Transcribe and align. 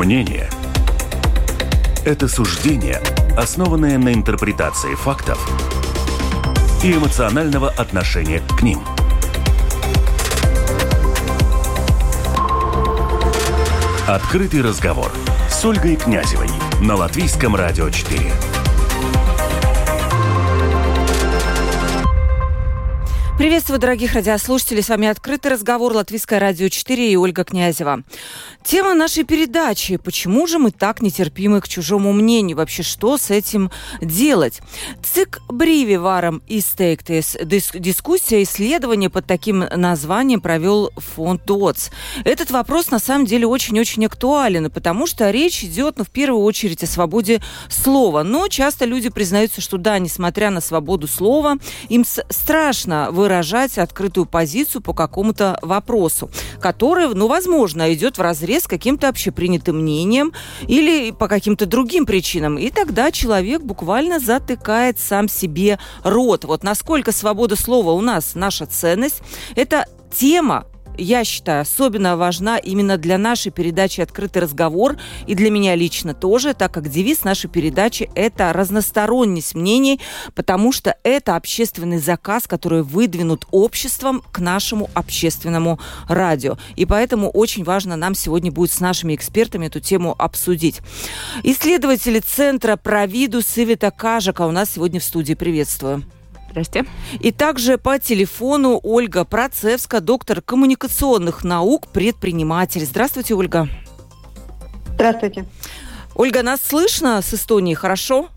Мнение– 0.00 0.48
это 2.06 2.26
суждение, 2.26 3.02
основанное 3.36 3.98
на 3.98 4.14
интерпретации 4.14 4.94
фактов 4.94 5.38
и 6.82 6.92
эмоционального 6.94 7.68
отношения 7.68 8.40
к 8.56 8.62
ним. 8.62 8.80
Открытый 14.08 14.62
разговор 14.62 15.12
с 15.50 15.62
Ольгой 15.66 15.96
Князевой 15.96 16.48
на 16.80 16.96
Латвийском 16.96 17.54
радио 17.54 17.90
4. 17.90 18.32
Приветствую, 23.40 23.78
дорогих 23.78 24.12
радиослушателей. 24.12 24.82
С 24.82 24.90
вами 24.90 25.08
«Открытый 25.08 25.50
разговор» 25.50 25.94
Латвийское 25.94 26.38
радио 26.38 26.68
4 26.68 27.10
и 27.10 27.16
Ольга 27.16 27.42
Князева. 27.42 28.02
Тема 28.62 28.94
нашей 28.94 29.24
передачи– 29.24 29.96
почему 30.04 30.46
же 30.46 30.58
мы 30.58 30.70
так 30.70 31.00
нетерпимы 31.00 31.60
к 31.62 31.68
чужому 31.68 32.12
мнению? 32.12 32.58
Вообще, 32.58 32.82
что 32.82 33.16
с 33.16 33.30
этим 33.30 33.70
делать? 34.02 34.60
ЦИК 35.02 35.40
Бриви 35.48 35.96
варом 35.96 36.42
и 36.46 36.60
стейктес. 36.60 37.38
Дискуссия, 37.42 38.42
исследование 38.42 39.08
под 39.08 39.26
таким 39.26 39.60
названием 39.60 40.42
провел 40.42 40.90
фонд 40.96 41.44
ДОЦ. 41.46 41.90
Этот 42.24 42.50
вопрос 42.50 42.90
на 42.90 42.98
самом 42.98 43.24
деле 43.24 43.46
очень-очень 43.46 44.04
актуален, 44.04 44.70
потому 44.70 45.06
что 45.06 45.30
речь 45.30 45.64
идет, 45.64 45.96
ну, 45.96 46.04
в 46.04 46.10
первую 46.10 46.44
очередь, 46.44 46.84
о 46.84 46.86
свободе 46.86 47.40
слова. 47.68 48.22
Но 48.22 48.46
часто 48.48 48.84
люди 48.84 49.08
признаются, 49.08 49.62
что 49.62 49.78
да, 49.78 49.98
несмотря 49.98 50.50
на 50.50 50.60
свободу 50.60 51.08
слова, 51.08 51.56
им 51.88 52.04
страшно 52.04 53.08
выражать 53.10 53.78
открытую 53.78 54.26
позицию 54.26 54.82
по 54.82 54.92
какому-то 54.92 55.58
вопросу, 55.62 56.30
который, 56.60 57.08
ну, 57.14 57.26
возможно, 57.26 57.92
идет 57.92 58.18
в 58.18 58.20
разрез 58.20 58.49
с 58.58 58.66
каким-то 58.66 59.08
общепринятым 59.08 59.80
мнением 59.80 60.32
или 60.66 61.10
по 61.10 61.28
каким-то 61.28 61.66
другим 61.66 62.06
причинам. 62.06 62.58
И 62.58 62.70
тогда 62.70 63.10
человек 63.10 63.62
буквально 63.62 64.18
затыкает 64.18 64.98
сам 64.98 65.28
себе 65.28 65.78
рот. 66.02 66.44
Вот 66.44 66.64
насколько 66.64 67.12
свобода 67.12 67.56
слова 67.56 67.92
у 67.92 68.00
нас 68.00 68.34
наша 68.34 68.66
ценность, 68.66 69.22
это 69.54 69.86
тема, 70.12 70.66
я 70.96 71.24
считаю, 71.24 71.62
особенно 71.62 72.16
важна 72.16 72.58
именно 72.58 72.96
для 72.96 73.18
нашей 73.18 73.50
передачи 73.50 74.00
«Открытый 74.00 74.42
разговор» 74.42 74.96
и 75.26 75.34
для 75.34 75.50
меня 75.50 75.74
лично 75.74 76.14
тоже, 76.14 76.54
так 76.54 76.72
как 76.72 76.88
девиз 76.88 77.24
нашей 77.24 77.48
передачи– 77.48 78.10
это 78.14 78.52
разносторонность 78.52 79.54
мнений, 79.54 80.00
потому 80.34 80.72
что 80.72 80.96
это 81.02 81.36
общественный 81.36 81.98
заказ, 81.98 82.46
который 82.46 82.82
выдвинут 82.82 83.46
обществом 83.50 84.22
к 84.32 84.38
нашему 84.38 84.90
общественному 84.94 85.80
радио. 86.08 86.58
И 86.76 86.86
поэтому 86.86 87.30
очень 87.30 87.64
важно 87.64 87.96
нам 87.96 88.14
сегодня 88.14 88.52
будет 88.52 88.72
с 88.72 88.80
нашими 88.80 89.14
экспертами 89.14 89.66
эту 89.66 89.80
тему 89.80 90.14
обсудить. 90.18 90.80
Исследователи 91.42 92.20
Центра 92.20 92.76
Провиду 92.76 93.42
Сывита 93.42 93.90
Кажака 93.90 94.46
у 94.46 94.50
нас 94.50 94.70
сегодня 94.70 95.00
в 95.00 95.04
студии. 95.04 95.34
Приветствую. 95.34 96.04
Здрасте. 96.50 96.84
И 97.20 97.32
также 97.32 97.78
по 97.78 97.98
телефону 97.98 98.80
Ольга 98.82 99.24
Процевска, 99.24 100.00
доктор 100.00 100.42
коммуникационных 100.42 101.44
наук, 101.44 101.88
предприниматель. 101.88 102.84
Здравствуйте, 102.84 103.34
Ольга. 103.34 103.68
Здравствуйте. 104.94 105.46
Ольга, 106.14 106.42
нас 106.42 106.60
слышно 106.60 107.22
с 107.22 107.32
Эстонии 107.32 107.74
хорошо? 107.74 108.28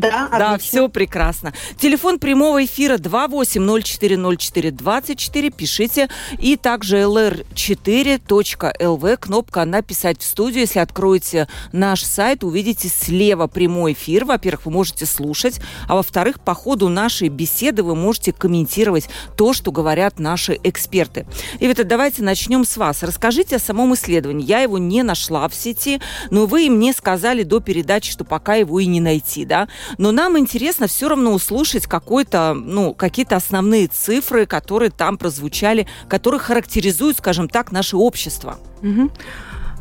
Да, 0.00 0.28
Да, 0.30 0.54
отлично. 0.54 0.58
все 0.58 0.88
прекрасно. 0.88 1.52
Телефон 1.78 2.18
прямого 2.18 2.64
эфира 2.64 2.96
28040424. 2.98 5.50
Пишите. 5.50 6.08
И 6.38 6.56
также 6.56 6.98
lr4.lv. 6.98 9.16
Кнопка 9.16 9.64
«Написать 9.64 10.20
в 10.20 10.24
студию». 10.24 10.60
Если 10.60 10.78
откроете 10.78 11.48
наш 11.72 12.02
сайт, 12.02 12.44
увидите 12.44 12.88
слева 12.88 13.46
прямой 13.46 13.92
эфир. 13.94 14.24
Во-первых, 14.24 14.66
вы 14.66 14.72
можете 14.72 15.06
слушать. 15.06 15.60
А 15.88 15.94
во-вторых, 15.94 16.40
по 16.40 16.54
ходу 16.54 16.88
нашей 16.88 17.28
беседы 17.28 17.82
вы 17.82 17.94
можете 17.94 18.32
комментировать 18.32 19.08
то, 19.36 19.52
что 19.52 19.72
говорят 19.72 20.18
наши 20.18 20.58
эксперты. 20.62 21.26
И 21.60 21.66
вот 21.66 21.76
давайте 21.86 22.22
начнем 22.22 22.64
с 22.64 22.76
вас. 22.76 23.02
Расскажите 23.02 23.56
о 23.56 23.58
самом 23.58 23.94
исследовании. 23.94 24.46
Я 24.46 24.60
его 24.60 24.78
не 24.78 25.02
нашла 25.02 25.48
в 25.48 25.54
сети, 25.54 26.00
но 26.30 26.46
вы 26.46 26.68
мне 26.70 26.92
сказали 26.92 27.42
до 27.42 27.60
передачи, 27.60 28.10
что 28.10 28.24
пока 28.24 28.54
его 28.56 28.80
и 28.80 28.86
не 28.86 29.00
найти, 29.00 29.44
да? 29.44 29.68
Но 29.98 30.12
нам 30.12 30.38
интересно 30.38 30.86
все 30.86 31.08
равно 31.08 31.32
услышать 31.32 31.86
какой-то, 31.86 32.54
ну, 32.54 32.94
какие-то 32.94 33.36
основные 33.36 33.86
цифры, 33.86 34.46
которые 34.46 34.90
там 34.90 35.18
прозвучали, 35.18 35.86
которые 36.08 36.40
характеризуют, 36.40 37.18
скажем 37.18 37.48
так, 37.48 37.72
наше 37.72 37.96
общество. 37.96 38.58
Угу. 38.82 39.10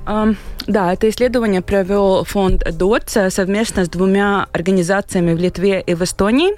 Um, 0.06 0.38
да, 0.68 0.94
это 0.94 1.08
исследование 1.10 1.62
провел 1.62 2.24
фонд 2.24 2.64
ДОЦ 2.72 3.30
совместно 3.30 3.86
с 3.86 3.90
двумя 3.90 4.48
организациями 4.52 5.34
в 5.34 5.38
Литве 5.38 5.84
и 5.86 5.94
в 5.94 6.02
Эстонии. 6.02 6.54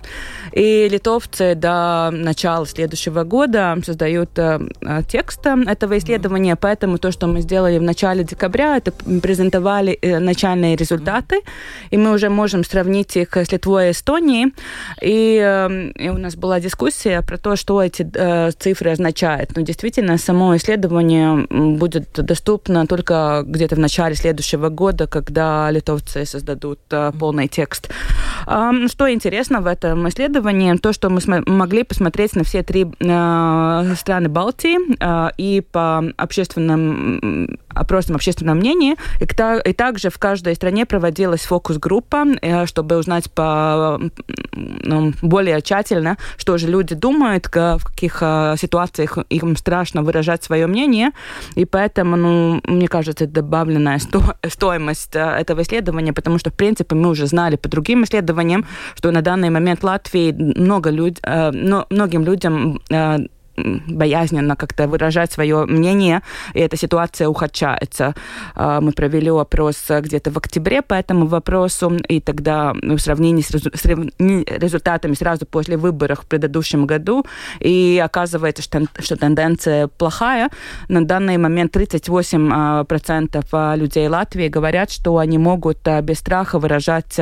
И 0.53 0.87
литовцы 0.89 1.55
до 1.55 2.09
начала 2.11 2.65
следующего 2.65 3.23
года 3.23 3.77
создают 3.85 4.29
э, 4.37 4.59
текст 5.09 5.45
этого 5.45 5.97
исследования, 5.97 6.55
поэтому 6.55 6.97
то, 6.97 7.11
что 7.11 7.27
мы 7.27 7.41
сделали 7.41 7.77
в 7.77 7.81
начале 7.81 8.23
декабря, 8.23 8.77
это 8.77 8.91
презентовали 8.91 9.99
э, 10.01 10.19
начальные 10.19 10.77
результаты, 10.77 11.41
и 11.91 11.97
мы 11.97 12.13
уже 12.13 12.29
можем 12.29 12.63
сравнить 12.63 13.17
их 13.17 13.35
с 13.35 13.51
Литвой 13.51 13.89
и 13.89 13.91
Эстонией. 13.91 14.53
И, 15.01 15.37
э, 15.43 15.91
и 15.95 16.09
у 16.09 16.17
нас 16.17 16.35
была 16.35 16.61
дискуссия 16.61 17.21
про 17.21 17.37
то, 17.37 17.57
что 17.57 17.83
эти 17.83 18.09
э, 18.13 18.51
цифры 18.57 18.91
означают. 18.91 19.55
Но 19.55 19.63
действительно, 19.63 20.17
само 20.17 20.55
исследование 20.55 21.45
будет 21.49 22.13
доступно 22.13 22.87
только 22.87 23.43
где-то 23.45 23.75
в 23.75 23.79
начале 23.79 23.96
следующего 24.15 24.69
года, 24.69 25.07
когда 25.07 25.71
литовцы 25.71 26.25
создадут 26.25 26.79
э, 26.91 27.11
полный 27.19 27.47
текст. 27.47 27.89
Что 28.43 29.11
интересно 29.11 29.61
в 29.61 29.67
этом 29.67 30.07
исследовании, 30.07 30.75
то, 30.77 30.93
что 30.93 31.09
мы 31.09 31.19
могли 31.45 31.83
посмотреть 31.83 32.35
на 32.35 32.43
все 32.43 32.63
три 32.63 32.85
э, 32.85 33.93
страны 33.97 34.29
Балтии 34.29 34.77
э, 34.99 35.31
и 35.37 35.61
по 35.61 36.03
общественным 36.17 37.57
опросам 37.69 38.15
общественного 38.15 38.55
мнения, 38.55 38.95
и, 39.19 39.73
также 39.73 40.09
в 40.09 40.17
каждой 40.17 40.55
стране 40.55 40.85
проводилась 40.85 41.41
фокус-группа, 41.41 42.25
чтобы 42.65 42.97
узнать 42.97 43.31
по, 43.31 43.99
ну, 44.53 45.13
более 45.21 45.61
тщательно, 45.61 46.17
что 46.37 46.57
же 46.57 46.67
люди 46.67 46.95
думают, 46.95 47.47
в 47.47 47.79
каких 47.83 48.23
ситуациях 48.57 49.19
им 49.29 49.55
страшно 49.55 50.01
выражать 50.01 50.43
свое 50.43 50.65
мнение, 50.67 51.11
и 51.55 51.65
поэтому, 51.65 52.15
ну, 52.15 52.61
мне 52.63 52.87
кажется, 52.87 53.25
это 53.25 53.33
добавленная 53.87 53.99
сто 53.99 54.49
стоимость 54.49 55.15
э, 55.15 55.19
этого 55.19 55.61
исследования, 55.61 56.13
потому 56.13 56.39
что, 56.39 56.49
в 56.49 56.53
принципе, 56.53 56.95
мы 56.95 57.09
уже 57.09 57.27
знали 57.27 57.55
по 57.55 57.69
другим 57.69 58.03
исследованиям, 58.03 58.65
что 58.95 59.11
на 59.11 59.21
данный 59.21 59.49
момент 59.49 59.83
Латвии 59.83 60.31
много 60.31 60.89
люд, 60.89 61.19
э, 61.23 61.51
многим 61.89 62.23
людям 62.23 62.81
э, 62.89 63.17
боязненно 63.57 64.55
как-то 64.55 64.87
выражать 64.87 65.31
свое 65.31 65.65
мнение, 65.65 66.21
и 66.53 66.59
эта 66.59 66.77
ситуация 66.77 67.27
ухудшается. 67.27 68.13
А, 68.55 68.81
мы 68.81 68.91
провели 68.91 69.29
опрос 69.29 69.83
где-то 69.89 70.31
в 70.31 70.37
октябре 70.37 70.81
по 70.81 70.93
этому 70.93 71.27
вопросу, 71.27 71.97
и 72.07 72.21
тогда 72.21 72.73
в 72.73 72.99
сравнении 72.99 73.41
с 73.41 73.51
результатами 73.51 75.13
сразу 75.13 75.45
после 75.45 75.77
выборов 75.77 76.21
в 76.21 76.27
предыдущем 76.27 76.85
году, 76.85 77.25
и 77.59 78.01
оказывается, 78.03 78.61
что, 78.61 78.85
что 78.99 79.15
тенденция 79.15 79.87
плохая. 79.87 80.49
На 80.87 81.05
данный 81.05 81.37
момент 81.37 81.75
38% 81.75 83.45
а, 83.51 83.75
людей 83.75 84.07
Латвии 84.07 84.47
говорят, 84.47 84.91
что 84.91 85.17
они 85.17 85.37
могут 85.37 85.87
а, 85.87 86.01
без 86.01 86.19
страха 86.19 86.59
выражать 86.59 87.17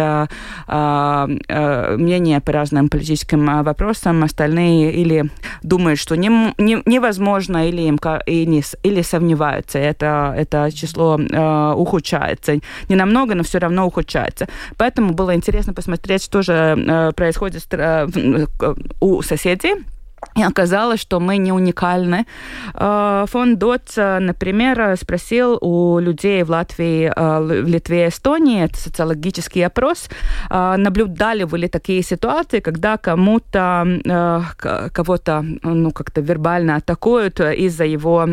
мнение 0.67 2.41
по 2.41 2.51
разным 2.51 2.89
политическим 2.89 3.63
вопросам. 3.63 4.23
Остальные 4.23 4.93
или 4.93 5.29
думают, 5.63 5.99
что 5.99 6.15
не 6.25 6.29
не, 6.29 6.53
не, 6.57 6.81
невозможно 6.85 7.67
или 7.67 7.81
им 7.81 7.99
или, 8.25 8.63
или 8.83 9.01
сомневаются. 9.01 9.79
Это, 9.79 10.33
это 10.37 10.69
число 10.73 11.19
э, 11.19 11.73
ухудшается. 11.75 12.59
Не 12.89 12.95
намного, 12.95 13.35
но 13.35 13.43
все 13.43 13.59
равно 13.59 13.85
ухудшается. 13.85 14.47
Поэтому 14.77 15.13
было 15.13 15.35
интересно 15.35 15.73
посмотреть, 15.73 16.23
что 16.23 16.41
же 16.41 16.53
э, 16.53 17.11
происходит 17.13 17.65
э, 17.71 18.07
у 18.99 19.21
соседей 19.21 19.75
и 20.35 20.43
оказалось, 20.43 20.99
что 20.99 21.19
мы 21.19 21.37
не 21.37 21.51
уникальны. 21.51 22.25
Э, 22.73 23.25
фонд 23.27 23.59
ДОЦ, 23.59 23.97
например, 24.19 24.97
спросил 24.97 25.57
у 25.61 25.99
людей 25.99 26.43
в 26.43 26.49
Латвии, 26.49 27.11
э, 27.15 27.61
в 27.63 27.67
Литве 27.67 28.05
и 28.05 28.09
Эстонии, 28.09 28.65
это 28.65 28.77
социологический 28.77 29.65
опрос, 29.65 30.09
э, 30.49 30.75
наблюдали 30.77 31.43
вы 31.43 31.59
ли 31.59 31.67
такие 31.67 32.03
ситуации, 32.03 32.59
когда 32.59 32.97
кому-то, 32.97 33.85
кого-то, 34.93 35.45
ну, 35.63 35.91
как-то 35.91 36.21
вербально 36.21 36.75
атакуют 36.75 37.39
из-за 37.39 37.85
его 37.85 38.27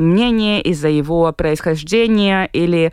мнения, 0.00 0.60
из-за 0.62 0.88
его 0.88 1.32
происхождения 1.32 2.48
или 2.52 2.92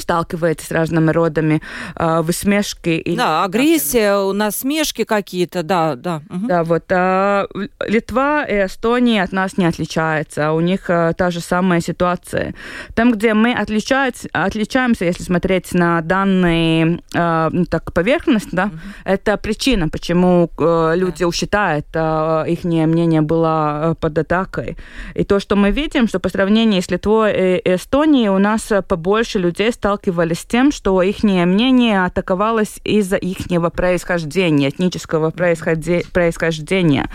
сталкивается 0.00 0.66
с 0.66 0.70
разными 0.70 1.10
родами 1.10 1.62
э, 1.96 2.20
высмешки. 2.22 2.90
И... 2.90 3.16
Да, 3.16 3.44
агрессия, 3.44 4.32
насмешки 4.32 5.04
какие-то, 5.04 5.62
да, 5.62 5.94
да. 5.96 6.22
Угу. 6.30 6.46
Да, 6.46 6.64
вот. 6.64 6.84
А 6.90 7.46
Литва 7.86 8.44
и 8.44 8.66
Эстония 8.66 9.22
от 9.22 9.32
нас 9.32 9.56
не 9.56 9.66
отличаются, 9.66 10.52
у 10.52 10.60
них 10.60 10.88
а, 10.88 11.12
та 11.12 11.30
же 11.30 11.40
самая 11.40 11.80
ситуация. 11.80 12.54
Там, 12.94 13.12
где 13.12 13.34
мы 13.34 13.52
отличаемся, 13.52 14.28
отличаемся 14.32 15.04
если 15.04 15.22
смотреть 15.22 15.72
на 15.72 16.00
данные 16.00 17.00
а, 17.14 17.48
ну, 17.52 17.64
так, 17.64 17.92
поверхность, 17.92 18.50
да, 18.52 18.66
угу. 18.66 18.78
это 19.04 19.36
причина, 19.36 19.88
почему 19.88 20.50
а, 20.58 20.94
люди 20.94 21.24
да. 21.24 21.32
считают, 21.32 21.86
а, 21.94 22.44
их 22.44 22.64
мнение 22.64 23.20
было 23.20 23.96
под 24.00 24.18
атакой. 24.18 24.76
И 25.14 25.24
то, 25.24 25.40
что 25.40 25.56
мы 25.56 25.70
видим, 25.70 26.08
что 26.08 26.18
по 26.18 26.28
сравнению 26.28 26.82
с 26.82 26.90
Литвой 26.90 27.32
и 27.32 27.74
Эстонией 27.74 28.28
у 28.28 28.38
нас 28.38 28.72
побольше 28.88 29.38
людей 29.38 29.72
сталкивались 29.86 30.40
с 30.40 30.44
тем, 30.44 30.72
что 30.72 31.00
их 31.00 31.22
мнение 31.22 32.04
атаковалось 32.04 32.80
из-за 32.82 33.14
их 33.14 33.36
происхождения, 33.72 34.70
этнического 34.70 35.30
происхождения. 35.30 37.08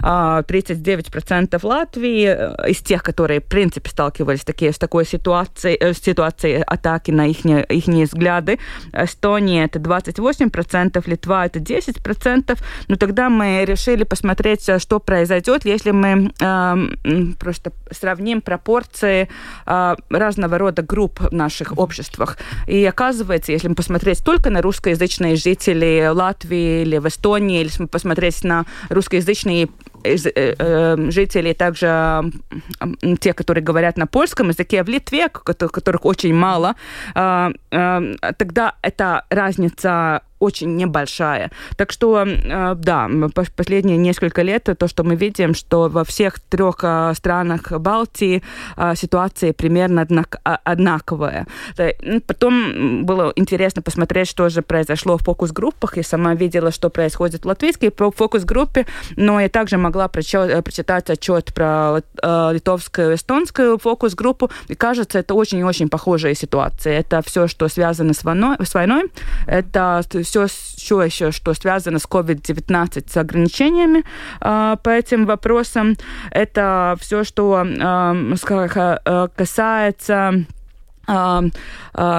39% 0.00 1.60
а, 1.62 1.66
Латвии 1.66 2.24
э, 2.26 2.70
из 2.70 2.78
тех, 2.78 3.02
которые, 3.02 3.40
в 3.40 3.44
принципе, 3.44 3.90
сталкивались 3.90 4.42
такие, 4.42 4.72
с 4.72 4.78
такой 4.78 5.04
ситуацией, 5.04 5.76
э, 5.78 5.92
ситуацией 5.92 6.62
атаки 6.66 7.10
на 7.10 7.26
их, 7.26 7.44
их 7.44 7.86
взгляды. 7.88 8.58
Эстония 8.94 9.64
это 9.64 9.78
28%, 9.78 11.02
Литва 11.06 11.44
это 11.44 11.58
10%. 11.58 12.58
Но 12.88 12.96
тогда 12.96 13.28
мы 13.28 13.66
решили 13.66 14.04
посмотреть, 14.04 14.66
э, 14.70 14.78
что 14.78 14.98
произойдет, 14.98 15.66
если 15.66 15.90
мы 15.90 16.32
э, 16.40 17.34
просто 17.38 17.72
сравним 17.90 18.40
пропорции 18.40 19.28
э, 19.66 19.96
разного 20.08 20.56
рода 20.56 20.80
групп 20.80 21.20
наших 21.30 21.76
обществах 21.76 22.13
обществах. 22.14 22.38
И 22.66 22.84
оказывается, 22.84 23.52
если 23.52 23.68
мы 23.68 23.74
посмотреть 23.74 24.24
только 24.24 24.50
на 24.50 24.62
русскоязычные 24.62 25.36
жители 25.36 26.08
Латвии 26.12 26.82
или 26.82 26.98
в 26.98 27.06
Эстонии, 27.06 27.60
или 27.60 27.68
если 27.68 27.86
посмотреть 27.86 28.44
на 28.44 28.64
русскоязычные 28.90 29.68
э, 30.04 30.16
э, 30.24 31.10
жители, 31.10 31.52
также 31.52 32.22
те, 33.20 33.32
которые 33.32 33.64
говорят 33.64 33.96
на 33.96 34.06
польском 34.06 34.48
языке, 34.48 34.82
в 34.82 34.88
Литве, 34.88 35.28
которых 35.28 36.04
очень 36.04 36.34
мало, 36.34 36.74
а, 37.14 37.50
а, 37.70 38.02
тогда 38.38 38.74
эта 38.82 39.24
разница 39.30 40.22
очень 40.44 40.76
небольшая. 40.76 41.50
Так 41.76 41.92
что, 41.92 42.24
э, 42.26 42.74
да, 42.76 43.08
последние 43.56 43.96
несколько 43.96 44.42
лет 44.42 44.68
то, 44.78 44.88
что 44.88 45.04
мы 45.04 45.16
видим, 45.16 45.54
что 45.54 45.88
во 45.88 46.04
всех 46.04 46.38
трех 46.38 46.76
э, 46.82 47.12
странах 47.16 47.72
Балтии 47.72 48.42
э, 48.76 48.94
ситуация 48.96 49.52
примерно 49.52 50.06
одинаковая. 50.64 51.46
Ну, 52.02 52.20
потом 52.20 53.04
было 53.04 53.32
интересно 53.36 53.82
посмотреть, 53.82 54.28
что 54.28 54.48
же 54.48 54.62
произошло 54.62 55.16
в 55.16 55.22
фокус-группах. 55.22 55.96
Я 55.96 56.02
сама 56.02 56.34
видела, 56.34 56.70
что 56.70 56.90
происходит 56.90 57.44
в 57.44 57.48
латвийской 57.48 57.90
фокус-группе, 57.90 58.86
но 59.16 59.40
я 59.40 59.48
также 59.48 59.76
могла 59.76 60.08
прочитать 60.08 61.10
отчет 61.10 61.54
про 61.54 62.00
литовскую, 62.22 63.14
эстонскую 63.14 63.78
фокус-группу. 63.78 64.50
И 64.68 64.74
кажется, 64.74 65.18
это 65.18 65.34
очень-очень 65.34 65.88
похожая 65.88 66.34
ситуация. 66.34 66.98
Это 66.98 67.22
все, 67.22 67.46
что 67.46 67.68
связано 67.68 68.12
с 68.12 68.24
войной, 68.24 68.56
с 68.60 68.74
войной. 68.74 69.10
Это 69.46 70.02
все, 70.34 70.46
все 70.46 71.02
еще, 71.02 71.30
что 71.30 71.54
связано 71.54 71.98
с 71.98 72.06
COVID-19, 72.06 73.10
с 73.10 73.16
ограничениями 73.16 74.04
э, 74.40 74.76
по 74.82 74.90
этим 74.90 75.26
вопросам. 75.26 75.96
Это 76.30 76.96
все, 77.00 77.24
что 77.24 77.64
э, 77.64 79.28
касается 79.36 80.44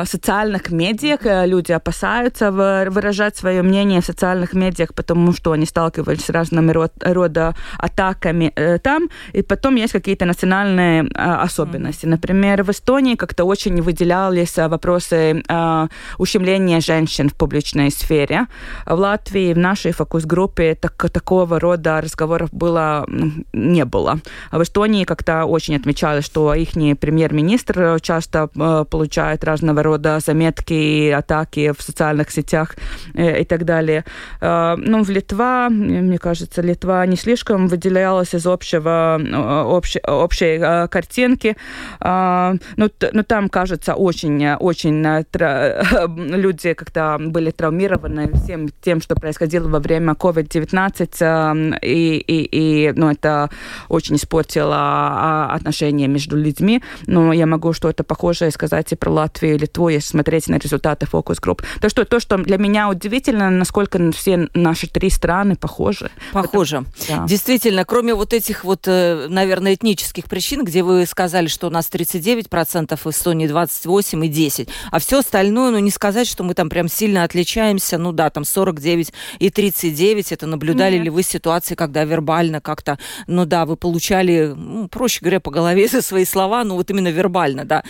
социальных 0.06 0.72
медиах. 0.72 1.26
Э, 1.26 1.46
люди 1.46 1.72
опасаются 1.72 2.52
выражать 2.52 3.38
свое 3.38 3.62
мнение 3.62 4.02
в 4.02 4.06
социальных 4.06 4.54
медиах, 4.54 4.94
потому 4.94 5.34
что 5.34 5.52
они 5.52 5.66
сталкивались 5.66 6.26
с 6.26 6.30
разными 6.30 6.72
рода 6.72 7.56
атаками 7.78 8.52
э, 8.56 8.80
там. 8.80 9.10
И 9.34 9.42
потом 9.42 9.76
есть 9.76 9.94
какие-то 9.94 10.26
национальные 10.26 11.06
а, 11.16 11.44
особенности. 11.44 12.06
Например, 12.06 12.64
в 12.64 12.70
Эстонии 12.70 13.16
как-то 13.16 13.46
очень 13.46 13.82
выделялись 13.82 14.58
а, 14.58 14.68
вопросы 14.68 15.44
а, 15.48 15.88
ущемления 16.18 16.80
женщин 16.80 17.30
в 17.30 17.34
публичной 17.34 17.92
сфере. 17.92 18.48
В 18.86 18.94
Латвии 18.94 19.54
в 19.54 19.58
нашей 19.58 19.92
фокус-группе 19.92 20.76
так, 20.76 21.10
такого 21.12 21.60
рода 21.60 22.02
разговоров 22.02 22.50
было 22.52 23.06
не 23.54 23.86
было. 23.86 24.20
В 24.52 24.62
Эстонии 24.62 25.06
как-то 25.06 25.46
очень 25.46 25.76
отмечалось, 25.76 26.26
что 26.26 26.54
их 26.54 26.72
премьер-министр 26.72 28.00
часто 28.02 28.50
получает 28.84 29.44
разного 29.44 29.84
рода 29.84 30.20
заметки, 30.20 31.10
атаки 31.10 31.72
в 31.78 31.82
социальных 31.82 32.32
сетях 32.32 32.76
э, 33.14 33.42
и 33.42 33.46
так 33.46 33.66
далее. 33.66 34.04
Э, 34.42 34.76
ну, 34.78 35.04
в 35.04 35.10
Литва, 35.10 35.70
мне 35.70 36.18
кажется, 36.18 36.62
Литва 36.62 37.06
не 37.06 37.16
слишком 37.16 37.68
выделялась 37.68 38.34
из 38.36 38.46
общего, 38.46 39.20
э, 39.20 39.64
общей, 39.64 40.00
общей 40.00 40.88
картинки. 40.88 41.56
Ну, 42.02 42.90
ну, 43.14 43.24
там, 43.24 43.50
кажется, 43.50 43.94
очень, 43.96 44.54
очень 44.56 45.02
люди 46.36 46.74
как-то 46.74 47.18
были 47.20 47.52
травмированы 47.52 48.32
всем 48.34 48.70
тем, 48.82 49.02
что 49.02 49.16
происходило 49.16 49.70
во 49.70 49.80
время 49.80 50.14
COVID-19, 50.14 51.80
и, 51.82 52.18
и, 52.18 52.88
и 52.88 52.92
ну, 52.96 53.12
это 53.12 53.50
очень 53.90 54.16
испортило 54.16 54.76
а, 54.76 55.54
отношения 55.54 56.08
между 56.08 56.38
людьми. 56.38 56.82
Но 57.08 57.34
я 57.34 57.46
могу 57.46 57.74
что-то 57.74 58.04
похожее 58.04 58.52
сказать 58.52 58.65
сказать 58.66 58.92
и 58.92 58.96
про 58.96 59.12
Латвию 59.12 59.56
и 59.56 59.58
Литву, 59.58 59.90
если 59.90 60.10
смотреть 60.10 60.48
на 60.48 60.56
результаты 60.56 61.06
фокус-групп. 61.06 61.62
То, 61.82 61.90
что, 61.90 62.04
то, 62.06 62.20
что 62.20 62.38
для 62.38 62.58
меня 62.58 62.90
удивительно, 62.90 63.50
насколько 63.50 64.12
все 64.12 64.50
наши 64.54 64.88
три 64.88 65.10
страны 65.10 65.56
похожи. 65.56 66.10
Похожи. 66.34 66.78
Потому, 66.78 67.22
да. 67.22 67.28
Действительно, 67.28 67.86
кроме 67.86 68.14
вот 68.16 68.34
этих 68.34 68.64
вот, 68.64 68.88
э, 68.88 69.28
наверное, 69.30 69.76
этнических 69.76 70.26
причин, 70.26 70.64
где 70.64 70.82
вы 70.82 71.06
сказали, 71.06 71.48
что 71.48 71.68
у 71.68 71.70
нас 71.70 71.90
39%, 71.92 73.00
в 73.04 73.10
Эстонии 73.10 73.48
28 73.48 74.26
и 74.26 74.28
10, 74.30 74.70
а 74.92 75.00
все 75.00 75.20
остальное, 75.20 75.72
ну, 75.72 75.80
не 75.80 75.92
сказать, 75.92 76.28
что 76.28 76.44
мы 76.44 76.54
там 76.54 76.70
прям 76.70 76.88
сильно 76.88 77.24
отличаемся, 77.24 77.98
ну 77.98 78.12
да, 78.12 78.30
там 78.30 78.46
49 78.46 79.14
и 79.40 79.50
39, 79.50 80.32
это 80.32 80.48
наблюдали 80.48 80.96
Нет. 80.96 81.06
ли 81.06 81.10
вы 81.12 81.24
ситуации, 81.24 81.76
когда 81.76 82.04
вербально 82.04 82.62
как-то, 82.62 82.98
ну 83.28 83.46
да, 83.46 83.66
вы 83.66 83.76
получали, 83.76 84.54
ну, 84.56 84.88
проще 84.88 85.20
говоря, 85.22 85.40
по 85.40 85.52
голове 85.52 85.88
за 85.88 86.02
свои 86.10 86.26
слова, 86.26 86.64
ну 86.64 86.76
вот 86.76 86.90
именно 86.90 87.10
вербально, 87.10 87.66
да 87.66 87.84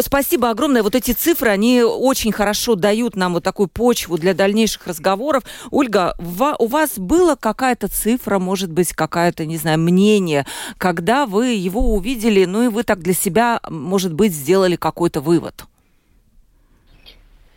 спасибо 0.00 0.50
огромное. 0.50 0.82
Вот 0.82 0.94
эти 0.94 1.12
цифры, 1.12 1.50
они 1.50 1.82
очень 1.82 2.32
хорошо 2.32 2.74
дают 2.74 3.16
нам 3.16 3.34
вот 3.34 3.44
такую 3.44 3.68
почву 3.68 4.18
для 4.18 4.34
дальнейших 4.34 4.86
разговоров. 4.86 5.44
Ольга, 5.70 6.14
у 6.18 6.66
вас 6.66 6.98
была 6.98 7.36
какая-то 7.36 7.88
цифра, 7.88 8.38
может 8.38 8.70
быть, 8.70 8.92
какая-то, 8.92 9.46
не 9.46 9.56
знаю, 9.56 9.78
мнение, 9.78 10.46
когда 10.78 11.26
вы 11.26 11.48
его 11.48 11.94
увидели, 11.94 12.44
ну 12.44 12.62
и 12.62 12.68
вы 12.68 12.82
так 12.82 13.00
для 13.00 13.14
себя, 13.14 13.60
может 13.68 14.12
быть, 14.12 14.32
сделали 14.32 14.76
какой-то 14.76 15.20
вывод? 15.20 15.64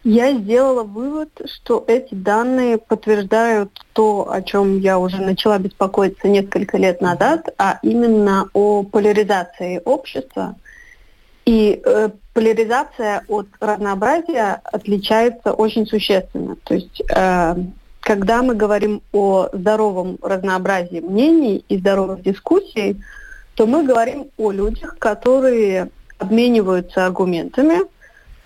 Я 0.03 0.31
сделала 0.33 0.83
вывод, 0.83 1.29
что 1.53 1.83
эти 1.85 2.15
данные 2.15 2.77
подтверждают 2.77 3.83
то, 3.91 4.31
о 4.31 4.41
чем 4.41 4.79
я 4.79 4.99
уже 4.99 5.17
начала 5.17 5.59
беспокоиться 5.59 6.29
несколько 6.29 6.77
лет 6.77 7.01
назад, 7.01 7.53
а 7.57 7.79
именно 7.81 8.49
о 8.53 8.83
поляризации 8.83 9.81
общества– 9.83 10.55
и 11.47 11.81
э, 11.81 12.09
поляризация 12.33 13.23
от 13.29 13.47
разнообразия 13.61 14.59
отличается 14.65 15.53
очень 15.53 15.87
существенно. 15.87 16.57
То 16.65 16.73
есть, 16.73 17.01
э, 17.09 17.55
когда 18.01 18.43
мы 18.43 18.53
говорим 18.53 19.01
о 19.13 19.47
здоровом 19.53 20.17
разнообразии 20.21 20.99
мнений 20.99 21.63
и 21.69 21.77
здоровых 21.77 22.21
дискуссий, 22.21 23.01
то 23.55 23.65
мы 23.65 23.85
говорим 23.85 24.27
о 24.37 24.51
людях, 24.51 24.97
которые 24.99 25.89
обмениваются 26.17 27.05
аргументами, 27.05 27.77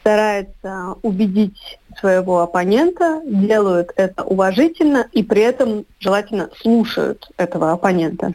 стараются 0.02 0.96
убедить 1.02 1.80
своего 2.00 2.42
оппонента, 2.42 3.22
делают 3.26 3.94
это 3.96 4.24
уважительно 4.24 5.08
и 5.12 5.24
при 5.24 5.42
этом 5.42 5.86
желательно 6.00 6.52
слушают 6.62 7.32
этого 7.38 7.72
оппонента. 7.72 8.34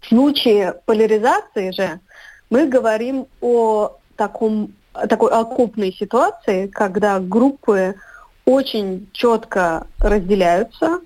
В 0.00 0.06
случае 0.06 0.74
поляризации 0.86 1.70
же 1.72 2.00
мы 2.50 2.66
говорим 2.66 3.26
о 3.40 3.96
таком, 4.16 4.72
такой 5.08 5.30
окопной 5.30 5.92
ситуации, 5.92 6.66
когда 6.66 7.18
группы 7.18 7.94
очень 8.44 9.08
четко 9.12 9.86
разделяются, 9.98 11.00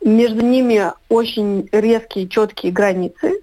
между 0.00 0.42
ними 0.42 0.92
очень 1.08 1.68
резкие, 1.72 2.28
четкие 2.28 2.72
границы, 2.72 3.42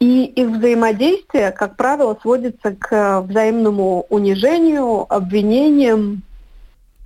и 0.00 0.24
их 0.24 0.48
взаимодействие, 0.48 1.52
как 1.52 1.76
правило, 1.76 2.18
сводится 2.20 2.74
к 2.74 3.20
взаимному 3.22 4.06
унижению, 4.08 5.06
обвинениям, 5.12 6.22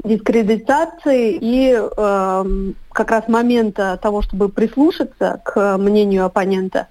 дискредитации 0.04 1.36
и 1.40 1.74
э, 1.74 2.44
как 2.92 3.10
раз 3.10 3.28
момента 3.28 3.98
того, 4.00 4.22
чтобы 4.22 4.48
прислушаться 4.48 5.40
к 5.44 5.76
мнению 5.76 6.24
оппонента 6.24 6.86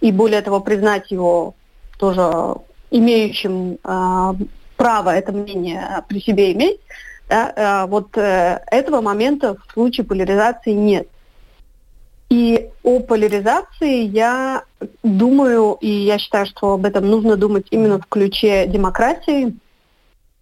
и 0.00 0.12
более 0.12 0.40
того 0.42 0.60
признать 0.60 1.10
его 1.10 1.54
тоже 2.02 2.56
имеющим 2.90 3.78
э, 3.84 4.32
право 4.76 5.10
это 5.10 5.30
мнение 5.30 6.02
при 6.08 6.20
себе 6.20 6.52
иметь, 6.52 6.80
да, 7.28 7.52
э, 7.54 7.86
вот 7.86 8.18
э, 8.18 8.58
этого 8.72 9.00
момента 9.00 9.54
в 9.54 9.72
случае 9.72 10.04
поляризации 10.04 10.72
нет. 10.72 11.06
И 12.28 12.70
о 12.82 12.98
поляризации 12.98 14.02
я 14.02 14.64
думаю, 15.04 15.78
и 15.80 15.88
я 15.88 16.18
считаю, 16.18 16.46
что 16.46 16.72
об 16.72 16.86
этом 16.86 17.08
нужно 17.08 17.36
думать 17.36 17.66
именно 17.70 18.00
в 18.00 18.06
ключе 18.08 18.66
демократии, 18.66 19.54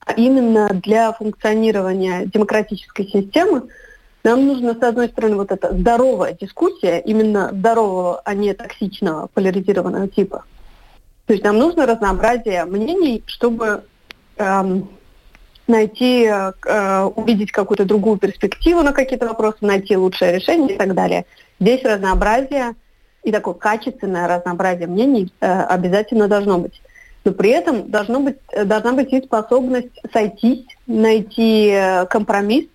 а 0.06 0.14
именно 0.14 0.70
для 0.70 1.12
функционирования 1.12 2.24
демократической 2.24 3.06
системы 3.06 3.64
нам 4.24 4.46
нужно, 4.46 4.74
с 4.74 4.82
одной 4.82 5.08
стороны, 5.08 5.36
вот 5.36 5.52
эта 5.52 5.74
здоровая 5.76 6.32
дискуссия, 6.32 7.00
именно 7.00 7.50
здорового, 7.52 8.22
а 8.24 8.32
не 8.32 8.54
токсичного, 8.54 9.28
поляризированного 9.34 10.08
типа. 10.08 10.44
То 11.30 11.34
есть 11.34 11.44
нам 11.44 11.58
нужно 11.58 11.87
разнообразие 11.87 12.64
мнений, 12.64 13.22
чтобы 13.26 13.84
эм, 14.37 14.88
найти, 15.68 16.25
э, 16.25 17.02
увидеть 17.14 17.52
какую-то 17.52 17.84
другую 17.84 18.18
перспективу 18.18 18.82
на 18.82 18.92
какие-то 18.92 19.28
вопросы, 19.28 19.58
найти 19.60 19.96
лучшее 19.96 20.32
решение 20.32 20.75
и 20.75 20.76
так 20.76 20.92
далее. 20.92 21.26
Здесь 21.60 21.84
разнообразие 21.84 22.75
и 23.22 23.30
такое 23.30 23.54
качественное 23.54 24.26
разнообразие 24.26 24.88
мнений 24.88 25.32
э, 25.40 25.62
обязательно 25.62 26.26
должно 26.26 26.58
быть. 26.58 26.82
Но 27.25 27.30
при 27.30 27.50
этом 27.50 27.88
должно 27.88 28.18
быть, 28.18 28.38
э, 28.50 28.64
должна 28.64 28.92
быть 28.94 29.12
и 29.12 29.22
способность 29.22 30.02
сойтись, 30.12 30.66
найти 30.88 31.68
э, 31.68 32.06
компромисс, 32.06 32.64
э, 32.64 32.66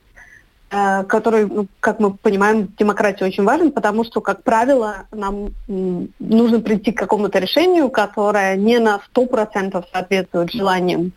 который, 0.69 1.45
ну, 1.45 1.67
как 1.79 1.99
мы 1.99 2.13
понимаем, 2.15 2.73
демократии 2.77 3.23
очень 3.23 3.43
важен, 3.43 3.71
потому 3.71 4.03
что, 4.03 4.19
как 4.19 4.43
правило, 4.43 5.05
нам 5.11 5.53
нужно 5.67 6.59
прийти 6.59 6.91
к 6.91 6.97
какому-то 6.97 7.39
решению, 7.39 7.89
которое 7.89 8.55
не 8.55 8.79
на 8.79 8.99
100% 9.13 9.85
соответствует 9.93 10.51
желаниям, 10.51 11.13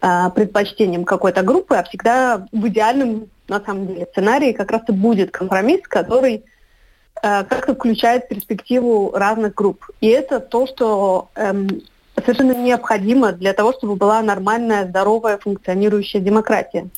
предпочтениям 0.00 1.04
какой-то 1.04 1.42
группы, 1.42 1.76
а 1.76 1.84
всегда 1.84 2.46
в 2.52 2.68
идеальном, 2.68 3.28
на 3.48 3.60
самом 3.60 3.86
деле, 3.86 4.06
сценарии 4.10 4.52
как 4.52 4.70
раз 4.72 4.82
и 4.88 4.92
будет 4.92 5.30
компромисс, 5.30 5.82
который 5.84 6.44
как-то 7.22 7.74
включает 7.74 8.28
перспективу 8.28 9.12
разных 9.14 9.54
групп. 9.54 9.86
И 10.00 10.08
это 10.08 10.40
то, 10.40 10.66
что 10.66 11.30
эм, 11.34 11.82
совершенно 12.20 12.52
необходимо 12.52 13.32
для 13.32 13.52
того, 13.52 13.72
чтобы 13.72 13.96
была 13.96 14.22
нормальная, 14.22 14.86
здоровая, 14.86 15.38
функционирующая 15.38 16.20
демократия. 16.20 16.88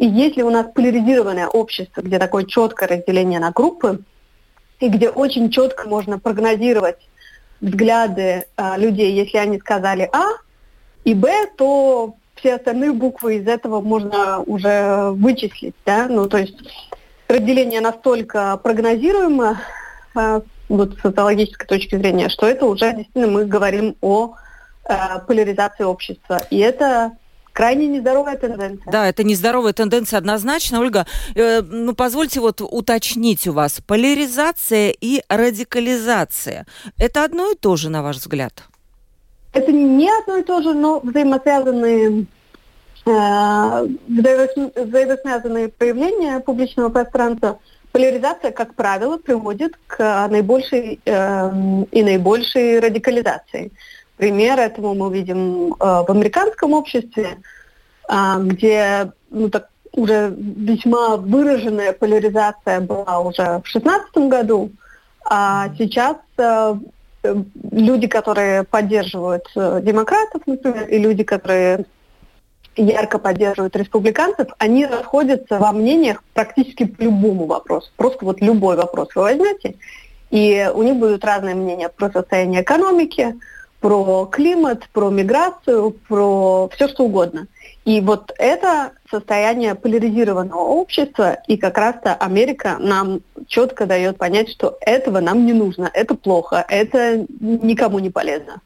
И 0.00 0.06
если 0.06 0.40
у 0.40 0.48
нас 0.48 0.66
поляризированное 0.74 1.46
общество, 1.46 2.00
где 2.00 2.18
такое 2.18 2.44
четкое 2.44 2.88
разделение 2.88 3.38
на 3.38 3.50
группы, 3.50 4.00
и 4.78 4.88
где 4.88 5.10
очень 5.10 5.50
четко 5.50 5.86
можно 5.86 6.18
прогнозировать 6.18 6.96
взгляды 7.60 8.46
а, 8.56 8.78
людей, 8.78 9.12
если 9.12 9.36
они 9.36 9.58
сказали 9.58 10.08
А 10.10 10.24
и 11.04 11.12
Б, 11.12 11.48
то 11.58 12.14
все 12.34 12.54
остальные 12.54 12.92
буквы 12.92 13.36
из 13.36 13.46
этого 13.46 13.82
можно 13.82 14.40
уже 14.40 15.10
вычислить. 15.10 15.74
Да? 15.84 16.06
Ну, 16.08 16.26
то 16.30 16.38
есть 16.38 16.56
разделение 17.28 17.82
настолько 17.82 18.56
прогнозируемо 18.56 19.60
а, 20.14 20.40
вот, 20.70 20.96
с 20.96 21.02
социологической 21.02 21.66
точки 21.66 21.96
зрения, 21.96 22.30
что 22.30 22.46
это 22.46 22.64
уже 22.64 22.94
действительно 22.94 23.26
мы 23.26 23.44
говорим 23.44 23.96
о 24.00 24.34
Э, 24.90 25.20
поляризации 25.20 25.84
общества. 25.84 26.40
И 26.50 26.58
это 26.58 27.12
крайне 27.52 27.86
нездоровая 27.86 28.36
тенденция. 28.36 28.90
Да, 28.90 29.08
это 29.08 29.24
нездоровая 29.24 29.72
тенденция 29.72 30.18
однозначно. 30.18 30.80
Ольга, 30.80 31.06
э, 31.34 31.62
ну 31.62 31.94
позвольте 31.94 32.40
вот 32.40 32.60
уточнить 32.60 33.46
у 33.46 33.52
вас. 33.52 33.80
Поляризация 33.86 34.94
и 35.00 35.22
радикализация– 35.28 36.66
это 36.98 37.24
одно 37.24 37.50
и 37.52 37.54
то 37.54 37.76
же, 37.76 37.90
на 37.90 38.02
ваш 38.02 38.16
взгляд? 38.16 38.64
Это 39.52 39.72
не 39.72 40.08
одно 40.08 40.36
и 40.36 40.42
то 40.42 40.62
же, 40.62 40.74
но 40.74 41.00
взаимосвязанные 41.00 42.26
э, 43.06 43.86
взаимосвязанные 44.08 45.68
проявления 45.68 46.40
публичного 46.40 46.88
пространства. 46.88 47.58
Поляризация, 47.92 48.52
как 48.52 48.76
правило, 48.76 49.18
приводит 49.18 49.76
к 49.88 50.28
наибольшей 50.28 51.00
э, 51.04 51.50
и 51.90 52.02
наибольшей 52.04 52.78
радикализации. 52.78 53.72
Пример 54.20 54.60
этому 54.60 54.94
мы 54.94 55.10
видим 55.10 55.72
э, 55.72 55.76
в 55.78 56.10
американском 56.10 56.74
обществе, 56.74 57.38
э, 58.06 58.14
где 58.40 59.12
ну, 59.30 59.48
так, 59.48 59.70
уже 59.92 60.34
весьма 60.36 61.16
выраженная 61.16 61.94
поляризация 61.94 62.80
была 62.82 63.20
уже 63.20 63.42
в 63.42 63.72
2016 63.72 64.16
году, 64.28 64.72
а 65.24 65.70
сейчас 65.78 66.18
э, 66.36 66.74
люди, 67.72 68.08
которые 68.08 68.64
поддерживают 68.64 69.44
э, 69.56 69.80
демократов, 69.82 70.42
например, 70.44 70.86
и 70.86 70.98
люди, 70.98 71.24
которые 71.24 71.86
ярко 72.76 73.18
поддерживают 73.18 73.74
республиканцев, 73.74 74.48
они 74.58 74.84
расходятся 74.84 75.58
во 75.58 75.72
мнениях 75.72 76.22
практически 76.34 76.84
по 76.84 77.04
любому 77.04 77.46
вопросу. 77.46 77.90
Просто 77.96 78.26
вот 78.26 78.42
любой 78.42 78.76
вопрос 78.76 79.08
вы 79.14 79.22
возьмете, 79.22 79.76
и 80.30 80.70
у 80.74 80.82
них 80.82 80.96
будут 80.96 81.24
разные 81.24 81.54
мнения 81.54 81.88
про 81.88 82.10
состояние 82.10 82.60
экономики, 82.60 83.34
про 83.80 84.26
климат, 84.26 84.88
про 84.92 85.10
миграцию, 85.10 85.92
про 86.08 86.68
все 86.74 86.88
что 86.88 87.04
угодно. 87.04 87.46
И 87.84 88.00
вот 88.00 88.30
это 88.38 88.92
состояние 89.10 89.74
поляризированного 89.74 90.60
общества, 90.60 91.38
и 91.48 91.56
как 91.56 91.78
раз-то 91.78 92.14
Америка 92.14 92.76
нам 92.78 93.20
четко 93.48 93.86
дает 93.86 94.18
понять, 94.18 94.50
что 94.50 94.76
этого 94.82 95.20
нам 95.20 95.46
не 95.46 95.54
нужно, 95.54 95.90
это 95.92 96.14
плохо, 96.14 96.64
это 96.68 97.26
никому 97.40 97.98
не 97.98 98.10
полезно. 98.10 98.60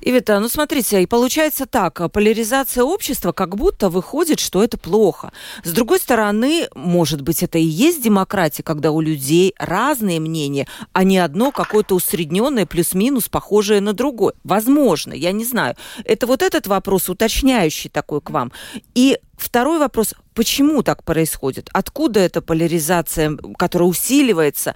Ивита, 0.00 0.40
ну 0.40 0.48
смотрите, 0.48 1.02
и 1.02 1.06
получается 1.06 1.66
так, 1.66 2.10
поляризация 2.12 2.84
общества 2.84 3.32
как 3.32 3.56
будто 3.56 3.88
выходит, 3.88 4.40
что 4.40 4.62
это 4.62 4.78
плохо. 4.78 5.32
С 5.64 5.72
другой 5.72 5.98
стороны, 5.98 6.68
может 6.74 7.20
быть, 7.20 7.42
это 7.42 7.58
и 7.58 7.64
есть 7.64 8.02
демократия, 8.02 8.62
когда 8.62 8.90
у 8.90 9.00
людей 9.00 9.54
разные 9.58 10.20
мнения, 10.20 10.66
а 10.92 11.04
не 11.04 11.18
одно 11.18 11.52
какое-то 11.52 11.94
усредненное 11.94 12.66
плюс-минус 12.66 13.28
похожее 13.28 13.80
на 13.80 13.92
другое. 13.92 14.34
Возможно, 14.44 15.12
я 15.12 15.32
не 15.32 15.44
знаю. 15.44 15.76
Это 16.04 16.26
вот 16.26 16.42
этот 16.42 16.66
вопрос 16.66 17.08
уточняющий 17.08 17.90
такой 17.90 18.20
к 18.20 18.30
вам. 18.30 18.52
И 18.94 19.18
Второй 19.36 19.78
вопрос, 19.78 20.14
почему 20.34 20.82
так 20.82 21.04
происходит? 21.04 21.68
Откуда 21.72 22.20
эта 22.20 22.40
поляризация, 22.40 23.36
которая 23.58 23.88
усиливается? 23.88 24.74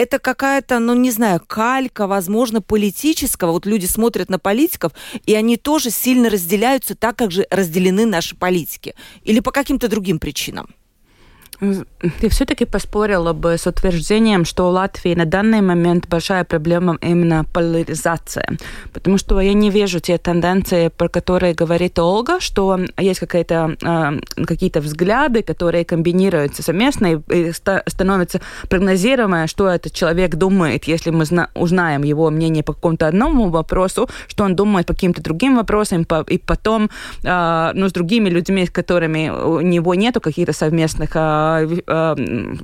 Это 0.00 0.18
какая-то, 0.18 0.78
ну, 0.78 0.94
не 0.94 1.10
знаю, 1.10 1.42
калька, 1.46 2.06
возможно, 2.06 2.62
политического. 2.62 3.52
Вот 3.52 3.66
люди 3.66 3.84
смотрят 3.84 4.30
на 4.30 4.38
политиков, 4.38 4.92
и 5.26 5.34
они 5.34 5.58
тоже 5.58 5.90
сильно 5.90 6.30
разделяются 6.30 6.94
так, 6.94 7.16
как 7.16 7.30
же 7.30 7.46
разделены 7.50 8.06
наши 8.06 8.34
политики. 8.34 8.94
Или 9.24 9.40
по 9.40 9.52
каким-то 9.52 9.88
другим 9.88 10.18
причинам. 10.18 10.74
Я 11.60 12.28
все-таки 12.30 12.64
поспорила 12.64 13.32
бы 13.34 13.58
с 13.58 13.66
утверждением, 13.66 14.44
что 14.46 14.68
у 14.68 14.70
Латвии 14.70 15.14
на 15.14 15.26
данный 15.26 15.60
момент 15.60 16.08
большая 16.08 16.44
проблема 16.44 16.96
именно 17.02 17.44
поляризация. 17.44 18.56
Потому 18.92 19.18
что 19.18 19.40
я 19.40 19.52
не 19.52 19.70
вижу 19.70 20.00
те 20.00 20.16
тенденции, 20.16 20.88
про 20.88 21.08
которые 21.08 21.52
говорит 21.54 21.98
Ольга, 21.98 22.40
что 22.40 22.80
есть 22.98 23.20
какие-то 23.20 23.76
э, 23.82 24.44
какие-то 24.44 24.80
взгляды, 24.80 25.42
которые 25.42 25.84
комбинируются 25.84 26.62
совместно 26.62 27.22
и, 27.30 27.52
становятся 27.52 28.40
прогнозируемое, 28.68 29.46
что 29.46 29.68
этот 29.68 29.92
человек 29.92 30.36
думает, 30.36 30.84
если 30.84 31.10
мы 31.10 31.24
узнаем 31.54 32.02
его 32.04 32.30
мнение 32.30 32.62
по 32.62 32.72
какому-то 32.72 33.06
одному 33.06 33.50
вопросу, 33.50 34.08
что 34.28 34.44
он 34.44 34.56
думает 34.56 34.86
по 34.86 34.94
каким-то 34.94 35.22
другим 35.22 35.56
вопросам, 35.56 36.06
и 36.28 36.38
потом 36.38 36.90
э, 37.22 37.70
ну, 37.74 37.88
с 37.88 37.92
другими 37.92 38.30
людьми, 38.30 38.64
с 38.64 38.70
которыми 38.70 39.28
у 39.28 39.60
него 39.60 39.94
нету 39.94 40.20
каких-то 40.20 40.52
совместных 40.52 41.10
э, 41.14 41.49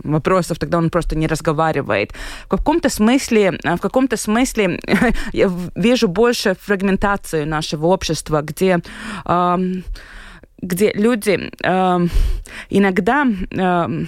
вопросов, 0.04 0.58
тогда 0.58 0.78
он 0.78 0.90
просто 0.90 1.16
не 1.16 1.26
разговаривает. 1.26 2.12
В 2.44 2.48
каком-то 2.48 2.88
смысле, 2.88 3.58
в 3.62 3.78
каком-то 3.78 4.16
смысле 4.16 4.80
я 5.32 5.50
вижу 5.74 6.08
больше 6.08 6.56
фрагментации 6.60 7.44
нашего 7.44 7.86
общества, 7.86 8.42
где 8.42 8.80
где 10.62 10.92
люди 10.94 11.50
э, 11.62 12.06
иногда 12.70 13.26
э, 13.50 14.04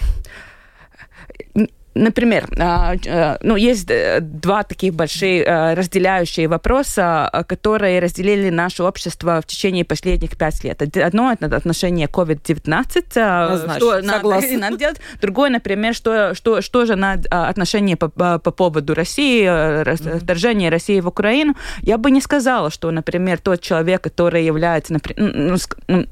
Например, 1.98 2.48
а, 2.58 2.94
а, 3.08 3.38
ну, 3.42 3.56
есть 3.56 3.90
э, 3.90 4.20
два 4.20 4.62
таких 4.62 4.94
большие 4.94 5.42
э, 5.42 5.74
разделяющие 5.74 6.46
вопроса, 6.46 7.44
которые 7.48 7.98
разделили 7.98 8.50
наше 8.50 8.84
общество 8.84 9.40
в 9.42 9.46
течение 9.46 9.84
последних 9.84 10.36
пять 10.36 10.62
лет. 10.62 10.80
Одно– 10.96 11.32
это 11.40 11.56
отношение 11.56 12.06
COVID-19, 12.06 13.04
э, 13.16 13.76
что 13.76 14.00
надо, 14.00 14.58
надо 14.58 14.76
делать. 14.76 15.00
Другое, 15.20 15.50
например, 15.50 15.92
что, 15.94 16.34
что, 16.34 16.60
что 16.60 16.86
же 16.86 16.94
на 16.94 17.14
отношение 17.30 17.96
по, 17.96 18.08
по 18.08 18.50
поводу 18.50 18.94
России, 18.94 19.44
вторжения 20.18 20.70
России 20.70 21.00
в 21.00 21.08
Украину. 21.08 21.56
Я 21.82 21.98
бы 21.98 22.10
не 22.12 22.20
сказала, 22.20 22.70
что, 22.70 22.90
например, 22.92 23.38
тот 23.38 23.60
человек, 23.60 24.02
который 24.02 24.44
является, 24.44 24.92
например, 24.92 25.58
ну, 25.88 26.04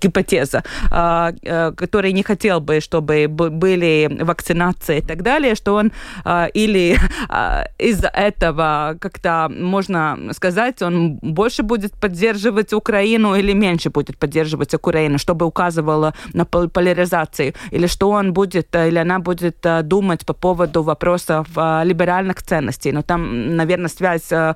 гипотеза, 0.00 0.62
а, 0.90 1.32
который 1.76 2.12
не 2.12 2.22
хотел 2.22 2.60
бы, 2.60 2.80
чтобы 2.80 3.26
были 3.28 4.08
вакцинации 4.20 4.98
и 4.98 5.02
так 5.02 5.22
далее, 5.22 5.54
что 5.54 5.74
он 5.74 5.92
э, 6.24 6.48
или 6.54 6.96
э, 7.28 7.64
из-за 7.78 8.08
этого 8.08 8.96
как-то 9.00 9.48
можно 9.50 10.18
сказать, 10.32 10.82
он 10.82 11.18
больше 11.22 11.62
будет 11.62 11.92
поддерживать 11.92 12.72
Украину 12.72 13.34
или 13.34 13.52
меньше 13.52 13.90
будет 13.90 14.18
поддерживать 14.18 14.74
Украину, 14.74 15.18
чтобы 15.18 15.46
указывало 15.46 16.14
на 16.32 16.44
поляризацию, 16.44 17.54
или 17.72 17.86
что 17.86 18.10
он 18.10 18.32
будет, 18.32 18.74
или 18.74 18.98
она 18.98 19.18
будет 19.18 19.66
думать 19.82 20.26
по 20.26 20.32
поводу 20.32 20.82
вопросов 20.82 21.46
э, 21.56 21.82
либеральных 21.84 22.42
ценностей. 22.42 22.92
Но 22.92 23.02
там, 23.02 23.56
наверное, 23.56 23.88
связь 23.88 24.32
э, 24.32 24.54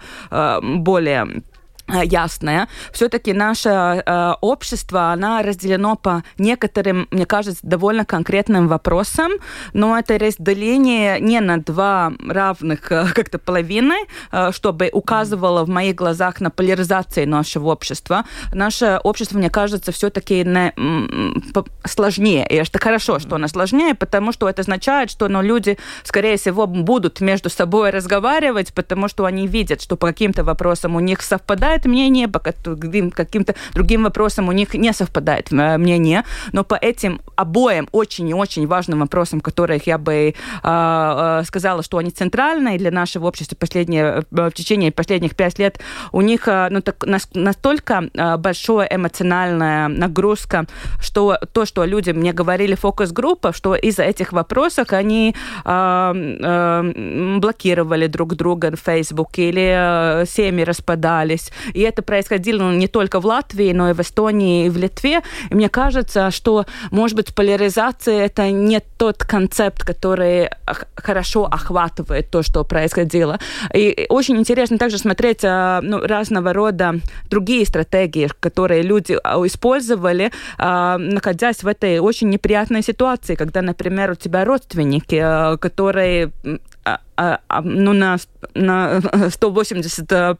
более 0.63 1.25
Э, 1.25 1.41
ясная. 1.89 2.69
Все-таки 2.93 3.33
наше 3.33 3.69
э, 3.69 4.33
общество, 4.41 5.13
оно 5.13 5.43
разделено 5.43 5.97
по 5.97 6.23
некоторым, 6.39 7.07
мне 7.11 7.27
кажется, 7.27 7.61
довольно 7.63 8.05
конкретным 8.05 8.69
вопросам, 8.69 9.33
но 9.75 9.99
это 9.99 10.19
разделение 10.19 11.21
не 11.21 11.41
на 11.41 11.59
два 11.59 12.13
равных 12.27 12.91
э, 12.91 13.07
как-то 13.15 13.39
половины, 13.39 13.97
э, 14.33 14.53
чтобы 14.53 14.89
указывало 14.93 15.65
в 15.65 15.69
моих 15.69 15.95
глазах 15.95 16.41
на 16.41 16.51
поляризацию 16.51 17.29
нашего 17.29 17.73
общества. 17.73 18.25
Наше 18.53 18.99
общество, 19.05 19.39
мне 19.39 19.51
кажется, 19.51 19.93
все-таки 19.93 20.43
не, 20.43 20.73
сложнее. 21.87 22.47
И 22.49 22.55
это 22.55 22.79
хорошо, 22.79 23.19
что 23.19 23.37
оно 23.37 23.49
сложнее, 23.49 23.95
потому 23.95 24.33
что 24.33 24.49
это 24.49 24.63
означает, 24.63 25.11
что 25.11 25.29
ну, 25.29 25.43
люди, 25.43 25.79
скорее 26.03 26.39
всего, 26.39 26.67
будут 26.67 27.21
между 27.21 27.51
собой 27.51 27.91
разговаривать, 27.91 28.73
потому 28.73 29.09
что 29.09 29.27
они 29.27 29.47
видят, 29.47 29.83
что 29.83 29.97
по 29.97 30.07
каким-то 30.07 30.45
вопросам 30.45 30.97
у 30.97 31.01
них 31.01 31.21
совпадает 31.21 31.74
совпадает 31.75 31.85
мнение, 31.85 32.29
по 32.29 32.39
каким-то 32.39 33.55
другим 33.75 34.05
вопросам 34.05 34.49
у 34.49 34.53
них 34.53 34.75
не 34.75 34.93
совпадает 34.93 35.53
э, 35.53 35.79
мнение, 35.79 36.25
но 36.53 36.65
по 36.65 36.75
этим 36.75 37.21
обоим 37.37 37.89
очень 37.93 38.29
и 38.29 38.35
очень 38.35 38.67
важным 38.67 39.01
вопросам, 39.01 39.41
которых 39.41 39.87
я 39.87 39.99
бы 39.99 40.35
э, 40.63 41.43
сказала, 41.45 41.83
что 41.83 41.99
они 41.99 42.11
центральные 42.11 42.79
для 42.79 42.91
нашего 42.91 43.27
общества 43.27 43.57
последние, 43.57 44.25
в 44.31 44.51
течение 44.53 44.91
последних 44.91 45.35
пять 45.35 45.59
лет, 45.59 45.81
у 46.13 46.21
них 46.21 46.47
ну, 46.47 46.81
так, 46.81 47.05
настолько 47.35 48.03
большая 48.39 48.89
эмоциональная 48.91 49.89
нагрузка, 49.89 50.67
что 51.01 51.39
то, 51.53 51.67
что 51.67 51.85
люди 51.85 52.11
мне 52.11 52.33
говорили 52.33 52.75
фокус-группа, 52.75 53.53
что 53.53 53.75
из-за 53.75 54.03
этих 54.03 54.33
вопросов 54.33 54.93
они 54.93 55.35
э, 55.65 56.13
э, 56.45 57.39
блокировали 57.41 58.07
друг 58.07 58.35
друга 58.35 58.71
в 58.71 58.81
Фейсбуке 58.81 59.49
или 59.49 60.23
э, 60.23 60.27
семьи 60.27 60.65
распадались, 60.65 61.53
и 61.73 61.81
это 61.81 62.03
происходило 62.03 62.73
не 62.73 62.89
только 62.89 63.21
в 63.21 63.27
Латвии, 63.27 63.73
но 63.73 63.91
и 63.91 63.93
в 63.93 64.01
Эстонии, 64.01 64.67
и 64.67 64.69
в 64.69 64.77
Литве. 64.77 65.23
И 65.51 65.55
мне 65.55 65.69
кажется, 65.69 66.31
что, 66.31 66.67
может 66.91 67.17
быть, 67.17 67.35
поляризация– 67.35 68.25
это 68.27 68.51
не 68.51 68.81
тот 68.81 69.19
концепт, 69.25 69.85
который 69.85 70.51
хорошо 70.97 71.45
охватывает 71.45 72.31
то, 72.31 72.43
что 72.43 72.65
происходило. 72.65 73.39
И 73.73 74.07
очень 74.09 74.37
интересно 74.37 74.79
также 74.79 74.99
смотреть 74.99 75.45
а, 75.45 75.81
ну, 75.83 76.01
разного 76.01 76.53
рода 76.53 76.95
другие 77.31 77.67
стратегии, 77.67 78.29
которые 78.41 78.83
люди 78.83 79.19
а, 79.23 79.45
использовали, 79.47 80.31
а, 80.59 80.99
находясь 80.99 81.63
в 81.63 81.67
этой 81.67 81.99
очень 81.99 82.29
неприятной 82.31 82.83
ситуации, 82.83 83.35
когда, 83.35 83.63
например, 83.63 84.13
у 84.13 84.15
тебя 84.15 84.45
родственники, 84.45 85.57
которые 85.59 86.33
ну, 87.17 87.93
на, 87.93 88.17
на 88.55 89.01
180 89.31 90.13
э, 90.13 90.37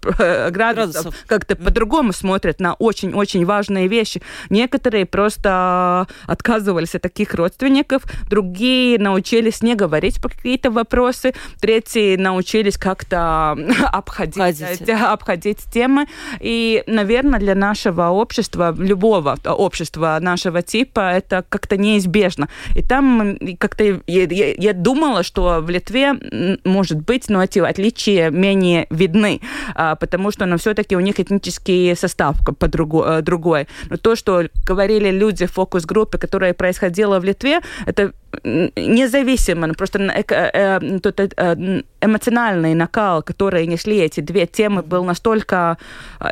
градусов, 0.51 0.53
градусов. 0.53 1.15
как-то 1.27 1.55
mm. 1.55 1.65
по-другому 1.65 2.13
смотрят 2.13 2.61
на 2.61 2.75
очень-очень 2.75 3.45
важные 3.45 3.89
вещи. 3.89 4.23
Некоторые 4.51 5.07
просто 5.07 6.07
отказывались 6.27 6.95
от 6.95 7.03
таких 7.03 7.35
родственников, 7.35 8.03
другие 8.29 8.99
научились 8.99 9.63
не 9.63 9.75
говорить 9.75 10.21
по 10.21 10.29
какие-то 10.29 10.71
вопросы, 10.71 11.35
третьи 11.61 12.17
научились 12.17 12.77
как-то 12.77 13.57
обходить, 13.93 14.63
обходить 14.91 15.65
темы. 15.73 16.07
И, 16.41 16.83
наверное, 16.87 17.39
для 17.39 17.55
нашего 17.55 18.09
общества, 18.09 18.75
любого 18.77 19.39
общества 19.45 20.19
нашего 20.21 20.63
типа, 20.63 21.13
это 21.13 21.45
как-то 21.49 21.77
неизбежно. 21.77 22.49
И 22.75 22.83
там 22.83 23.39
как-то 23.59 23.85
я, 23.85 24.01
я, 24.07 24.55
я 24.55 24.73
думала, 24.73 25.23
что 25.23 25.61
в 25.61 25.71
Литве 25.71 26.15
может 26.65 27.01
быть, 27.01 27.29
но 27.29 27.43
эти 27.43 27.59
отличия 27.59 28.31
менее 28.31 28.87
видны, 28.91 29.41
а, 29.75 29.95
потому 29.97 30.31
что 30.31 30.47
ну, 30.47 30.57
все-таки 30.57 30.97
у 30.97 31.01
них 31.01 31.21
этнический 31.21 31.95
состав 31.97 32.37
э, 32.61 33.23
другой. 33.23 33.69
Но 33.91 33.97
то, 33.97 34.17
что 34.17 34.45
говорили 34.67 35.11
люди 35.11 35.47
в 35.47 35.53
фокус-группе, 35.53 36.19
которое 36.19 36.55
происходило 36.55 37.21
в 37.21 37.25
Литве, 37.25 37.61
это 37.87 38.13
независимо, 38.45 39.67
ну, 39.67 39.75
просто 39.75 39.99
э, 39.99 40.25
э, 40.29 40.99
тот 41.01 41.21
э, 41.21 41.83
эмоциональный 42.01 42.75
накал, 42.75 43.23
который 43.23 43.67
несли 43.67 43.99
эти 43.99 44.21
две 44.21 44.47
темы, 44.47 44.83
был 44.83 45.05
настолько, 45.05 45.79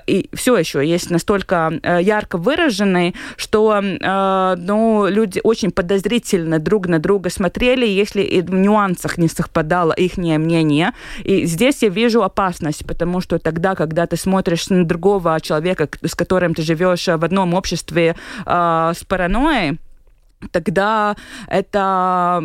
и 0.07 0.29
все 0.35 0.57
еще 0.57 0.87
есть 0.87 1.11
настолько 1.11 1.73
ярко 2.01 2.37
выраженный, 2.37 3.15
что 3.37 3.81
ну, 3.81 5.07
люди 5.09 5.41
очень 5.43 5.71
подозрительно 5.71 6.59
друг 6.59 6.89
на 6.89 6.99
друга 6.99 7.31
смотрели, 7.31 7.87
если 7.87 8.23
и 8.23 8.43
в 8.43 8.53
нюансах 8.53 9.19
не 9.19 9.29
совпадало 9.29 9.93
их 9.93 10.19
мнение. 10.19 10.93
И 11.25 11.47
здесь 11.47 11.83
я 11.83 11.89
вижу 11.89 12.23
опасность, 12.23 12.87
потому 12.87 13.21
что 13.21 13.39
тогда, 13.39 13.75
когда 13.75 14.07
ты 14.07 14.17
смотришь 14.17 14.69
на 14.69 14.85
другого 14.85 15.41
человека, 15.41 15.89
с 16.03 16.15
которым 16.15 16.55
ты 16.55 16.63
живешь 16.63 17.07
в 17.07 17.25
одном 17.25 17.55
обществе 17.55 18.15
с 18.45 19.05
паранойей, 19.09 19.79
тогда 20.51 21.17
это 21.47 22.43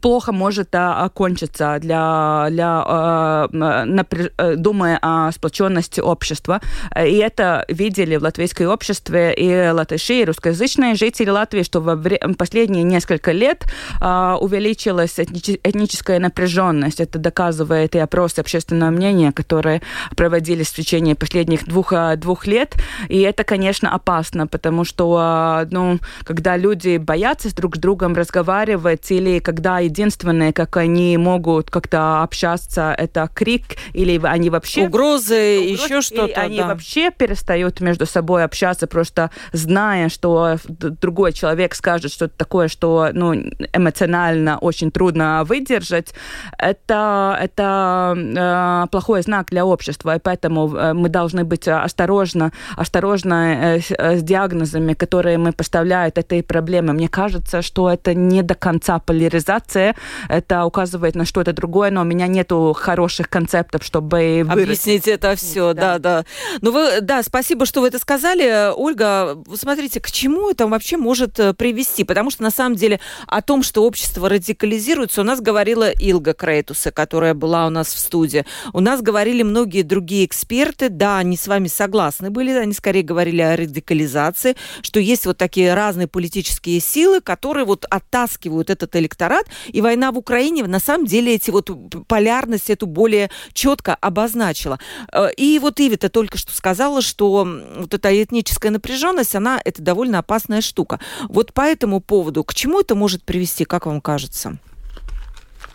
плохо 0.00 0.32
может 0.32 0.74
а, 0.74 1.04
окончиться 1.04 1.78
для, 1.80 2.46
для 2.50 2.82
а, 2.86 3.48
напряж... 3.84 4.28
Э, 4.38 4.56
думая 4.56 4.98
о 5.00 5.30
сплоченности 5.32 6.00
общества. 6.00 6.60
И 6.96 7.16
это 7.16 7.64
видели 7.68 8.16
в 8.16 8.22
латвийском 8.22 8.68
обществе 8.68 9.34
и 9.34 9.70
латыши, 9.70 10.20
и 10.20 10.24
русскоязычные 10.24 10.94
жители 10.94 11.30
Латвии, 11.30 11.62
что 11.62 11.80
время, 11.80 12.34
последние 12.34 12.82
несколько 12.82 13.32
лет 13.32 13.64
а, 14.00 14.36
увеличилась 14.40 15.18
этническая 15.18 16.18
напряженность. 16.18 17.00
Это 17.00 17.18
доказывает 17.18 17.94
и 17.94 17.98
опросы 17.98 18.40
общественного 18.40 18.90
мнения, 18.90 19.32
которые 19.32 19.82
проводились 20.16 20.68
в 20.68 20.74
течение 20.74 21.14
последних 21.14 21.66
двух, 21.66 21.92
двух 22.16 22.46
лет. 22.46 22.74
И 23.08 23.20
это, 23.20 23.44
конечно, 23.44 23.94
опасно, 23.94 24.46
потому 24.46 24.84
что 24.84 25.66
ну, 25.70 25.98
когда 26.24 26.56
люди 26.56 26.96
боятся 26.96 27.29
боятся 27.30 27.54
друг 27.54 27.76
с 27.76 27.78
другом 27.78 28.14
разговаривать, 28.14 29.10
или 29.12 29.38
когда 29.38 29.78
единственное, 29.78 30.52
как 30.52 30.76
они 30.76 31.16
могут 31.16 31.70
как-то 31.70 32.22
общаться, 32.22 32.92
это 32.98 33.28
крик, 33.32 33.76
или 33.92 34.20
они 34.24 34.50
вообще... 34.50 34.86
Угрозы, 34.86 35.58
угрозы 35.58 35.84
еще 35.84 36.00
что-то. 36.00 36.40
они 36.40 36.58
да. 36.58 36.66
вообще 36.66 37.10
перестают 37.10 37.80
между 37.80 38.06
собой 38.06 38.42
общаться, 38.42 38.86
просто 38.86 39.30
зная, 39.52 40.08
что 40.08 40.56
другой 40.68 41.32
человек 41.32 41.74
скажет 41.74 42.10
что-то 42.12 42.36
такое, 42.36 42.66
что 42.66 43.10
ну, 43.12 43.32
эмоционально 43.72 44.58
очень 44.58 44.90
трудно 44.90 45.44
выдержать. 45.44 46.12
Это, 46.58 47.38
это 47.40 48.14
э, 48.16 48.86
плохой 48.90 49.22
знак 49.22 49.50
для 49.50 49.64
общества, 49.64 50.16
и 50.16 50.18
поэтому 50.18 50.74
э, 50.74 50.94
мы 50.94 51.08
должны 51.08 51.44
быть 51.44 51.68
осторожны, 51.68 52.50
осторожны 52.76 53.80
э, 53.88 54.16
с 54.18 54.22
диагнозами, 54.22 54.94
которые 54.94 55.38
мы 55.38 55.52
поставляют 55.52 56.18
этой 56.18 56.42
проблемы. 56.42 56.92
Мне 56.92 57.08
кажется, 57.08 57.19
кажется, 57.20 57.60
что 57.60 57.90
это 57.90 58.14
не 58.14 58.42
до 58.42 58.54
конца 58.54 58.98
поляризация. 58.98 59.94
Это 60.30 60.64
указывает 60.64 61.14
на 61.14 61.26
что-то 61.26 61.52
другое, 61.52 61.90
но 61.90 62.00
у 62.00 62.04
меня 62.04 62.26
нету 62.26 62.74
хороших 62.74 63.28
концептов, 63.28 63.84
чтобы 63.84 64.46
объяснить 64.48 65.06
это 65.06 65.36
все. 65.36 65.74
Да, 65.74 65.98
да. 65.98 66.22
да. 66.22 66.24
Ну 66.62 66.72
вы, 66.72 67.02
да, 67.02 67.22
спасибо, 67.22 67.66
что 67.66 67.82
вы 67.82 67.88
это 67.88 67.98
сказали, 67.98 68.72
Ольга. 68.74 69.36
Смотрите, 69.54 70.00
к 70.00 70.10
чему 70.10 70.50
это 70.50 70.66
вообще 70.66 70.96
может 70.96 71.38
э, 71.38 71.52
привести? 71.52 72.04
Потому 72.04 72.30
что 72.30 72.42
на 72.42 72.50
самом 72.50 72.76
деле 72.76 73.00
о 73.26 73.42
том, 73.42 73.62
что 73.62 73.84
общество 73.84 74.26
радикализируется, 74.26 75.20
у 75.20 75.24
нас 75.24 75.42
говорила 75.42 75.90
Илга 75.90 76.32
Крейтуса, 76.32 76.90
которая 76.90 77.34
была 77.34 77.66
у 77.66 77.70
нас 77.70 77.88
в 77.88 77.98
студии. 77.98 78.46
У 78.72 78.80
нас 78.80 79.02
говорили 79.02 79.42
многие 79.42 79.82
другие 79.82 80.24
эксперты. 80.24 80.88
Да, 80.88 81.18
они 81.18 81.36
с 81.36 81.46
вами 81.46 81.68
согласны 81.68 82.30
были. 82.30 82.52
Они 82.52 82.72
скорее 82.72 83.02
говорили 83.02 83.42
о 83.42 83.56
радикализации, 83.58 84.56
что 84.80 85.00
есть 85.00 85.26
вот 85.26 85.36
такие 85.36 85.74
разные 85.74 86.06
политические 86.06 86.80
силы, 86.80 87.09
которые 87.18 87.64
вот 87.64 87.84
оттаскивают 87.90 88.70
этот 88.70 88.94
электорат. 88.94 89.46
И 89.66 89.80
война 89.80 90.12
в 90.12 90.18
Украине 90.18 90.64
на 90.64 90.78
самом 90.78 91.06
деле 91.06 91.34
эти 91.34 91.50
вот 91.50 91.70
полярность 92.06 92.70
эту 92.70 92.86
более 92.86 93.30
четко 93.52 93.94
обозначила. 93.94 94.78
Э, 95.12 95.32
и 95.36 95.58
вот 95.58 95.80
Ивита 95.80 96.08
только 96.08 96.38
что 96.38 96.52
сказала, 96.52 97.02
что 97.02 97.48
вот 97.78 97.92
эта 97.92 98.22
этническая 98.22 98.70
напряженность, 98.70 99.34
она 99.34 99.60
это 99.64 99.82
довольно 99.82 100.20
опасная 100.20 100.60
штука. 100.60 101.00
Вот 101.28 101.52
по 101.52 101.62
этому 101.62 102.00
поводу, 102.00 102.44
к 102.44 102.54
чему 102.54 102.80
это 102.80 102.94
может 102.94 103.24
привести, 103.24 103.64
как 103.64 103.86
вам 103.86 104.00
кажется? 104.00 104.58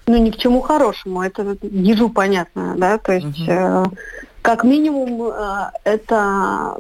Ну, 0.08 0.18
ни 0.18 0.30
к 0.30 0.38
чему 0.38 0.62
хорошему, 0.62 1.24
это 1.24 1.58
ежу 1.64 2.10
понятно, 2.10 2.76
да, 2.78 3.00
то 3.00 3.14
есть 3.14 3.40
угу. 3.40 3.52
э, 3.52 3.86
как 4.44 4.64
минимум 4.64 5.32
э, 5.34 5.72
это 5.84 6.78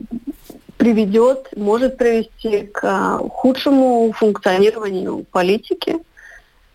приведет, 0.86 1.50
может 1.56 1.98
привести 1.98 2.68
к 2.68 2.84
э, 2.84 3.28
худшему 3.30 4.12
функционированию 4.16 5.26
политики, 5.32 5.98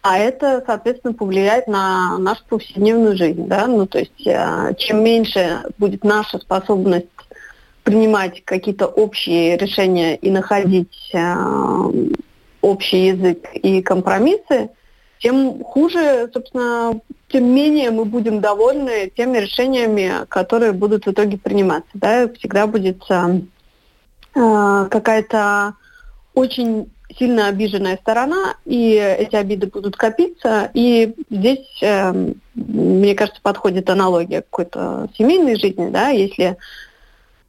а 0.02 0.18
это, 0.18 0.64
соответственно, 0.66 1.14
повлияет 1.14 1.68
на 1.68 2.18
нашу 2.18 2.42
повседневную 2.48 3.16
жизнь, 3.16 3.46
да, 3.46 3.68
ну, 3.68 3.86
то 3.86 4.00
есть 4.00 4.26
э, 4.26 4.74
чем 4.78 5.04
меньше 5.04 5.60
будет 5.78 6.02
наша 6.02 6.38
способность 6.40 7.06
принимать 7.84 8.44
какие-то 8.44 8.88
общие 8.88 9.56
решения 9.56 10.16
и 10.16 10.28
находить 10.32 11.12
э, 11.14 11.34
общий 12.62 13.06
язык 13.06 13.48
и 13.54 13.80
компромиссы, 13.80 14.70
тем 15.20 15.62
хуже, 15.62 16.28
собственно, 16.34 17.00
тем 17.28 17.44
менее 17.44 17.92
мы 17.92 18.06
будем 18.06 18.40
довольны 18.40 19.08
теми 19.16 19.38
решениями, 19.38 20.26
которые 20.28 20.72
будут 20.72 21.06
в 21.06 21.12
итоге 21.12 21.38
приниматься. 21.38 21.90
Да? 21.94 22.28
Всегда 22.36 22.66
будет 22.66 23.04
э, 24.34 24.40
э, 24.40 24.88
какая-то 24.90 25.74
очень 26.34 26.90
сильно 27.18 27.48
обиженная 27.48 27.96
сторона, 27.96 28.54
и 28.64 28.92
эти 28.92 29.34
обиды 29.34 29.66
будут 29.66 29.96
копиться. 29.96 30.70
И 30.74 31.14
здесь, 31.28 31.78
э, 31.82 32.12
мне 32.54 33.14
кажется, 33.14 33.40
подходит 33.42 33.90
аналогия 33.90 34.42
какой-то 34.42 35.08
семейной 35.16 35.56
жизни, 35.56 35.90
да, 35.90 36.08
если 36.08 36.56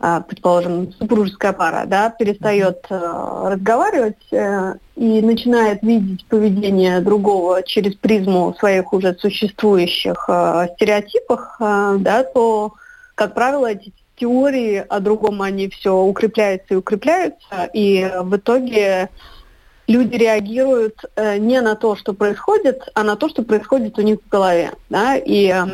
а, 0.03 0.21
предположим, 0.21 0.91
супружеская 0.93 1.53
пара, 1.53 1.83
да, 1.85 2.09
перестает 2.09 2.87
э, 2.89 2.95
разговаривать 2.95 4.25
э, 4.31 4.73
и 4.95 5.21
начинает 5.21 5.83
видеть 5.83 6.25
поведение 6.25 7.01
другого 7.01 7.61
через 7.61 7.93
призму 7.93 8.55
своих 8.57 8.93
уже 8.93 9.13
существующих 9.13 10.25
э, 10.27 10.69
стереотипов, 10.73 11.41
э, 11.59 11.97
да, 11.99 12.23
то, 12.23 12.73
как 13.13 13.35
правило, 13.35 13.67
эти 13.67 13.93
теории 14.21 14.85
о 14.87 14.99
другом, 14.99 15.41
они 15.41 15.67
все 15.67 15.97
укрепляются 15.97 16.75
и 16.75 16.77
укрепляются, 16.77 17.69
и 17.73 18.09
в 18.21 18.37
итоге 18.37 19.09
люди 19.87 20.15
реагируют 20.15 21.03
э, 21.15 21.37
не 21.37 21.59
на 21.59 21.75
то, 21.75 21.95
что 21.95 22.13
происходит, 22.13 22.87
а 22.93 23.03
на 23.03 23.15
то, 23.15 23.27
что 23.29 23.41
происходит 23.41 23.97
у 23.97 24.01
них 24.03 24.19
в 24.23 24.29
голове, 24.29 24.73
да, 24.89 25.17
и 25.17 25.47
э, 25.47 25.65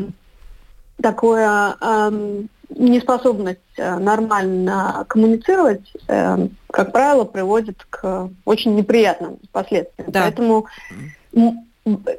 такое 1.02 1.76
э, 1.82 2.44
неспособность 2.70 3.60
нормально 3.78 5.06
коммуницировать, 5.10 5.92
э, 6.08 6.48
как 6.72 6.94
правило, 6.94 7.26
приводит 7.26 7.86
к 7.90 8.30
очень 8.46 8.76
неприятным 8.76 9.40
последствиям. 9.52 10.10
Да. 10.10 10.22
Поэтому 10.24 10.68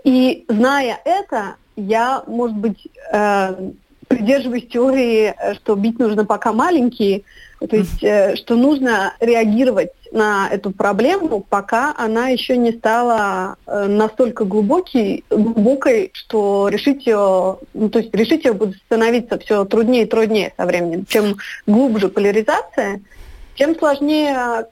и 0.04 0.44
зная 0.48 1.00
это, 1.04 1.56
я, 1.76 2.22
может 2.26 2.56
быть, 2.56 2.86
э, 3.12 3.70
придерживаюсь 4.08 4.66
теории, 4.66 5.34
что 5.56 5.76
бить 5.76 5.98
нужно 5.98 6.24
пока 6.24 6.52
маленькие, 6.52 7.22
то 7.58 7.76
есть, 7.76 7.98
что 8.38 8.54
нужно 8.54 9.14
реагировать 9.20 9.90
на 10.12 10.48
эту 10.50 10.70
проблему, 10.70 11.44
пока 11.48 11.94
она 11.96 12.28
еще 12.28 12.56
не 12.56 12.72
стала 12.72 13.56
э, 13.66 13.86
настолько 13.86 14.44
глубокой, 14.44 15.24
глубокой, 15.30 16.10
что 16.14 16.68
решить 16.68 17.06
ее, 17.06 17.58
ну, 17.74 17.90
то 17.90 17.98
есть 17.98 18.14
решить 18.14 18.44
ее 18.44 18.52
будет 18.52 18.76
становиться 18.86 19.38
все 19.38 19.64
труднее 19.64 20.04
и 20.04 20.08
труднее 20.08 20.52
со 20.56 20.66
временем. 20.66 21.04
Чем 21.06 21.36
глубже 21.66 22.08
поляризация, 22.08 23.00
тем 23.56 23.76
сложнее 23.76 24.66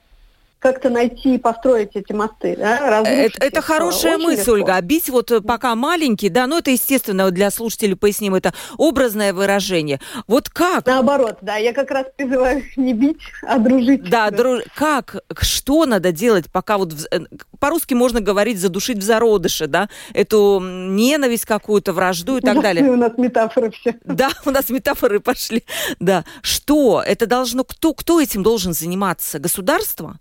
как-то 0.59 0.91
найти 0.91 1.35
и 1.35 1.39
построить 1.39 1.91
эти 1.95 2.13
мосты, 2.13 2.57
да, 2.57 3.03
Это, 3.03 3.45
это 3.45 3.61
хорошая 3.61 4.19
мысль, 4.19 4.41
легко. 4.41 4.53
Ольга. 4.53 4.81
Бить 4.81 5.11
вот 5.11 5.31
э, 5.31 5.41
пока 5.41 5.75
маленький, 5.75 6.29
да, 6.29 6.47
ну 6.47 6.59
это, 6.59 6.71
естественно, 6.71 7.31
для 7.31 7.51
слушателей 7.51 7.95
поясним, 7.95 8.35
это 8.35 8.55
образное 8.79 9.33
выражение. 9.33 10.01
Вот 10.27 10.49
как? 10.49 10.87
Наоборот, 10.87 11.39
да, 11.43 11.57
я 11.57 11.73
как 11.73 11.91
раз 11.91 12.07
призываю 12.17 12.63
не 12.77 12.95
бить, 12.95 13.19
а 13.43 13.59
дружить. 13.59 14.09
Да, 14.09 14.31
друж... 14.31 14.63
как, 14.75 15.17
что 15.41 15.85
надо 15.85 16.11
делать, 16.11 16.47
пока 16.51 16.79
вот, 16.79 16.95
э, 17.11 17.21
по-русски 17.61 17.95
можно 17.95 18.21
говорить, 18.21 18.59
задушить 18.59 18.99
в 18.99 19.03
зародыше, 19.03 19.67
да, 19.67 19.89
эту 20.15 20.61
ненависть 20.61 21.45
какую-то, 21.45 21.93
вражду 21.93 22.39
и 22.39 22.41
так 22.41 22.61
далее. 22.63 22.91
У 22.91 22.97
нас 22.97 23.13
метафоры 23.19 23.71
все. 23.71 23.95
Да, 24.05 24.31
у 24.47 24.51
нас 24.51 24.71
метафоры 24.71 25.21
пошли, 25.21 25.65
да. 26.01 26.25
Что? 26.41 27.03
Это 27.07 27.27
должно, 27.27 27.65
кто, 27.65 27.93
кто 27.93 28.21
этим 28.21 28.43
должен 28.43 28.73
заниматься? 28.73 29.39
Государство? 29.39 30.19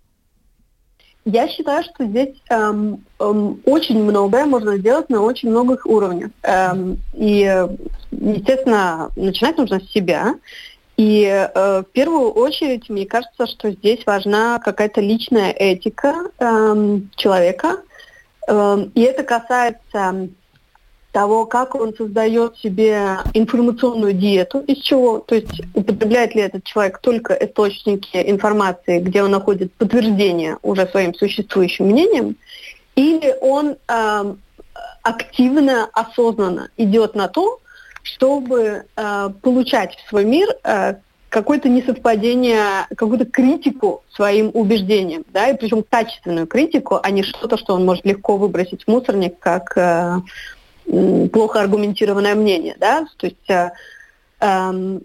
Я 1.26 1.48
считаю, 1.48 1.84
что 1.84 2.06
здесь 2.06 2.36
эм, 2.50 3.04
эм, 3.20 3.60
очень 3.66 4.04
многое 4.04 4.46
можно 4.46 4.78
сделать 4.78 5.10
на 5.10 5.22
очень 5.22 5.50
многих 5.50 5.88
уровнях. 5.88 6.30
Эм, 6.44 7.02
и, 7.14 7.68
естественно, 8.12 9.10
начинать 9.16 9.58
нужно 9.58 9.80
с 9.80 9.92
себя. 9.92 10.36
И 10.98 11.24
э, 11.26 11.82
в 11.82 11.92
первую 11.92 12.30
очередь, 12.32 12.90
мне 12.90 13.08
кажется, 13.08 13.48
что 13.48 13.72
здесь 13.72 14.06
важна 14.06 14.60
какая-то 14.60 15.02
личная 15.02 15.52
этика 15.52 16.30
эм, 16.38 17.10
человека. 17.16 17.80
Эм, 18.48 18.92
и 18.94 19.02
это 19.02 19.24
касается 19.24 20.30
того, 21.16 21.46
как 21.46 21.76
он 21.76 21.96
создает 21.96 22.58
себе 22.58 23.20
информационную 23.34 24.12
диету, 24.12 24.60
из 24.60 24.80
чего, 24.80 25.20
то 25.20 25.36
есть 25.36 25.62
употребляет 25.74 26.36
ли 26.36 26.42
этот 26.42 26.66
человек 26.66 27.00
только 27.00 27.34
источники 27.36 28.18
информации, 28.30 29.00
где 29.00 29.24
он 29.24 29.32
находит 29.32 29.72
подтверждение 29.76 30.58
уже 30.62 30.86
своим 30.88 31.14
существующим 31.14 31.86
мнением, 31.86 32.36
или 32.98 33.34
он 33.40 33.78
э, 33.88 34.36
активно, 35.04 35.90
осознанно 35.94 36.68
идет 36.76 37.16
на 37.16 37.30
то, 37.30 37.62
чтобы 38.04 38.84
э, 38.98 39.30
получать 39.42 39.96
в 39.96 40.10
свой 40.10 40.26
мир 40.26 40.50
э, 40.66 40.96
какое-то 41.30 41.70
несовпадение, 41.70 42.88
какую-то 42.96 43.26
критику 43.26 44.04
своим 44.14 44.52
убеждениям, 44.54 45.24
да, 45.34 45.48
и 45.48 45.58
причем 45.58 45.82
качественную 45.90 46.46
критику, 46.46 47.00
а 47.02 47.10
не 47.10 47.24
что-то, 47.24 47.58
что 47.58 47.74
он 47.74 47.86
может 47.86 48.06
легко 48.06 48.36
выбросить 48.36 48.84
в 48.84 48.88
мусорник, 48.90 49.40
как 49.40 49.78
э, 49.78 50.20
плохо 50.86 51.62
аргументированное 51.62 52.36
мнение, 52.36 52.76
да, 52.80 53.06
то 53.18 53.28
есть 53.28 53.50
э, 53.50 53.72
эм, 54.40 55.02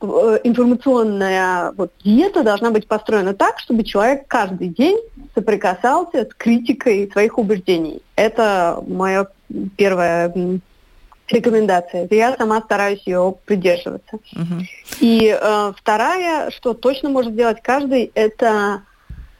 э, 0.00 0.38
информационная 0.44 1.72
вот, 1.72 1.92
диета 2.04 2.42
должна 2.42 2.70
быть 2.70 2.86
построена 2.86 3.34
так, 3.34 3.58
чтобы 3.58 3.84
человек 3.84 4.26
каждый 4.26 4.68
день 4.68 4.98
соприкасался 5.34 6.26
с 6.26 6.34
критикой 6.34 7.10
своих 7.10 7.38
убеждений. 7.38 8.02
Это 8.14 8.82
моя 8.86 9.26
первая 9.76 10.32
рекомендация. 11.28 12.06
Я 12.10 12.36
сама 12.36 12.60
стараюсь 12.60 13.02
ее 13.06 13.34
придерживаться. 13.44 14.18
Uh-huh. 14.34 14.62
И 15.00 15.36
э, 15.38 15.72
вторая, 15.76 16.50
что 16.50 16.74
точно 16.74 17.08
может 17.08 17.32
сделать 17.32 17.58
каждый, 17.62 18.10
это 18.14 18.82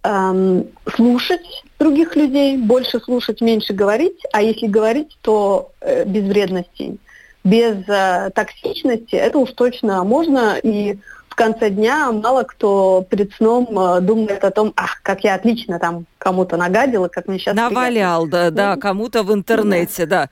эм, 0.07 0.67
слушать 0.95 1.65
других 1.79 2.17
людей, 2.17 2.57
больше 2.57 3.01
слушать, 3.01 3.41
меньше 3.41 3.73
говорить, 3.73 4.19
а 4.33 4.43
если 4.43 4.67
говорить, 4.67 5.17
то 5.21 5.73
э, 5.81 6.05
без 6.05 6.25
вредностей, 6.25 6.99
без 7.45 7.77
э, 7.89 8.31
токсичности, 8.35 9.17
это 9.17 9.39
уж 9.39 9.53
точно 9.53 10.05
можно, 10.05 10.57
и 10.63 10.99
в 11.29 11.35
конце 11.35 11.71
дня 11.71 12.13
мало 12.13 12.45
кто 12.45 13.05
перед 13.11 13.33
сном 13.35 13.69
э, 13.79 14.01
думает 14.01 14.45
о 14.45 14.51
том, 14.51 14.73
ах, 14.77 15.01
как 15.03 15.25
я 15.25 15.35
отлично 15.35 15.79
там 15.79 16.07
кому-то 16.19 16.57
нагадила, 16.57 17.09
как 17.09 17.27
мне 17.29 17.39
сейчас 17.39 17.55
Навалял, 17.55 18.23
приятно. 18.23 18.51
да, 18.51 18.75
да, 18.75 18.81
кому-то 18.81 19.23
в 19.23 19.35
интернете, 19.35 20.07
да. 20.07 20.31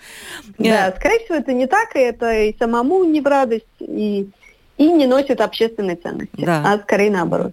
Да, 0.58 0.90
да 0.90 0.94
скорее 0.96 1.24
всего, 1.24 1.37
это 1.37 1.52
не 1.52 1.66
так, 1.66 1.94
и 1.96 1.98
это 1.98 2.32
и 2.32 2.56
самому 2.58 3.04
не 3.04 3.20
в 3.20 3.26
радость, 3.26 3.66
и, 3.80 4.28
и 4.78 4.92
не 4.92 5.06
носит 5.06 5.40
общественной 5.40 5.96
ценности, 5.96 6.44
да. 6.44 6.62
а 6.64 6.78
скорее 6.78 7.10
наоборот. 7.10 7.52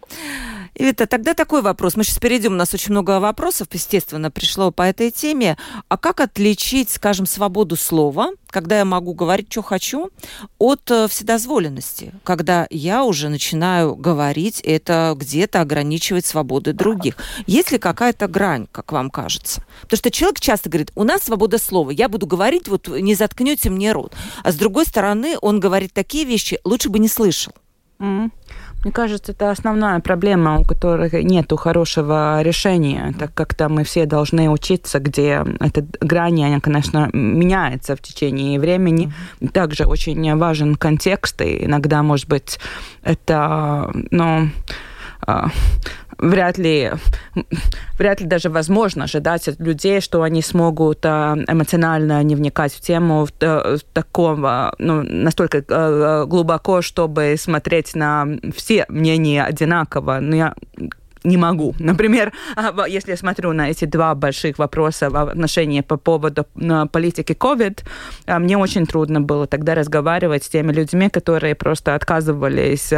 Вита, 0.75 1.05
тогда 1.05 1.33
такой 1.33 1.61
вопрос. 1.61 1.95
Мы 1.95 2.03
сейчас 2.03 2.19
перейдем, 2.19 2.53
у 2.53 2.55
нас 2.55 2.73
очень 2.73 2.91
много 2.91 3.19
вопросов, 3.19 3.67
естественно, 3.73 4.31
пришло 4.31 4.71
по 4.71 4.83
этой 4.83 5.11
теме. 5.11 5.57
А 5.89 5.97
как 5.97 6.21
отличить, 6.21 6.89
скажем, 6.89 7.25
свободу 7.25 7.75
слова, 7.75 8.31
когда 8.47 8.79
я 8.79 8.85
могу 8.85 9.13
говорить, 9.13 9.51
что 9.51 9.61
хочу, 9.61 10.09
от 10.59 10.89
э, 10.89 11.07
вседозволенности, 11.07 12.13
когда 12.23 12.67
я 12.69 13.03
уже 13.03 13.29
начинаю 13.29 13.95
говорить, 13.95 14.61
это 14.61 15.13
где-то 15.17 15.61
ограничивает 15.61 16.25
свободы 16.25 16.73
других. 16.73 17.17
Есть 17.47 17.71
ли 17.71 17.77
какая-то 17.77 18.27
грань, 18.27 18.67
как 18.71 18.91
вам 18.91 19.09
кажется? 19.09 19.63
Потому 19.81 19.97
что 19.97 20.11
человек 20.11 20.39
часто 20.39 20.69
говорит, 20.69 20.91
у 20.95 21.03
нас 21.03 21.23
свобода 21.23 21.57
слова, 21.57 21.91
я 21.91 22.07
буду 22.07 22.27
говорить, 22.27 22.67
вот 22.67 22.87
не 22.87 23.13
заткнете 23.15 23.69
мне 23.69 23.91
рот. 23.91 24.13
А 24.43 24.51
с 24.51 24.55
другой 24.55 24.85
стороны, 24.85 25.35
он 25.41 25.59
говорит 25.59 25.93
такие 25.93 26.25
вещи, 26.25 26.59
лучше 26.63 26.89
бы 26.89 26.99
не 26.99 27.07
слышал. 27.07 27.53
Mm-hmm. 27.99 28.31
Мне 28.83 28.91
кажется, 28.91 29.31
это 29.31 29.51
основная 29.51 29.99
проблема, 29.99 30.59
у 30.59 30.63
которой 30.63 31.23
нет 31.23 31.51
хорошего 31.55 32.41
решения, 32.41 33.13
так 33.19 33.33
как 33.33 33.53
там 33.53 33.75
мы 33.75 33.83
все 33.83 34.05
должны 34.05 34.49
учиться, 34.49 34.99
где 34.99 35.45
эта 35.59 35.85
грань, 35.99 36.43
она, 36.43 36.59
конечно, 36.59 37.09
меняется 37.13 37.95
в 37.95 38.01
течение 38.01 38.59
времени. 38.59 39.13
Также 39.53 39.85
очень 39.85 40.35
важен 40.35 40.75
контекст, 40.75 41.41
и 41.41 41.65
иногда, 41.65 42.01
может 42.01 42.27
быть, 42.27 42.59
это, 43.03 43.91
ну, 44.09 44.49
а, 45.27 45.49
вряд 46.21 46.57
ли, 46.57 46.91
вряд 47.97 48.21
ли 48.21 48.27
даже 48.27 48.49
возможно 48.49 49.03
ожидать 49.03 49.47
от 49.47 49.59
людей, 49.59 49.99
что 50.01 50.21
они 50.21 50.41
смогут 50.41 50.99
а, 51.03 51.35
эмоционально 51.47 52.23
не 52.23 52.35
вникать 52.35 52.73
в 52.73 52.79
тему 52.79 53.25
в 53.25 53.79
такого, 53.93 54.73
ну, 54.77 55.01
настолько 55.01 55.63
а, 55.67 56.25
глубоко, 56.25 56.81
чтобы 56.81 57.35
смотреть 57.37 57.95
на 57.95 58.27
все 58.55 58.85
мнения 58.87 59.43
одинаково. 59.43 60.19
Но 60.21 60.35
я 60.35 60.55
не 61.23 61.37
могу. 61.37 61.75
Например, 61.79 62.31
если 62.87 63.11
я 63.11 63.17
смотрю 63.17 63.53
на 63.53 63.69
эти 63.69 63.85
два 63.85 64.13
больших 64.15 64.59
вопроса 64.59 65.09
в 65.09 65.17
отношении 65.17 65.81
по 65.81 65.97
поводу 65.97 66.45
политики 66.91 67.33
COVID, 67.33 67.79
мне 68.39 68.57
очень 68.57 68.85
трудно 68.85 69.21
было 69.21 69.47
тогда 69.47 69.75
разговаривать 69.75 70.43
с 70.43 70.49
теми 70.49 70.71
людьми, 70.71 71.09
которые 71.09 71.55
просто 71.55 71.95
отказывались 71.95 72.91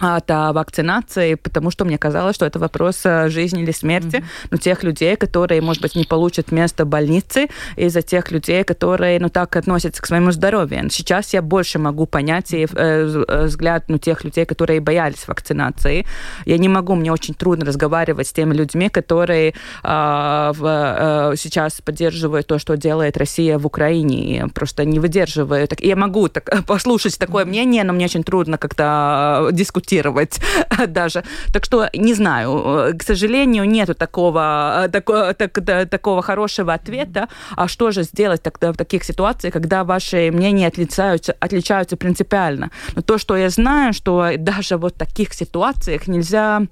от 0.00 0.28
вакцинации, 0.30 1.34
потому 1.34 1.70
что 1.70 1.84
мне 1.84 1.98
казалось, 1.98 2.36
что 2.36 2.46
это 2.46 2.58
вопрос 2.58 3.00
э, 3.04 3.28
жизни 3.28 3.62
или 3.62 3.72
смерти. 3.72 4.16
Mm-hmm. 4.16 4.48
Но 4.50 4.56
тех 4.56 4.84
людей, 4.84 5.16
которые, 5.16 5.60
может 5.60 5.82
быть, 5.82 5.96
не 5.96 6.04
получат 6.04 6.52
место 6.52 6.84
в 6.84 6.88
больнице, 6.88 7.48
из-за 7.76 8.02
тех 8.02 8.30
людей, 8.30 8.64
которые, 8.64 9.18
ну, 9.20 9.28
так 9.28 9.56
относятся 9.56 10.00
к 10.02 10.06
своему 10.06 10.30
здоровью. 10.32 10.88
Сейчас 10.90 11.34
я 11.34 11.42
больше 11.42 11.78
могу 11.78 12.06
понять 12.06 12.52
и 12.52 12.64
э, 12.64 13.24
э, 13.28 13.44
взгляд, 13.44 13.84
ну, 13.88 13.98
тех 13.98 14.24
людей, 14.24 14.44
которые 14.44 14.80
боялись 14.80 15.26
вакцинации. 15.26 16.06
Я 16.46 16.58
не 16.58 16.68
могу, 16.68 16.94
мне 16.94 17.12
очень 17.12 17.34
трудно 17.34 17.66
разговаривать 17.66 18.28
с 18.28 18.32
теми 18.32 18.54
людьми, 18.54 18.88
которые 18.88 19.48
э, 19.48 19.52
в, 19.82 21.32
э, 21.32 21.36
сейчас 21.36 21.80
поддерживают 21.80 22.46
то, 22.46 22.58
что 22.58 22.76
делает 22.76 23.16
Россия 23.16 23.58
в 23.58 23.66
Украине, 23.66 24.18
и 24.18 24.48
просто 24.50 24.84
не 24.84 25.00
выдерживают. 25.00 25.80
Я 25.80 25.96
могу 25.96 26.28
так, 26.28 26.64
послушать 26.66 27.18
такое 27.18 27.44
мнение, 27.44 27.84
но 27.84 27.92
мне 27.92 28.04
очень 28.04 28.22
трудно 28.22 28.58
как-то 28.58 29.48
дискутировать 29.52 29.87
дискутировать 29.88 30.40
даже. 30.88 31.22
Так 31.52 31.64
что 31.64 31.88
не 31.94 32.14
знаю, 32.14 32.94
к 32.98 33.02
сожалению, 33.02 33.64
нету 33.64 33.94
такого, 33.94 34.88
такого, 34.92 35.34
так, 35.34 35.88
такого 35.88 36.22
хорошего 36.22 36.72
ответа. 36.72 37.28
А 37.56 37.68
что 37.68 37.90
же 37.90 38.02
сделать 38.02 38.42
тогда 38.42 38.72
в 38.72 38.76
таких 38.76 39.04
ситуациях, 39.04 39.52
когда 39.52 39.84
ваши 39.84 40.30
мнения 40.32 40.68
отличаются, 40.68 41.34
отличаются 41.40 41.96
принципиально? 41.96 42.70
Но 42.96 43.02
то, 43.02 43.18
что 43.18 43.36
я 43.36 43.50
знаю, 43.50 43.92
что 43.92 44.30
даже 44.38 44.76
вот 44.76 44.94
в 44.94 44.98
таких 44.98 45.34
ситуациях 45.34 46.08
нельзя 46.08 46.62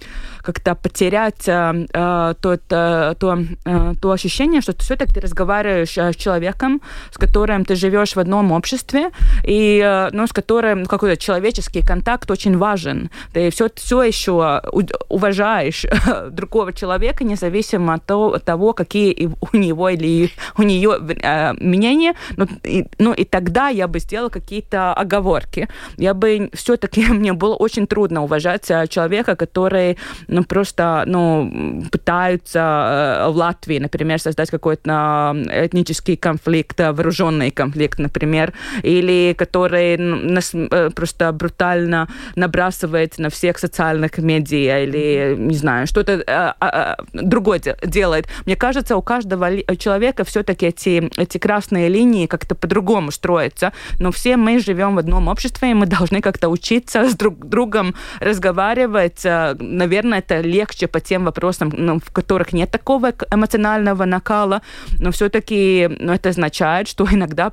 как-то 0.42 0.74
потерять 0.74 1.48
э, 1.48 1.86
э 1.92 2.34
то, 2.40 2.56
то, 2.56 3.16
то, 3.18 3.38
э, 3.64 3.94
то 4.00 4.10
ощущение, 4.10 4.60
что 4.60 4.72
ты 4.72 4.82
все-таки 4.82 5.14
ты 5.14 5.20
разговариваешь 5.20 5.98
э, 5.98 6.12
с 6.12 6.16
человеком, 6.16 6.80
с 7.10 7.18
которым 7.18 7.64
ты 7.64 7.76
живешь 7.76 8.16
в 8.16 8.20
одном 8.20 8.52
обществе, 8.52 9.10
и 9.44 9.80
э, 9.84 10.10
ну, 10.12 10.26
с 10.26 10.32
которым 10.32 10.86
какой-то 10.86 11.16
человеческий 11.16 11.82
контакт 11.82 12.30
очень 12.30 12.58
важен 12.58 13.05
ты 13.32 13.50
все, 13.50 13.68
все 13.74 14.02
еще 14.02 14.62
уважаешь 15.08 15.86
другого 16.30 16.72
человека, 16.72 17.24
независимо 17.24 17.94
от 17.94 18.04
того, 18.04 18.38
того 18.38 18.72
какие 18.72 19.30
у 19.52 19.56
него 19.56 19.88
или 19.88 20.30
у 20.58 20.62
нее 20.62 20.98
э, 21.22 21.52
мнения. 21.54 22.14
Ну 22.36 22.46
и, 22.62 22.86
ну, 22.98 23.12
и 23.12 23.24
тогда 23.24 23.68
я 23.68 23.88
бы 23.88 23.98
сделала 23.98 24.28
какие-то 24.28 24.92
оговорки. 24.92 25.68
Я 25.96 26.14
бы 26.14 26.50
все-таки, 26.52 27.06
мне 27.12 27.32
было 27.32 27.54
очень 27.54 27.86
трудно 27.86 28.22
уважать 28.22 28.70
э, 28.70 28.86
человека, 28.88 29.36
который 29.36 29.98
ну, 30.28 30.44
просто 30.44 31.04
ну, 31.06 31.82
пытаются 31.90 33.26
э, 33.26 33.30
в 33.30 33.36
Латвии, 33.36 33.78
например, 33.78 34.20
создать 34.20 34.50
какой-то 34.50 35.36
этнический 35.50 36.16
конфликт, 36.16 36.78
вооруженный 36.78 37.50
конфликт, 37.50 37.98
например, 37.98 38.52
или 38.82 39.34
который 39.36 39.96
нас 39.96 40.52
просто 40.94 41.32
брутально 41.32 42.08
набрасывает 42.34 42.95
выкладывает 42.96 43.18
на 43.18 43.28
всех 43.28 43.58
социальных 43.58 44.18
медиа 44.18 44.84
или, 44.84 45.36
не 45.38 45.56
знаю, 45.56 45.86
что-то 45.86 46.22
а, 46.26 46.54
а, 46.60 46.96
другое 47.12 47.60
делает. 47.84 48.26
Мне 48.46 48.56
кажется, 48.56 48.96
у 48.96 49.02
каждого 49.02 49.48
человека 49.76 50.24
все-таки 50.24 50.66
эти, 50.66 51.10
эти 51.16 51.38
красные 51.38 51.88
линии 51.88 52.26
как-то 52.26 52.54
по-другому 52.54 53.10
строятся, 53.10 53.72
но 54.00 54.10
все 54.10 54.36
мы 54.36 54.58
живем 54.58 54.96
в 54.96 54.98
одном 54.98 55.28
обществе, 55.28 55.70
и 55.70 55.74
мы 55.74 55.86
должны 55.86 56.20
как-то 56.20 56.48
учиться 56.48 57.08
с 57.08 57.14
друг 57.16 57.46
другом 57.48 57.94
разговаривать. 58.20 59.24
Наверное, 59.24 60.18
это 60.18 60.40
легче 60.40 60.86
по 60.86 61.00
тем 61.00 61.24
вопросам, 61.24 61.72
ну, 61.76 61.98
в 61.98 62.12
которых 62.12 62.52
нет 62.52 62.70
такого 62.70 63.12
эмоционального 63.30 64.06
накала, 64.06 64.60
но 65.00 65.10
все-таки 65.10 65.88
ну, 66.00 66.12
это 66.12 66.28
означает, 66.28 66.88
что 66.88 67.06
иногда 67.12 67.50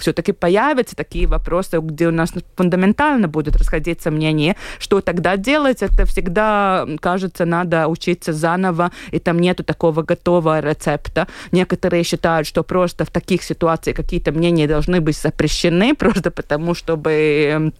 все-таки 0.00 0.32
появятся 0.32 0.96
такие 0.96 1.26
вопросы, 1.26 1.78
где 1.80 2.08
у 2.08 2.10
нас 2.10 2.32
фундаментально 2.56 3.28
будут 3.28 3.56
расходиться 3.56 4.10
мнения. 4.10 4.56
Что 4.78 5.00
тогда 5.00 5.36
делать? 5.36 5.82
Это 5.82 6.04
всегда, 6.06 6.86
кажется, 7.00 7.44
надо 7.44 7.88
учиться 7.88 8.32
заново, 8.32 8.90
и 9.12 9.18
там 9.18 9.38
нету 9.38 9.64
такого 9.64 10.02
готового 10.02 10.60
рецепта. 10.60 11.26
Некоторые 11.52 12.04
считают, 12.04 12.46
что 12.46 12.62
просто 12.62 13.04
в 13.04 13.10
таких 13.10 13.42
ситуациях 13.42 13.96
какие-то 13.96 14.32
мнения 14.32 14.66
должны 14.66 15.00
быть 15.00 15.16
запрещены, 15.16 15.94
просто 15.98 16.30
потому, 16.30 16.74
чтобы 16.74 17.72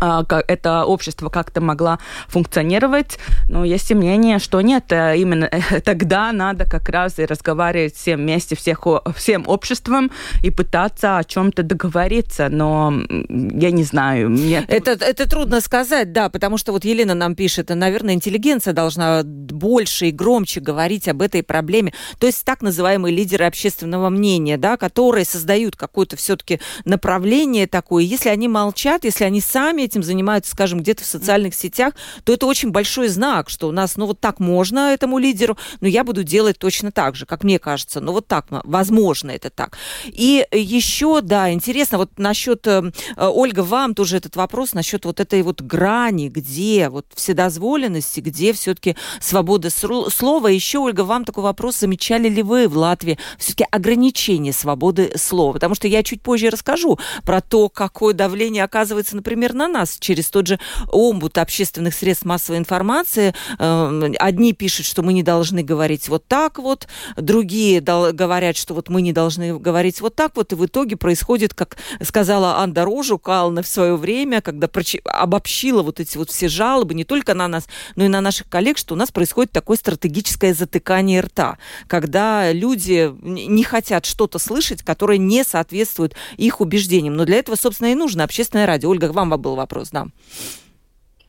это 0.00 0.84
общество 0.84 1.28
как-то 1.28 1.60
могло 1.60 1.98
функционировать. 2.28 3.18
Но 3.48 3.64
есть 3.64 3.92
мнение, 3.92 4.38
что 4.38 4.60
нет, 4.60 4.90
э, 4.90 5.16
именно 5.18 5.50
тогда 5.84 6.32
надо 6.32 6.64
как 6.64 6.88
раз 6.88 7.18
и 7.18 7.24
разговаривать 7.24 7.94
всем 7.94 8.20
вместе, 8.20 8.56
всех, 8.56 8.82
всем 9.16 9.44
обществом 9.46 10.10
и 10.42 10.50
пытаться 10.50 11.18
о 11.18 11.24
чем-то 11.24 11.62
договориться. 11.62 12.48
Но 12.48 12.92
я 13.28 13.70
не 13.70 13.84
знаю. 13.84 14.30
Мне... 14.30 14.64
Это, 14.68 14.92
это 14.92 15.28
трудно 15.28 15.60
сказать, 15.60 16.12
да, 16.12 16.28
потому 16.28 16.58
что 16.58 16.72
вот 16.72 16.84
Елена 16.84 17.14
нам 17.14 17.34
пишет, 17.34 17.68
наверное, 17.70 18.14
интеллигенция 18.14 18.72
должна 18.72 19.22
больше 19.24 20.06
и 20.06 20.10
громче 20.10 20.60
говорить 20.60 21.08
об 21.08 21.22
этой 21.22 21.42
проблеме. 21.42 21.92
То 22.18 22.26
есть 22.26 22.44
так 22.44 22.62
называемые 22.62 23.14
лидеры 23.14 23.44
общественного 23.44 24.10
мнения, 24.10 24.56
да, 24.56 24.76
которые 24.76 25.24
создают 25.24 25.76
какое-то 25.76 26.16
все-таки 26.16 26.60
направление 26.84 27.66
такое. 27.66 28.04
Если 28.04 28.28
они 28.28 28.48
молчат, 28.48 29.04
если 29.04 29.24
они 29.24 29.40
сами 29.40 29.83
этим 29.84 30.02
занимаются, 30.02 30.52
скажем, 30.52 30.80
где-то 30.80 31.02
в 31.02 31.06
социальных 31.06 31.54
сетях, 31.54 31.94
то 32.24 32.32
это 32.32 32.46
очень 32.46 32.70
большой 32.70 33.08
знак, 33.08 33.50
что 33.50 33.68
у 33.68 33.72
нас, 33.72 33.96
ну 33.96 34.06
вот 34.06 34.20
так 34.20 34.40
можно 34.40 34.92
этому 34.92 35.18
лидеру, 35.18 35.56
но 35.80 35.88
я 35.88 36.04
буду 36.04 36.22
делать 36.22 36.58
точно 36.58 36.90
так 36.90 37.16
же, 37.16 37.26
как 37.26 37.44
мне 37.44 37.58
кажется. 37.58 38.00
Ну 38.00 38.12
вот 38.12 38.26
так, 38.26 38.46
возможно, 38.50 39.30
это 39.30 39.50
так. 39.50 39.78
И 40.06 40.46
еще, 40.52 41.20
да, 41.20 41.52
интересно, 41.52 41.98
вот 41.98 42.10
насчет, 42.18 42.66
э, 42.66 42.90
Ольга, 43.16 43.60
вам 43.60 43.94
тоже 43.94 44.16
этот 44.16 44.36
вопрос, 44.36 44.74
насчет 44.74 45.04
вот 45.04 45.20
этой 45.20 45.42
вот 45.42 45.60
грани, 45.60 46.28
где 46.28 46.88
вот 46.88 47.06
вседозволенности, 47.14 48.20
где 48.20 48.52
все-таки 48.52 48.96
свобода 49.20 49.70
слова. 49.70 50.48
Еще, 50.48 50.78
Ольга, 50.78 51.02
вам 51.02 51.24
такой 51.24 51.44
вопрос, 51.44 51.78
замечали 51.78 52.28
ли 52.28 52.42
вы 52.42 52.68
в 52.68 52.76
Латвии 52.76 53.18
все-таки 53.38 53.66
ограничение 53.70 54.52
свободы 54.52 55.12
слова? 55.16 55.52
Потому 55.54 55.74
что 55.74 55.88
я 55.88 56.02
чуть 56.02 56.22
позже 56.22 56.50
расскажу 56.50 56.98
про 57.24 57.40
то, 57.40 57.68
какое 57.68 58.14
давление 58.14 58.64
оказывается, 58.64 59.16
например, 59.16 59.52
на 59.54 59.68
нас 59.74 59.98
через 59.98 60.30
тот 60.30 60.46
же 60.46 60.58
омбуд 60.90 61.36
общественных 61.36 61.94
средств 61.94 62.24
массовой 62.24 62.58
информации. 62.58 63.34
Эм, 63.58 64.14
одни 64.18 64.52
пишут, 64.52 64.86
что 64.86 65.02
мы 65.02 65.12
не 65.12 65.22
должны 65.22 65.62
говорить 65.62 66.08
вот 66.08 66.26
так 66.26 66.58
вот, 66.58 66.86
другие 67.16 67.80
говорят, 67.80 68.56
что 68.56 68.74
вот 68.74 68.88
мы 68.88 69.02
не 69.02 69.12
должны 69.12 69.58
говорить 69.58 70.00
вот 70.00 70.14
так 70.14 70.36
вот, 70.36 70.52
и 70.52 70.56
в 70.56 70.64
итоге 70.64 70.96
происходит, 70.96 71.54
как 71.54 71.76
сказала 72.02 72.58
Анда 72.58 72.84
Рожу 72.84 73.18
Кална 73.18 73.62
в 73.62 73.66
свое 73.66 73.96
время, 73.96 74.40
когда 74.40 74.68
обобщила 75.04 75.82
вот 75.82 76.00
эти 76.00 76.16
вот 76.16 76.30
все 76.30 76.48
жалобы 76.48 76.94
не 76.94 77.04
только 77.04 77.34
на 77.34 77.48
нас, 77.48 77.66
но 77.96 78.04
и 78.04 78.08
на 78.08 78.20
наших 78.20 78.48
коллег, 78.48 78.78
что 78.78 78.94
у 78.94 78.96
нас 78.96 79.10
происходит 79.10 79.52
такое 79.52 79.76
стратегическое 79.76 80.54
затыкание 80.54 81.20
рта, 81.20 81.58
когда 81.88 82.52
люди 82.52 83.12
не 83.22 83.64
хотят 83.64 84.06
что-то 84.06 84.38
слышать, 84.38 84.82
которое 84.82 85.18
не 85.18 85.42
соответствует 85.44 86.14
их 86.36 86.60
убеждениям. 86.60 87.16
Но 87.16 87.24
для 87.24 87.38
этого, 87.38 87.56
собственно, 87.56 87.88
и 87.88 87.94
нужно 87.94 88.24
общественное 88.24 88.66
радио. 88.66 88.90
Ольга, 88.90 89.10
вам 89.12 89.30
был 89.30 89.56
вопрос, 89.56 89.63
да. 89.92 90.06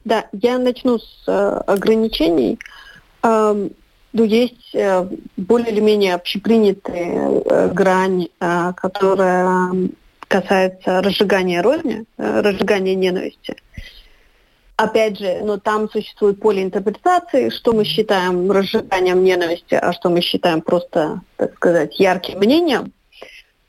Да, 0.03 0.25
я 0.33 0.59
начну 0.59 0.99
с 0.99 1.23
э, 1.27 1.31
ограничений. 1.67 2.59
Э, 3.23 3.69
ну, 4.13 4.23
есть 4.23 4.73
э, 4.73 5.09
более 5.35 5.71
или 5.71 5.79
менее 5.79 6.13
общепринятые 6.13 7.41
э, 7.43 7.69
грань, 7.73 8.27
э, 8.39 8.73
которая 8.77 9.89
касается 10.27 11.01
разжигания 11.01 11.61
розни, 11.61 12.05
э, 12.17 12.41
разжигания 12.41 12.95
ненависти. 12.95 13.55
Опять 14.77 15.19
же, 15.19 15.39
но 15.41 15.57
там 15.57 15.89
существует 15.89 16.39
поле 16.39 16.61
интерпретации, 16.61 17.49
что 17.49 17.71
мы 17.71 17.85
считаем 17.85 18.51
разжиганием 18.51 19.23
ненависти, 19.23 19.75
а 19.75 19.93
что 19.93 20.09
мы 20.09 20.21
считаем 20.21 20.61
просто, 20.61 21.21
так 21.37 21.55
сказать, 21.55 21.99
ярким 21.99 22.39
мнением. 22.39 22.91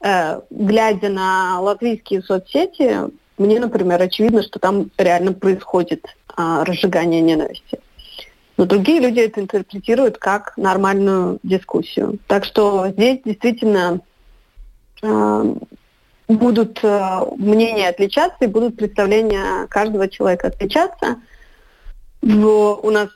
Э, 0.00 0.40
глядя 0.50 1.09
на 1.09 1.61
латвийские 1.61 2.22
соцсети, 2.22 3.11
мне, 3.38 3.61
например, 3.61 4.01
очевидно, 4.01 4.42
что 4.42 4.59
там 4.59 4.90
реально 4.99 5.33
происходит 5.33 6.07
а, 6.29 6.64
разжигание 6.64 7.20
ненависти. 7.20 7.81
Но 8.57 8.64
другие 8.64 9.01
люди 9.01 9.20
это 9.20 9.40
интерпретируют 9.40 10.18
как 10.18 10.57
нормальную 10.57 11.38
дискуссию. 11.42 12.18
Так 12.27 12.44
что 12.44 12.88
здесь 12.88 13.20
действительно 13.22 14.01
э, 15.03 15.55
будут 16.27 16.81
э, 16.83 17.20
мнения 17.37 17.88
отличаться 17.88 18.44
и 18.44 18.46
будут 18.46 18.77
представления 18.77 19.66
каждого 19.68 20.09
человека 20.09 20.49
отличаться. 20.49 21.16
В, 22.22 22.46
у 22.83 22.90
нас 22.90 23.11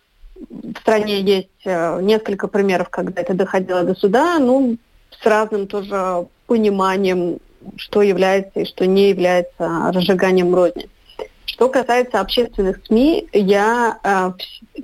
в 0.48 0.78
стране 0.80 1.20
есть 1.22 1.48
э, 1.64 2.00
несколько 2.02 2.46
примеров, 2.46 2.90
когда 2.90 3.22
это 3.22 3.32
доходило 3.32 3.82
до 3.82 3.94
суда, 3.94 4.38
ну, 4.38 4.76
с 5.10 5.24
разным 5.24 5.66
тоже 5.66 6.26
пониманием, 6.46 7.38
что 7.76 8.02
является 8.02 8.60
и 8.60 8.64
что 8.64 8.86
не 8.86 9.10
является 9.10 9.90
разжиганием 9.92 10.54
розни. 10.54 10.88
Что 11.44 11.68
касается 11.68 12.20
общественных 12.20 12.80
СМИ, 12.86 13.28
я 13.32 13.98
э, 14.02 14.32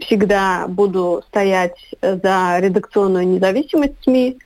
всегда 0.01 0.67
буду 0.69 1.23
стоять 1.29 1.77
за 2.03 2.59
редакционную 2.59 3.27
независимость 3.27 4.03
СМИ 4.03 4.39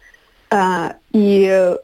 э, 0.51 0.93
и 1.13 1.49
э, 1.51 1.77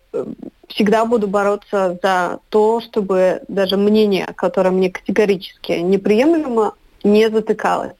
всегда 0.69 1.05
буду 1.05 1.27
бороться 1.27 1.99
за 2.03 2.39
то, 2.51 2.81
чтобы 2.81 3.43
даже 3.49 3.77
мнение, 3.77 4.27
которое 4.37 4.71
мне 4.71 4.91
категорически 4.91 5.73
неприемлемо, 5.73 6.75
не 7.03 7.31
затыкалось. 7.31 7.95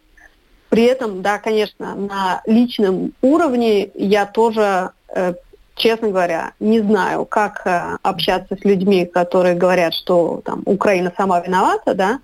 При 0.69 0.85
этом, 0.85 1.23
да, 1.23 1.39
конечно, 1.39 1.95
на 1.95 2.43
личном 2.45 3.13
уровне 3.23 3.89
я 3.95 4.27
тоже 4.27 4.91
э, 5.09 5.35
честно 5.77 6.09
говоря, 6.09 6.53
не 6.59 6.81
знаю, 6.81 7.25
как 7.27 7.62
э, 7.67 7.97
общаться 8.03 8.57
с 8.57 8.65
людьми, 8.65 9.05
которые 9.05 9.55
говорят, 9.55 9.95
что 9.95 10.41
там 10.45 10.62
Украина 10.65 11.12
сама 11.17 11.41
виновата, 11.41 11.95
да, 11.95 12.21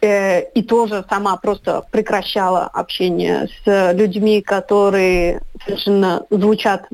э, 0.00 0.42
и 0.50 0.62
тоже 0.62 1.04
сама 1.08 1.36
просто 1.36 1.84
прекращала 1.90 2.64
общение 2.66 3.48
с 3.64 3.92
людьми, 3.92 4.42
которые 4.42 5.40
совершенно 5.64 6.26
звучат 6.28 6.88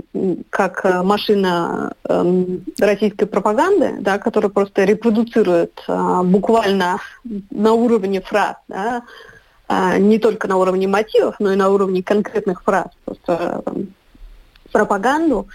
как 0.50 0.84
э, 0.84 1.02
машина 1.02 1.94
э, 2.04 2.44
российской 2.78 3.26
пропаганды, 3.26 3.96
да, 4.00 4.18
которые 4.18 4.50
просто 4.50 4.84
репродуцируют 4.84 5.82
буквально 6.24 6.98
на 7.50 7.72
уровне 7.72 8.20
фраз, 8.20 8.56
да, 8.68 9.02
э, 9.68 9.98
не 9.98 10.18
только 10.18 10.48
на 10.48 10.58
уровне 10.58 10.86
мотивов, 10.86 11.36
но 11.38 11.52
и 11.52 11.56
на 11.56 11.70
уровне 11.70 12.02
конкретных 12.02 12.62
фраз, 12.62 12.88
просто 13.06 13.62
э, 13.64 13.72
пропаганду. 14.70 15.48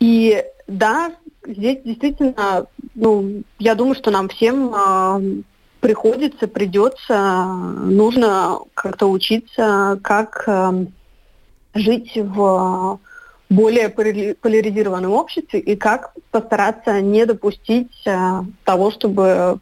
И 0.00 0.44
да, 0.66 1.12
здесь 1.46 1.78
действительно, 1.84 2.66
ну, 2.94 3.42
я 3.58 3.74
думаю, 3.74 3.94
что 3.94 4.10
нам 4.10 4.28
всем 4.28 4.72
э, 4.74 5.42
приходится, 5.80 6.46
придется, 6.46 7.44
нужно 7.44 8.58
как-то 8.74 9.06
учиться, 9.06 9.98
как 10.02 10.44
э, 10.46 10.86
жить 11.74 12.12
в 12.16 13.00
более 13.50 13.88
поляризированном 13.88 15.12
обществе 15.12 15.58
и 15.60 15.74
как 15.74 16.12
постараться 16.30 17.00
не 17.00 17.24
допустить 17.24 18.06
э, 18.06 18.42
того, 18.64 18.90
чтобы 18.90 19.60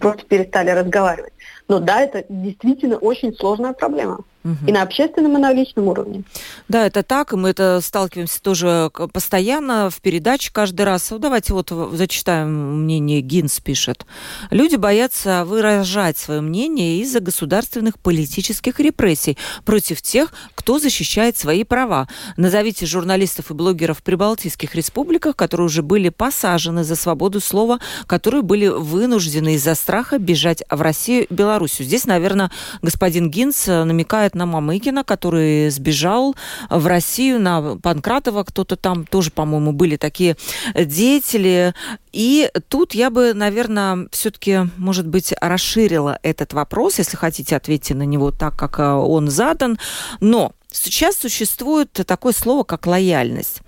просто 0.00 0.24
перестали 0.26 0.70
разговаривать. 0.70 1.32
Но 1.68 1.78
да, 1.78 2.00
это 2.00 2.24
действительно 2.28 2.96
очень 2.96 3.32
сложная 3.34 3.72
проблема. 3.72 4.24
Угу. 4.42 4.66
И 4.68 4.72
на 4.72 4.82
общественном, 4.82 5.36
и 5.36 5.40
на 5.40 5.52
личном 5.52 5.88
уровне. 5.88 6.22
Да, 6.68 6.86
это 6.86 7.02
так, 7.02 7.32
и 7.32 7.36
мы 7.36 7.50
это 7.50 7.80
сталкиваемся 7.82 8.40
тоже 8.40 8.90
постоянно 9.12 9.90
в 9.90 10.00
передаче 10.00 10.50
каждый 10.52 10.82
раз. 10.82 11.12
Давайте 11.18 11.52
вот 11.52 11.70
зачитаем 11.92 12.82
мнение 12.82 13.20
Гинс 13.20 13.60
пишет. 13.60 14.06
Люди 14.50 14.76
боятся 14.76 15.44
выражать 15.44 16.16
свое 16.16 16.40
мнение 16.40 17.00
из-за 17.00 17.20
государственных 17.20 17.98
политических 17.98 18.80
репрессий 18.80 19.36
против 19.64 20.00
тех, 20.00 20.32
кто 20.54 20.78
защищает 20.78 21.36
свои 21.36 21.64
права. 21.64 22.08
Назовите 22.36 22.86
журналистов 22.86 23.50
и 23.50 23.54
блогеров 23.54 23.98
в 23.98 24.02
прибалтийских 24.02 24.74
республиках, 24.74 25.36
которые 25.36 25.66
уже 25.66 25.82
были 25.82 26.08
посажены 26.08 26.82
за 26.84 26.96
свободу 26.96 27.40
слова, 27.40 27.78
которые 28.06 28.42
были 28.42 28.68
вынуждены 28.68 29.54
из-за 29.54 29.74
страха 29.74 30.18
бежать 30.18 30.62
в 30.70 30.80
Россию 30.80 31.26
и 31.26 31.34
Белоруссию. 31.34 31.86
Здесь, 31.86 32.06
наверное, 32.06 32.50
господин 32.80 33.30
Гинс 33.30 33.66
намекает 33.66 34.29
намекает 34.30 34.34
на 34.34 34.46
Мамыкина, 34.46 35.04
который 35.04 35.70
сбежал 35.70 36.34
в 36.68 36.86
Россию, 36.86 37.40
на 37.40 37.76
Панкратова 37.76 38.44
кто-то 38.44 38.76
там 38.76 39.04
тоже, 39.04 39.30
по-моему, 39.30 39.72
были 39.72 39.96
такие 39.96 40.36
деятели. 40.74 41.74
И 42.12 42.50
тут 42.68 42.94
я 42.94 43.10
бы, 43.10 43.34
наверное, 43.34 44.08
все-таки, 44.10 44.68
может 44.76 45.06
быть, 45.06 45.32
расширила 45.40 46.18
этот 46.22 46.52
вопрос, 46.52 46.98
если 46.98 47.16
хотите, 47.16 47.56
ответьте 47.56 47.94
на 47.94 48.04
него 48.04 48.30
так, 48.30 48.56
как 48.56 48.80
э, 48.80 48.84
он 48.84 49.30
задан. 49.30 49.78
Но 50.20 50.52
Сейчас 50.72 51.16
существует 51.16 51.92
такое 51.92 52.32
слово, 52.32 52.62
как 52.62 52.86
лояльность. 52.86 53.60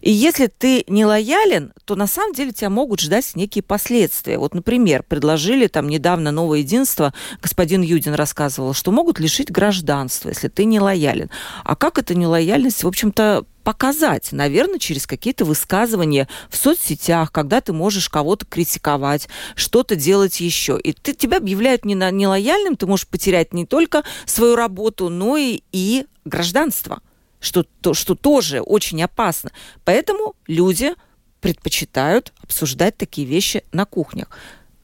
И 0.00 0.10
если 0.10 0.48
ты 0.48 0.84
не 0.88 1.04
лоялен, 1.04 1.72
то 1.84 1.94
на 1.94 2.06
самом 2.08 2.34
деле 2.34 2.52
тебя 2.52 2.68
могут 2.68 3.00
ждать 3.00 3.36
некие 3.36 3.62
последствия. 3.62 4.38
Вот, 4.38 4.54
например, 4.54 5.04
предложили 5.04 5.68
там 5.68 5.88
недавно 5.88 6.32
новое 6.32 6.60
единство, 6.60 7.14
господин 7.40 7.82
Юдин 7.82 8.14
рассказывал, 8.14 8.74
что 8.74 8.90
могут 8.90 9.20
лишить 9.20 9.52
гражданства, 9.52 10.30
если 10.30 10.48
ты 10.48 10.64
не 10.64 10.80
лоялен. 10.80 11.30
А 11.64 11.76
как 11.76 11.98
эта 11.98 12.16
нелояльность, 12.16 12.82
в 12.82 12.88
общем-то, 12.88 13.44
показать, 13.62 14.32
наверное, 14.32 14.78
через 14.78 15.06
какие-то 15.06 15.44
высказывания 15.44 16.26
в 16.48 16.56
соцсетях, 16.56 17.30
когда 17.30 17.60
ты 17.60 17.74
можешь 17.74 18.08
кого-то 18.08 18.46
критиковать, 18.46 19.28
что-то 19.54 19.94
делать 19.94 20.40
еще. 20.40 20.80
И 20.82 20.94
ты, 20.94 21.12
тебя 21.12 21.36
объявляют 21.36 21.84
нелояльным, 21.84 22.76
ты 22.76 22.86
можешь 22.86 23.06
потерять 23.06 23.52
не 23.52 23.66
только 23.66 24.04
свою 24.24 24.56
работу, 24.56 25.10
но 25.10 25.36
и, 25.36 25.60
и 25.70 26.06
гражданство, 26.28 27.00
что, 27.40 27.62
то, 27.62 27.94
что 27.94 28.14
тоже 28.14 28.60
очень 28.60 29.02
опасно. 29.02 29.50
Поэтому 29.84 30.34
люди 30.46 30.94
предпочитают 31.40 32.32
обсуждать 32.42 32.96
такие 32.96 33.26
вещи 33.26 33.64
на 33.72 33.84
кухнях. 33.84 34.28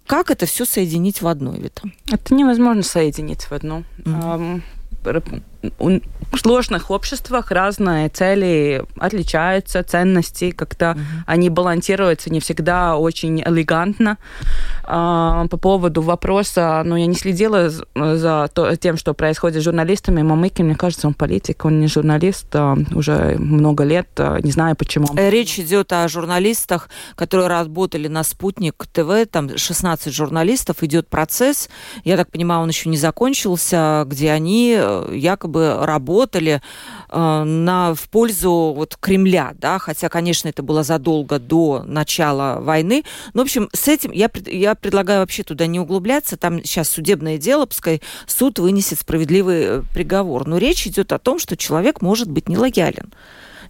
Как 0.06 0.30
это 0.30 0.46
все 0.46 0.64
соединить 0.64 1.22
в 1.22 1.26
одно, 1.26 1.52
Вита? 1.52 1.82
Это 2.12 2.34
невозможно 2.34 2.82
соединить 2.82 3.44
в 3.44 3.52
одно. 3.52 3.84
Mm-hmm 3.98 4.62
в 5.78 6.38
сложных 6.38 6.90
обществах 6.90 7.50
разные 7.50 8.08
цели 8.08 8.84
отличаются, 8.98 9.82
ценности 9.82 10.50
как-то 10.50 10.84
mm-hmm. 10.84 11.22
они 11.26 11.50
балансируются 11.50 12.30
не 12.30 12.40
всегда 12.40 12.96
очень 12.96 13.40
элегантно. 13.40 14.18
А, 14.82 15.46
по 15.48 15.56
поводу 15.56 16.02
вопроса, 16.02 16.82
ну, 16.84 16.96
я 16.96 17.06
не 17.06 17.14
следила 17.14 17.70
за 17.70 18.50
то, 18.52 18.74
тем, 18.76 18.96
что 18.96 19.14
происходит 19.14 19.60
с 19.62 19.64
журналистами. 19.64 20.22
Мамыкин, 20.22 20.66
мне 20.66 20.74
кажется, 20.74 21.06
он 21.06 21.14
политик, 21.14 21.64
он 21.64 21.80
не 21.80 21.86
журналист 21.86 22.46
а, 22.54 22.76
уже 22.94 23.36
много 23.38 23.84
лет, 23.84 24.08
а, 24.18 24.38
не 24.40 24.50
знаю 24.50 24.76
почему. 24.76 25.06
Э, 25.16 25.30
речь 25.30 25.58
идет 25.58 25.92
о 25.92 26.06
журналистах, 26.08 26.88
которые 27.14 27.48
работали 27.48 28.08
на 28.08 28.24
«Спутник 28.24 28.86
ТВ», 28.92 29.30
там 29.30 29.56
16 29.56 30.12
журналистов, 30.12 30.82
идет 30.82 31.08
процесс, 31.08 31.68
я 32.04 32.16
так 32.16 32.30
понимаю, 32.30 32.62
он 32.62 32.68
еще 32.68 32.88
не 32.88 32.96
закончился, 32.96 34.04
где 34.06 34.32
они 34.32 34.76
э, 34.76 35.10
якобы 35.54 35.84
работали 35.86 36.60
э, 37.08 37.44
на, 37.44 37.94
в 37.94 38.08
пользу 38.08 38.72
вот, 38.76 38.96
Кремля, 39.00 39.52
да, 39.58 39.78
хотя, 39.78 40.08
конечно, 40.08 40.48
это 40.48 40.62
было 40.62 40.82
задолго 40.82 41.38
до 41.38 41.82
начала 41.86 42.60
войны. 42.60 43.04
Но, 43.32 43.42
в 43.42 43.44
общем, 43.44 43.68
с 43.72 43.88
этим 43.88 44.10
я, 44.12 44.30
я 44.46 44.74
предлагаю 44.74 45.20
вообще 45.20 45.42
туда 45.42 45.66
не 45.66 45.80
углубляться. 45.80 46.36
Там 46.36 46.62
сейчас 46.64 46.88
судебное 46.88 47.38
дело, 47.38 47.66
пускай 47.66 48.02
суд 48.26 48.58
вынесет 48.58 49.00
справедливый 49.00 49.62
э, 49.62 49.82
приговор. 49.92 50.46
Но 50.46 50.58
речь 50.58 50.86
идет 50.86 51.12
о 51.12 51.18
том, 51.18 51.38
что 51.38 51.56
человек 51.56 52.02
может 52.02 52.30
быть 52.30 52.48
нелоялен 52.48 53.12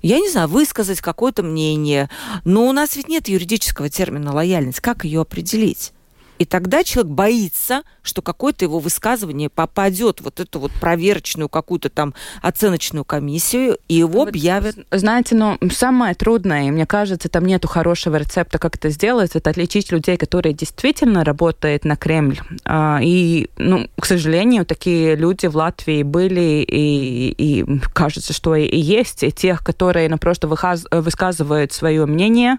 я 0.03 0.19
не 0.19 0.29
знаю, 0.29 0.49
высказать 0.49 1.01
какое-то 1.01 1.43
мнение. 1.43 2.11
Но 2.45 2.67
у 2.67 2.73
нас 2.73 2.95
ведь 2.95 3.09
нет 3.09 3.27
юридического 3.27 3.89
термина 3.89 4.35
лояльность. 4.35 4.81
Как 4.81 5.07
ее 5.07 5.23
определить? 5.23 5.95
И 6.39 6.45
тогда 6.45 6.85
человек 6.85 7.13
боится, 7.13 7.83
что 8.03 8.21
какое-то 8.21 8.65
его 8.65 8.79
высказывание 8.79 9.49
попадет 9.49 10.21
в 10.21 10.35
вот 10.35 10.41
эту 10.41 10.59
вот 10.59 10.73
проверочную 10.73 11.49
какую-то 11.49 11.91
там 11.91 12.15
оценочную 12.43 13.05
комиссию, 13.05 13.79
и 13.89 13.95
его 13.95 14.21
вот, 14.21 14.29
объявят. 14.29 14.77
Знаете, 14.91 15.37
но 15.37 15.59
самое 15.71 16.15
трудное, 16.15 16.71
мне 16.71 16.87
кажется, 16.87 17.29
там 17.29 17.45
нету 17.47 17.69
хорошего 17.69 18.17
рецепта, 18.17 18.59
как 18.59 18.77
это 18.77 18.91
сделать, 18.91 19.33
это 19.35 19.51
отличить 19.51 19.93
людей, 19.93 20.17
которые 20.17 20.55
действительно 20.55 21.25
работают 21.25 21.85
на 21.85 21.97
Кремль. 21.97 22.41
А, 22.65 22.99
и, 23.03 23.49
ну, 23.57 23.89
к 23.99 24.07
сожалению, 24.07 24.67
такие 24.67 25.15
люди 25.15 25.47
в 25.47 25.57
Латвии 25.57 26.03
были, 26.03 26.65
и, 26.69 27.31
и 27.31 27.81
кажется, 27.93 28.33
что 28.33 28.57
и 28.57 28.77
есть, 28.77 29.23
и 29.23 29.31
тех, 29.31 29.63
которые 29.63 30.09
ну, 30.09 30.19
просто 30.19 30.49
высказывают 30.49 31.73
свое 31.73 32.07
мнение, 32.07 32.59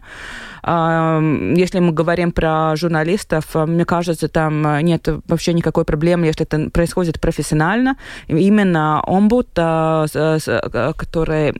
если 0.68 1.80
мы 1.80 1.92
говорим 1.92 2.32
про 2.32 2.76
журналистов, 2.76 3.54
мне 3.54 3.86
кажется, 3.86 4.28
там 4.28 4.84
нет 4.84 5.08
вообще 5.28 5.54
никакой 5.54 5.86
проблемы, 5.86 6.26
если 6.26 6.46
это 6.46 6.72
происходит 6.72 7.22
профессионально. 7.22 7.98
Именно 8.28 9.04
омбуд, 9.06 9.50
который 9.54 11.54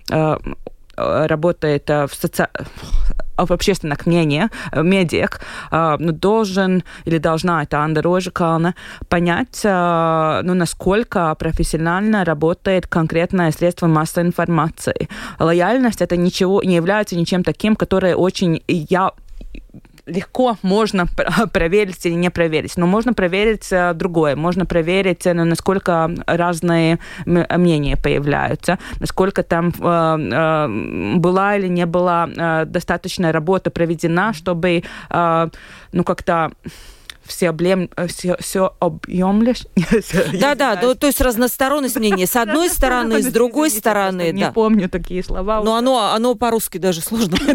работает 0.98 1.90
в 1.90 2.10
соци 2.20 2.48
общественных 3.38 4.06
мнениях, 4.06 4.50
медиах, 4.74 5.42
ну, 5.72 6.12
должен 6.12 6.84
или 7.06 7.18
должна, 7.18 7.64
это 7.64 7.80
Анда 7.80 8.02
Рожикална, 8.02 8.76
понять, 9.10 9.62
ну, 9.64 10.54
насколько 10.54 11.36
профессионально 11.36 12.26
работает 12.26 12.88
конкретное 12.88 13.52
средство 13.52 13.88
массовой 13.88 14.28
информации. 14.28 15.10
Лояльность 15.40 16.02
это 16.02 16.18
ничего 16.18 16.62
не 16.64 16.76
является 16.76 17.16
ничем 17.16 17.44
таким, 17.44 17.76
которое 17.76 18.16
очень 18.16 18.64
я 18.68 19.12
легко 20.06 20.58
можно 20.62 21.06
проверить 21.54 22.06
или 22.06 22.14
не 22.14 22.30
проверить. 22.30 22.78
Но 22.78 22.88
можно 22.88 23.14
проверить 23.14 23.72
э, 23.72 23.94
другое. 23.94 24.36
Можно 24.36 24.66
проверить, 24.66 25.26
ну, 25.26 25.46
насколько 25.46 26.12
разные 26.26 27.00
мнения 27.26 27.98
появляются, 27.98 28.80
насколько 29.00 29.44
там 29.44 29.74
э, 29.80 31.18
была 31.18 31.56
или 31.56 31.68
не 31.68 31.86
была 31.86 32.66
достаточная 32.66 33.32
работа 33.32 33.72
проведена, 33.72 34.34
чтобы 34.34 34.84
ну, 35.10 36.04
как-то 36.04 36.52
все, 37.26 37.50
облем, 37.50 37.90
все, 38.08 38.38
все 38.40 38.76
объемлешь. 38.80 39.66
Да-да, 40.40 40.76
то, 40.76 40.96
то 40.96 41.08
есть 41.08 41.22
разносторонность 41.22 41.98
мнения 41.98 42.28
с 42.28 42.36
одной 42.36 42.70
стороны, 42.70 43.22
с 43.22 43.28
другой 43.28 43.70
стороны. 43.70 44.32
Не 44.32 44.52
помню 44.52 44.90
такие 44.90 45.24
слова. 45.24 45.62
Но 45.64 45.76
оно, 45.76 46.12
оно 46.14 46.36
по-русски 46.36 46.78
даже 46.78 47.02
сложно. 47.02 47.38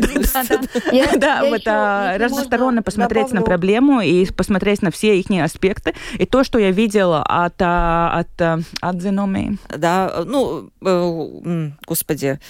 Да, 1.16 1.44
вот 1.48 1.62
разносторонне 1.66 2.82
посмотреть 2.82 3.32
на 3.32 3.42
проблему 3.42 4.00
и 4.00 4.26
посмотреть 4.32 4.82
на 4.82 4.90
все 4.90 5.18
их 5.18 5.30
аспекты. 5.42 5.94
И 6.14 6.26
то, 6.26 6.42
что 6.42 6.58
я 6.58 6.70
видела 6.70 7.22
от 7.22 7.60
от 7.60 8.40
от 8.80 9.00
Зеноми. 9.00 9.58
Да, 9.68 10.24
ну, 10.26 10.70
э, 10.84 11.70
господи. 11.86 12.40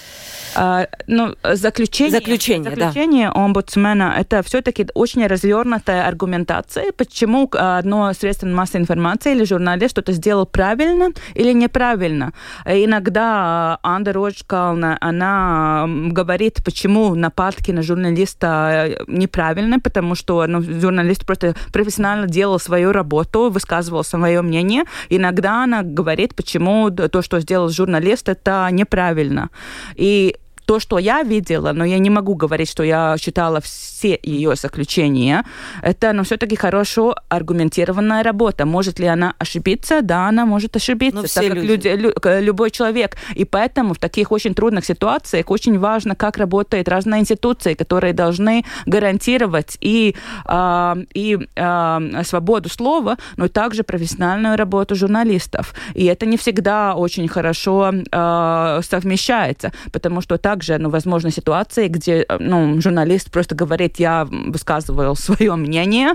А, 0.54 0.86
ну, 1.06 1.34
заключение. 1.44 2.18
Заключение, 2.18 2.70
Заключение 2.70 3.30
омбудсмена 3.30 4.14
это 4.18 4.42
все-таки 4.42 4.86
очень 4.94 5.26
развернутая 5.26 6.06
аргументация, 6.06 6.92
почему 7.10 7.50
одно 7.52 8.12
средство 8.12 8.46
массовой 8.46 8.82
информации 8.82 9.32
или 9.32 9.44
журналист 9.44 9.90
что-то 9.90 10.12
сделал 10.12 10.46
правильно 10.46 11.10
или 11.34 11.52
неправильно. 11.52 12.32
Иногда 12.64 13.78
Анда 13.82 14.12
Роджкална, 14.12 14.96
она 15.00 15.86
говорит, 15.88 16.62
почему 16.64 17.14
нападки 17.14 17.72
на 17.72 17.82
журналиста 17.82 18.86
э, 18.86 19.04
неправильны, 19.08 19.80
потому 19.80 20.14
что 20.14 20.46
ну, 20.46 20.62
журналист 20.62 21.26
просто 21.26 21.54
профессионально 21.72 22.26
делал 22.26 22.58
свою 22.60 22.92
работу, 22.92 23.50
высказывал 23.50 24.04
свое 24.04 24.40
мнение. 24.42 24.84
Иногда 25.08 25.64
она 25.64 25.82
говорит, 25.82 26.34
почему 26.34 26.90
то, 26.90 27.22
что 27.22 27.40
сделал 27.40 27.68
журналист, 27.68 28.28
это 28.28 28.68
неправильно. 28.70 29.50
И 29.96 30.36
то, 30.70 30.78
что 30.78 30.98
я 30.98 31.24
видела, 31.24 31.72
но 31.72 31.84
я 31.84 31.98
не 31.98 32.10
могу 32.10 32.36
говорить, 32.36 32.70
что 32.70 32.84
я 32.84 33.16
читала 33.18 33.60
все 33.60 34.16
ее 34.22 34.54
заключения, 34.54 35.44
это 35.82 36.12
ну, 36.12 36.22
все-таки 36.22 36.54
хорошо 36.54 37.16
аргументированная 37.28 38.22
работа. 38.22 38.66
Может 38.66 39.00
ли 39.00 39.06
она 39.06 39.34
ошибиться? 39.38 40.00
Да, 40.00 40.28
она 40.28 40.46
может 40.46 40.76
ошибиться, 40.76 41.22
но 41.22 41.26
так 41.26 41.48
как 41.48 41.64
люди. 41.64 41.88
Люди, 41.88 42.44
любой 42.44 42.70
человек. 42.70 43.16
И 43.34 43.44
поэтому 43.44 43.94
в 43.94 43.98
таких 43.98 44.30
очень 44.30 44.54
трудных 44.54 44.84
ситуациях 44.84 45.50
очень 45.50 45.76
важно, 45.76 46.14
как 46.14 46.38
работают 46.38 46.88
разные 46.88 47.20
институции, 47.20 47.74
которые 47.74 48.12
должны 48.12 48.64
гарантировать 48.86 49.76
и, 49.80 50.14
э, 50.46 50.94
и 51.14 51.36
э, 51.56 52.22
свободу 52.22 52.68
слова, 52.68 53.16
но 53.36 53.48
также 53.48 53.82
профессиональную 53.82 54.56
работу 54.56 54.94
журналистов. 54.94 55.74
И 55.94 56.04
это 56.04 56.26
не 56.26 56.36
всегда 56.36 56.94
очень 56.94 57.26
хорошо 57.26 57.92
э, 57.92 58.80
совмещается, 58.84 59.72
потому 59.90 60.20
что 60.20 60.38
так 60.38 60.59
также, 60.60 60.78
ну, 60.78 60.90
возможно, 60.90 61.30
ситуации, 61.30 61.88
где, 61.88 62.24
э, 62.28 62.38
ну, 62.38 62.80
журналист 62.80 63.30
просто 63.30 63.54
говорит, 63.54 64.00
я 64.00 64.24
высказываю 64.24 65.14
свое 65.16 65.56
мнение, 65.56 66.14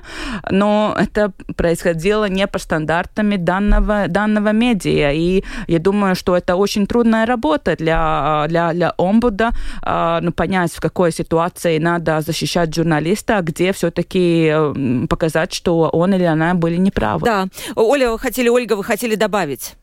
но 0.52 0.96
это 1.00 1.32
происходило 1.56 2.30
не 2.30 2.48
по 2.48 2.60
стандартам 2.60 3.44
данного, 3.44 4.08
данного 4.08 4.54
медиа. 4.54 5.12
И 5.14 5.44
я 5.68 5.80
думаю, 5.80 6.16
что 6.16 6.36
это 6.36 6.56
очень 6.56 6.86
трудная 6.86 7.26
работа 7.26 7.76
для, 7.76 8.46
для, 8.48 8.74
для 8.74 8.94
омбуда, 8.98 9.50
а, 9.82 10.20
ну, 10.22 10.32
понять, 10.32 10.72
в 10.74 10.80
какой 10.80 11.12
ситуации 11.12 11.80
надо 11.80 12.22
защищать 12.22 12.76
журналиста, 12.76 13.38
а 13.38 13.42
где 13.42 13.72
все-таки 13.72 14.52
э, 14.54 15.08
показать, 15.08 15.54
что 15.54 15.90
он 15.94 16.14
или 16.14 16.26
она 16.26 16.54
были 16.54 16.78
неправы. 16.78 17.26
Да. 17.26 17.48
Оля, 17.76 18.12
вы 18.12 18.20
хотели, 18.20 18.50
Ольга, 18.50 18.76
вы 18.76 18.84
хотели 18.84 19.16
добавить? 19.16 19.76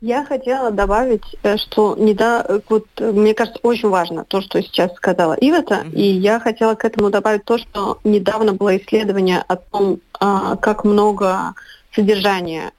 Я 0.00 0.24
хотела 0.24 0.70
добавить, 0.70 1.24
э, 1.42 1.56
что 1.56 1.96
не 1.96 2.14
да, 2.14 2.44
э, 2.48 2.60
вот, 2.68 2.86
э, 2.98 3.10
мне 3.10 3.34
кажется, 3.34 3.58
очень 3.64 3.88
важно 3.88 4.24
то, 4.24 4.40
что 4.40 4.62
сейчас 4.62 4.94
сказала 4.94 5.34
Ивета, 5.34 5.82
mm-hmm. 5.84 5.92
и 5.92 6.02
я 6.02 6.38
хотела 6.38 6.76
к 6.76 6.84
этому 6.84 7.10
добавить 7.10 7.44
то, 7.44 7.58
что 7.58 7.98
недавно 8.04 8.52
было 8.52 8.76
исследование 8.76 9.44
о 9.48 9.56
том, 9.56 10.00
а, 10.20 10.56
как 10.56 10.84
много 10.84 11.54
содержания 11.92 12.70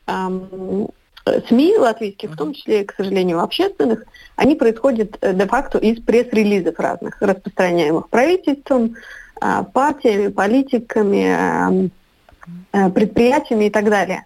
СМИ 1.48 1.78
латвийских, 1.78 2.32
в 2.32 2.38
том 2.38 2.54
числе, 2.54 2.86
к 2.86 2.94
сожалению, 2.96 3.42
общественных, 3.42 4.06
они 4.38 4.56
происходят 4.56 5.18
де-факто 5.22 5.78
из 5.78 6.02
пресс-релизов 6.02 6.80
разных, 6.80 7.22
распространяемых 7.22 8.08
правительством, 8.10 8.96
а, 9.42 9.64
партиями, 9.64 10.30
политиками, 10.30 11.92
предприятиями 12.72 13.66
и 13.66 13.70
так 13.70 13.90
далее. 13.90 14.26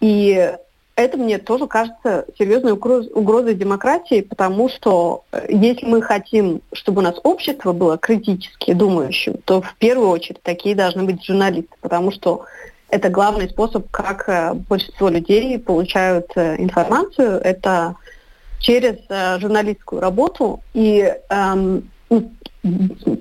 И 0.00 0.54
это 1.00 1.16
мне 1.16 1.38
тоже 1.38 1.66
кажется 1.66 2.26
серьезной 2.38 2.72
угрозой 2.72 3.54
демократии, 3.54 4.20
потому 4.22 4.68
что 4.68 5.24
э, 5.32 5.46
если 5.48 5.86
мы 5.86 6.02
хотим, 6.02 6.62
чтобы 6.72 7.00
у 7.00 7.04
нас 7.04 7.16
общество 7.22 7.72
было 7.72 7.98
критически 7.98 8.72
думающим, 8.72 9.34
то 9.44 9.60
в 9.60 9.74
первую 9.76 10.08
очередь 10.08 10.42
такие 10.42 10.74
должны 10.74 11.04
быть 11.04 11.24
журналисты, 11.24 11.74
потому 11.80 12.12
что 12.12 12.44
это 12.88 13.08
главный 13.08 13.48
способ, 13.48 13.90
как 13.90 14.28
э, 14.28 14.54
большинство 14.54 15.08
людей 15.08 15.58
получают 15.58 16.30
э, 16.34 16.56
информацию, 16.60 17.40
это 17.42 17.96
через 18.58 18.98
журналистскую 19.40 20.02
работу. 20.02 20.60
И 20.74 21.14
эм, 21.30 21.88
ну, 22.10 22.30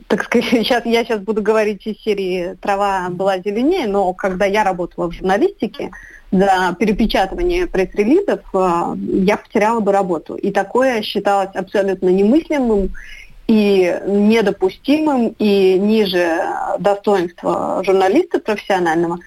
так 0.07 0.23
сказать, 0.23 0.47
сейчас, 0.51 0.86
я 0.86 1.03
сейчас 1.03 1.21
буду 1.21 1.41
говорить 1.41 1.86
из 1.88 2.01
серии 2.01 2.55
«Трава 2.61 3.07
была 3.09 3.39
зеленее», 3.39 3.88
но 3.88 4.13
когда 4.13 4.45
я 4.45 4.63
работала 4.63 5.09
в 5.09 5.13
журналистике, 5.13 5.91
за 6.32 6.75
перепечатывание 6.80 7.67
пресс-релизов 7.67 8.41
э, 8.53 8.95
я 9.25 9.38
потеряла 9.38 9.80
бы 9.80 9.91
работу. 9.91 10.36
И 10.36 10.51
такое 10.51 11.01
считалось 11.01 11.55
абсолютно 11.55 12.09
немыслимым 12.09 12.93
и 13.47 13.99
недопустимым, 14.05 15.36
и 15.39 15.80
ниже 15.80 16.39
достоинства 16.77 17.82
журналиста 17.84 18.39
профессионального. 18.39 19.19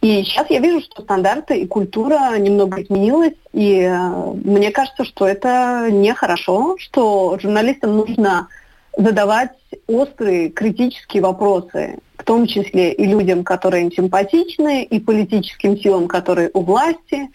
И 0.00 0.22
сейчас 0.24 0.48
я 0.50 0.60
вижу, 0.60 0.80
что 0.80 1.02
стандарты 1.02 1.58
и 1.58 1.66
культура 1.66 2.36
немного 2.38 2.82
изменилась, 2.82 3.34
и 3.52 3.80
э, 3.80 4.10
мне 4.44 4.70
кажется, 4.70 5.04
что 5.04 5.26
это 5.26 5.88
нехорошо, 5.90 6.76
что 6.78 7.38
журналистам 7.40 7.96
нужно 7.96 8.48
задавать 8.98 9.52
острые 9.86 10.50
критические 10.50 11.22
вопросы, 11.22 11.98
в 12.16 12.24
том 12.24 12.46
числе 12.46 12.92
и 12.92 13.06
людям, 13.06 13.44
которые 13.44 13.84
им 13.84 13.92
симпатичны, 13.92 14.82
и 14.82 14.98
политическим 14.98 15.78
силам, 15.78 16.08
которые 16.08 16.50
у 16.52 16.62
власти. 16.62 17.30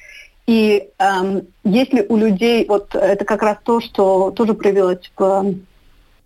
И 0.46 0.90
эм, 1.00 1.48
если 1.64 2.06
у 2.08 2.18
людей, 2.18 2.66
вот 2.68 2.94
это 2.94 3.24
как 3.24 3.42
раз 3.42 3.58
то, 3.64 3.80
что 3.80 4.32
тоже 4.32 4.54
проявилось 4.54 5.10
в 5.18 5.56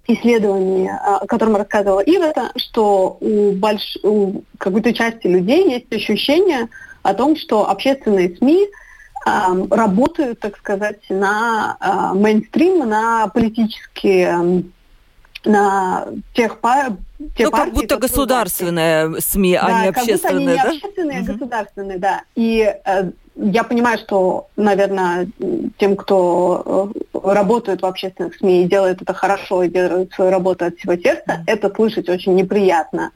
исследовании, 0.07 0.89
о 0.89 1.27
котором 1.27 1.55
рассказывала 1.55 1.99
Ива, 1.99 2.33
что 2.55 3.17
у, 3.21 3.51
больш... 3.51 3.97
у 4.03 4.41
какой-то 4.57 4.91
части 4.91 5.27
людей 5.27 5.69
есть 5.69 5.93
ощущение 5.93 6.67
о 7.03 7.13
том, 7.13 7.35
что 7.35 7.69
общественные 7.69 8.35
СМИ 8.35 8.67
эм, 9.27 9.71
работают, 9.71 10.39
так 10.39 10.57
сказать, 10.57 11.01
на 11.09 11.77
э, 11.79 12.17
мейнстрим, 12.17 12.89
на 12.89 13.27
политические 13.27 14.63
на 15.45 16.07
тех 16.33 16.59
пар... 16.59 16.93
те 17.35 17.45
ну, 17.45 17.51
партии, 17.51 17.65
как 17.65 17.73
будто 17.73 17.97
государственные 17.97 19.21
СМИ, 19.21 19.55
а 19.55 19.67
да, 19.67 19.77
а 19.77 19.81
не 19.83 19.87
общественные, 19.89 20.17
как 20.19 20.33
будто 20.33 20.37
они 20.37 20.45
не 20.45 20.59
общественные, 20.59 21.19
а 21.19 21.23
государственные, 21.23 21.97
да. 21.97 22.21
И 22.35 22.75
э, 22.85 23.11
я 23.35 23.63
понимаю, 23.63 23.99
что, 23.99 24.47
наверное, 24.55 25.29
тем, 25.77 25.95
кто 25.95 26.91
э, 27.13 27.19
работает 27.23 27.81
в 27.81 27.85
общественных 27.85 28.35
СМИ 28.35 28.63
и 28.63 28.67
делает 28.67 29.01
это 29.01 29.13
хорошо 29.13 29.63
и 29.63 29.69
делает 29.69 30.11
свою 30.13 30.31
работу 30.31 30.65
от 30.65 30.77
всего 30.77 30.95
сердца, 30.95 31.43
это 31.45 31.73
слышать 31.73 32.09
очень 32.09 32.35
неприятно 32.35 33.11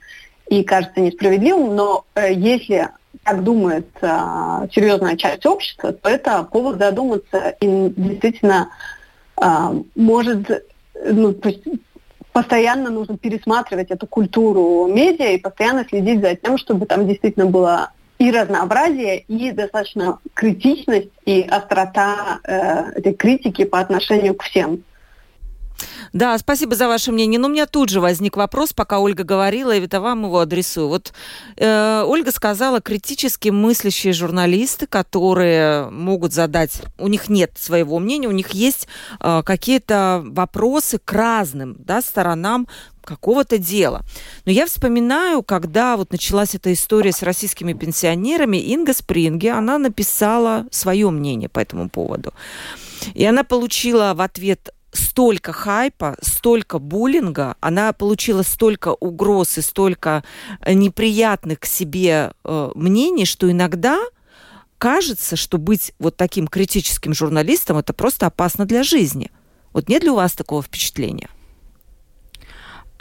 и 0.47 0.63
кажется 0.63 0.99
несправедливым, 0.99 1.75
но 1.75 2.05
э, 2.15 2.33
если 2.33 2.89
так 3.23 3.43
думает 3.43 3.87
э, 4.01 4.67
серьезная 4.73 5.15
часть 5.15 5.45
общества, 5.45 5.93
то 5.93 6.09
это 6.09 6.43
повод 6.43 6.77
задуматься 6.77 7.55
и 7.59 7.93
действительно 7.95 8.69
э, 9.41 9.47
может, 9.95 10.65
ну, 11.05 11.33
постоянно 12.33 12.89
нужно 12.89 13.17
пересматривать 13.17 13.91
эту 13.91 14.07
культуру 14.07 14.87
медиа 14.87 15.31
и 15.31 15.37
постоянно 15.37 15.85
следить 15.87 16.21
за 16.21 16.35
тем, 16.35 16.57
чтобы 16.57 16.85
там 16.85 17.07
действительно 17.07 17.45
было 17.45 17.91
и 18.19 18.31
разнообразие, 18.31 19.21
и 19.21 19.51
достаточно 19.51 20.19
критичность 20.35 21.09
и 21.25 21.41
острота 21.41 22.39
э, 22.43 22.91
этой 22.97 23.13
критики 23.13 23.65
по 23.65 23.79
отношению 23.79 24.35
к 24.35 24.43
всем. 24.43 24.83
Да, 26.13 26.37
спасибо 26.37 26.75
за 26.75 26.87
ваше 26.87 27.11
мнение. 27.11 27.39
Но 27.39 27.47
у 27.47 27.51
меня 27.51 27.65
тут 27.65 27.89
же 27.89 28.01
возник 28.01 28.37
вопрос, 28.37 28.73
пока 28.73 28.99
Ольга 28.99 29.23
говорила, 29.23 29.75
и 29.75 29.81
это 29.81 30.01
вам 30.01 30.23
его 30.23 30.39
адресую. 30.39 30.87
Вот 30.87 31.13
э, 31.57 32.03
Ольга 32.05 32.31
сказала, 32.31 32.81
критически 32.81 33.49
мыслящие 33.49 34.13
журналисты, 34.13 34.87
которые 34.87 35.89
могут 35.89 36.33
задать, 36.33 36.81
у 36.97 37.07
них 37.07 37.29
нет 37.29 37.51
своего 37.57 37.99
мнения, 37.99 38.27
у 38.27 38.31
них 38.31 38.49
есть 38.49 38.87
э, 39.19 39.41
какие-то 39.45 40.21
вопросы 40.25 40.99
к 40.99 41.11
разным 41.13 41.75
да, 41.79 42.01
сторонам 42.01 42.67
какого-то 43.03 43.57
дела. 43.57 44.01
Но 44.45 44.51
я 44.51 44.65
вспоминаю, 44.65 45.43
когда 45.43 45.97
вот 45.97 46.11
началась 46.11 46.55
эта 46.55 46.71
история 46.71 47.11
с 47.11 47.23
российскими 47.23 47.73
пенсионерами, 47.73 48.57
Инга 48.57 48.93
Спринги, 48.93 49.47
она 49.47 49.77
написала 49.77 50.65
свое 50.71 51.09
мнение 51.09 51.49
по 51.49 51.59
этому 51.59 51.89
поводу. 51.89 52.33
И 53.13 53.25
она 53.25 53.43
получила 53.43 54.13
в 54.15 54.21
ответ 54.21 54.69
столько 54.91 55.53
хайпа, 55.53 56.17
столько 56.21 56.79
буллинга, 56.79 57.55
она 57.59 57.93
получила 57.93 58.43
столько 58.43 58.89
угроз 58.89 59.57
и 59.57 59.61
столько 59.61 60.23
э, 60.61 60.73
неприятных 60.73 61.59
к 61.59 61.65
себе 61.65 62.33
э, 62.43 62.71
мнений, 62.75 63.25
что 63.25 63.49
иногда 63.49 63.99
кажется, 64.77 65.35
что 65.35 65.57
быть 65.57 65.93
вот 65.99 66.17
таким 66.17 66.47
критическим 66.47 67.13
журналистом 67.13 67.77
это 67.77 67.93
просто 67.93 68.25
опасно 68.25 68.65
для 68.65 68.83
жизни. 68.83 69.31
Вот 69.73 69.89
нет 69.89 70.03
ли 70.03 70.09
у 70.09 70.15
вас 70.15 70.33
такого 70.33 70.61
впечатления? 70.61 71.29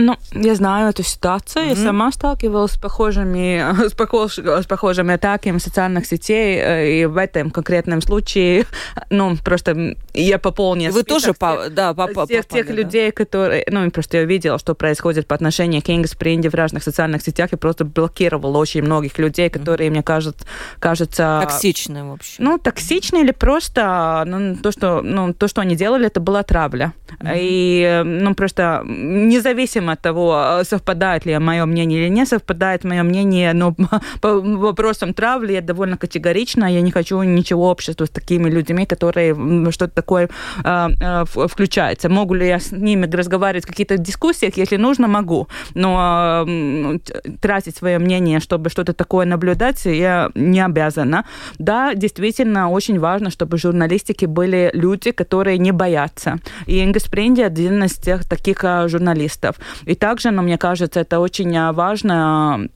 Ну, 0.01 0.17
я 0.33 0.55
знаю 0.55 0.89
эту 0.89 1.03
ситуацию. 1.03 1.67
Mm-hmm. 1.67 1.69
Я 1.69 1.77
сама 1.77 2.11
сталкивалась 2.11 2.73
с 2.73 2.79
похожими, 2.79 3.89
с, 3.89 3.93
похож, 3.93 4.39
с 4.39 4.67
похожими 4.67 5.15
атаками 5.15 5.59
социальных 5.59 6.07
сетей. 6.07 6.59
Э, 6.59 6.91
и 6.91 7.05
в 7.05 7.17
этом 7.19 7.51
конкретном 7.51 8.01
случае, 8.01 8.65
ну, 9.11 9.37
просто 9.37 9.97
я 10.15 10.39
пополнила 10.39 10.93
Вы 10.93 11.03
тоже, 11.03 11.35
по, 11.35 11.69
да, 11.71 11.93
по, 11.93 12.07
по, 12.07 12.27
тех, 12.27 12.47
тех 12.47 12.67
да? 12.67 12.73
людей, 12.73 13.13
которые... 13.13 13.65
Ну, 13.71 13.91
просто 13.91 14.19
я 14.19 14.25
видела, 14.25 14.59
что 14.59 14.75
происходит 14.75 15.27
по 15.27 15.35
отношению 15.35 15.83
к 15.83 15.85
Кингс 15.85 16.13
Спринде 16.13 16.49
в 16.49 16.55
разных 16.55 16.83
социальных 16.83 17.23
сетях, 17.23 17.53
и 17.53 17.57
просто 17.57 17.85
блокировала 17.85 18.57
очень 18.57 18.83
многих 18.83 19.19
людей, 19.19 19.51
которые, 19.51 19.89
mm-hmm. 19.89 19.93
мне 19.93 20.03
кажется, 20.03 20.47
кажется... 20.79 21.41
Токсичные, 21.43 22.05
в 22.05 22.13
общем. 22.13 22.45
Ну, 22.45 22.59
токсичные 22.59 23.23
или 23.23 23.33
просто... 23.33 24.25
Ну, 24.27 24.57
то, 24.57 24.73
что, 24.73 25.03
ну, 25.03 25.35
то, 25.35 25.47
что 25.47 25.61
они 25.61 25.77
делали, 25.77 26.07
это 26.07 26.21
была 26.21 26.43
травля. 26.43 26.95
И, 27.35 28.03
ну, 28.05 28.35
просто 28.35 28.83
независимо 28.87 29.93
от 29.93 30.01
того, 30.01 30.33
а, 30.35 30.65
совпадает 30.65 31.27
ли 31.27 31.39
мое 31.39 31.67
мнение 31.67 32.01
или 32.01 32.09
не 32.11 32.27
совпадает 32.27 32.85
мое 32.85 33.03
мнение, 33.03 33.53
но 33.53 33.75
по 34.21 34.41
вопросам 34.41 35.15
травли 35.15 35.53
я 35.53 35.61
довольно 35.61 35.97
категорично. 35.97 36.73
Я 36.73 36.81
не 36.81 36.91
хочу 36.91 37.23
ничего 37.23 37.71
общества 37.71 38.05
с 38.05 38.11
такими 38.11 38.51
людьми, 38.51 38.87
которые 38.87 39.35
что-то 39.71 39.95
такое 39.95 40.29
э, 40.65 41.25
включаются. 41.49 42.09
Могу 42.09 42.35
ли 42.35 42.47
я 42.47 42.59
с 42.59 42.73
ними 42.73 43.07
разговаривать 43.07 43.65
в 43.65 43.69
каких-то 43.69 43.97
дискуссиях? 43.97 44.57
Если 44.57 44.77
нужно, 44.77 45.09
могу. 45.09 45.49
Но 45.75 46.45
э, 46.47 46.99
тратить 47.41 47.77
свое 47.77 47.99
мнение, 47.99 48.41
чтобы 48.41 48.71
что-то 48.71 48.93
такое 48.93 49.27
наблюдать, 49.27 49.85
я 49.85 50.31
не 50.35 50.61
обязана. 50.65 51.25
Да, 51.59 51.95
действительно, 51.95 52.71
очень 52.71 52.99
важно, 52.99 53.31
чтобы 53.31 53.57
в 53.57 53.61
журналистике 53.61 54.27
были 54.27 54.71
люди, 54.75 55.11
которые 55.11 55.59
не 55.59 55.73
боятся. 55.73 56.39
И 56.67 56.85
Ингас 57.01 57.09
Пренди 57.09 57.41
один 57.41 57.85
из 57.85 57.97
тех 57.97 58.25
таких 58.25 58.63
журналистов. 58.87 59.57
И 59.87 59.95
также, 59.95 60.31
но 60.31 60.43
мне 60.43 60.59
кажется, 60.59 61.01
это 61.01 61.21
очень 61.21 61.57
а, 61.57 61.73
важно 61.73 62.69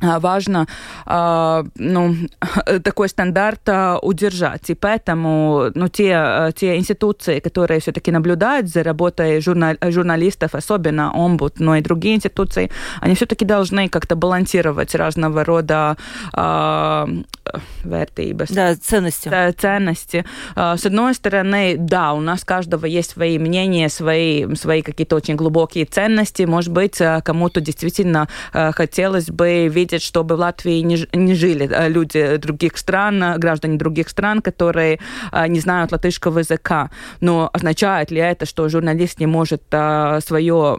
важно 0.00 0.66
а, 1.06 1.64
ну, 1.76 2.14
такой 2.82 3.08
стандарт 3.08 3.68
а, 3.68 3.98
удержать. 4.02 4.70
И 4.70 4.74
поэтому 4.74 5.70
ну, 5.74 5.88
те, 5.88 6.52
те 6.54 6.76
институции, 6.76 7.40
которые 7.40 7.80
все-таки 7.80 8.10
наблюдают 8.10 8.68
за 8.68 8.82
работой 8.82 9.40
журнал, 9.40 9.76
журналистов, 9.82 10.54
особенно 10.54 11.12
омбуд, 11.12 11.60
но 11.60 11.76
и 11.76 11.80
другие 11.80 12.16
институции, 12.16 12.70
они 13.00 13.14
все-таки 13.14 13.44
должны 13.44 13.88
как-то 13.88 14.16
балансировать 14.16 14.94
разного 14.94 15.44
рода 15.44 15.96
вертības. 17.84 18.52
Да, 18.52 18.74
ценности. 18.74 19.28
Да, 19.28 19.52
ценности. 19.52 20.24
С 20.54 20.84
одной 20.84 21.14
стороны, 21.14 21.76
да, 21.78 22.12
у 22.12 22.20
нас 22.20 22.44
каждого 22.44 22.86
есть 22.86 23.10
свои 23.10 23.38
мнения, 23.38 23.88
свои, 23.88 24.52
свои 24.56 24.82
какие-то 24.82 25.16
очень 25.16 25.36
глубокие 25.36 25.84
ценности. 25.84 26.42
Может 26.42 26.72
быть, 26.72 27.00
кому-то 27.24 27.60
действительно 27.60 28.28
хотелось 28.52 29.30
бы 29.30 29.68
видеть 29.68 29.85
видеть, 29.86 30.02
чтобы 30.02 30.36
в 30.36 30.40
Латвии 30.40 30.80
не, 30.82 31.06
не 31.12 31.34
жили 31.34 31.68
э, 31.70 31.88
люди 31.88 32.36
других 32.36 32.76
стран, 32.76 33.22
э, 33.22 33.38
граждане 33.38 33.78
других 33.78 34.08
стран, 34.08 34.42
которые 34.42 34.98
э, 35.32 35.46
не 35.48 35.60
знают 35.60 35.92
латышского 35.92 36.40
языка. 36.40 36.90
Но 37.20 37.48
означает 37.52 38.10
ли 38.10 38.18
это, 38.18 38.46
что 38.46 38.68
журналист 38.68 39.20
не 39.20 39.26
может 39.26 39.62
свое 39.70 40.78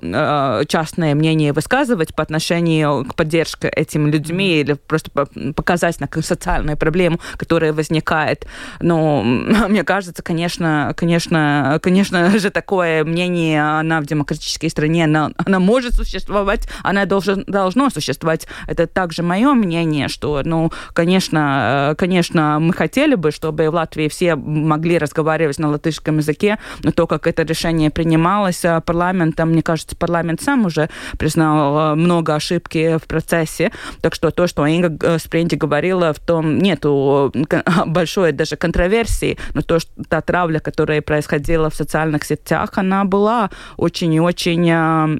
частное 0.67 1.15
мнение 1.15 1.53
высказывать 1.53 2.15
по 2.15 2.23
отношению 2.23 3.05
к 3.05 3.15
поддержке 3.15 3.67
этим 3.67 4.07
людьми 4.07 4.61
или 4.61 4.73
просто 4.73 5.11
показать 5.55 5.99
на 5.99 6.07
социальную 6.21 6.77
проблему, 6.77 7.19
которая 7.37 7.73
возникает? 7.73 8.47
Но 8.79 9.23
мне 9.69 9.83
кажется, 9.83 10.23
конечно, 10.23 10.93
конечно, 10.95 11.79
конечно 11.81 12.39
же 12.39 12.49
такое 12.49 13.03
мнение, 13.03 13.79
она 13.79 14.01
в 14.01 14.05
демократической 14.05 14.69
стране, 14.69 15.05
она, 15.05 15.31
она 15.45 15.59
может 15.59 15.95
существовать, 15.95 16.67
она 16.83 17.05
должен, 17.05 17.43
должно 17.47 17.89
существовать. 17.89 18.47
Это 18.67 18.87
также 18.97 19.21
мое 19.21 19.53
мнение, 19.53 20.07
что, 20.07 20.41
ну, 20.43 20.71
конечно, 20.93 21.91
э, 21.91 21.95
конечно, 21.95 22.57
мы 22.59 22.73
хотели 22.73 23.13
бы, 23.13 23.29
чтобы 23.29 23.69
в 23.69 23.75
Латвии 23.75 24.07
все 24.07 24.35
могли 24.35 24.97
разговаривать 24.97 25.59
на 25.59 25.69
латышском 25.69 26.17
языке, 26.17 26.57
но 26.81 26.91
то, 26.91 27.05
как 27.05 27.27
это 27.27 27.43
решение 27.43 27.91
принималось 27.91 28.65
э, 28.65 28.81
парламентом, 28.81 29.49
мне 29.49 29.61
кажется, 29.61 29.95
парламент 29.95 30.41
сам 30.41 30.65
уже 30.65 30.89
признал 31.19 31.93
э, 31.93 31.95
много 31.95 32.33
ошибки 32.33 32.97
в 32.97 33.03
процессе. 33.03 33.71
Так 34.01 34.15
что 34.15 34.31
то, 34.31 34.47
что 34.47 34.65
Инга 34.65 35.19
Спринти 35.19 35.53
говорила, 35.53 36.11
в 36.11 36.19
том 36.19 36.57
нету 36.57 37.31
большой 37.85 38.31
даже 38.31 38.55
контроверсии, 38.55 39.37
но 39.53 39.61
то, 39.61 39.77
что 39.77 39.91
та 40.09 40.21
травля, 40.21 40.57
которая 40.57 41.03
происходила 41.03 41.69
в 41.69 41.75
социальных 41.75 42.23
сетях, 42.23 42.71
она 42.77 43.05
была 43.05 43.51
очень 43.77 44.11
и 44.15 44.19
очень, 44.19 44.73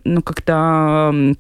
ну, 0.04 0.22
как-то 0.24 1.36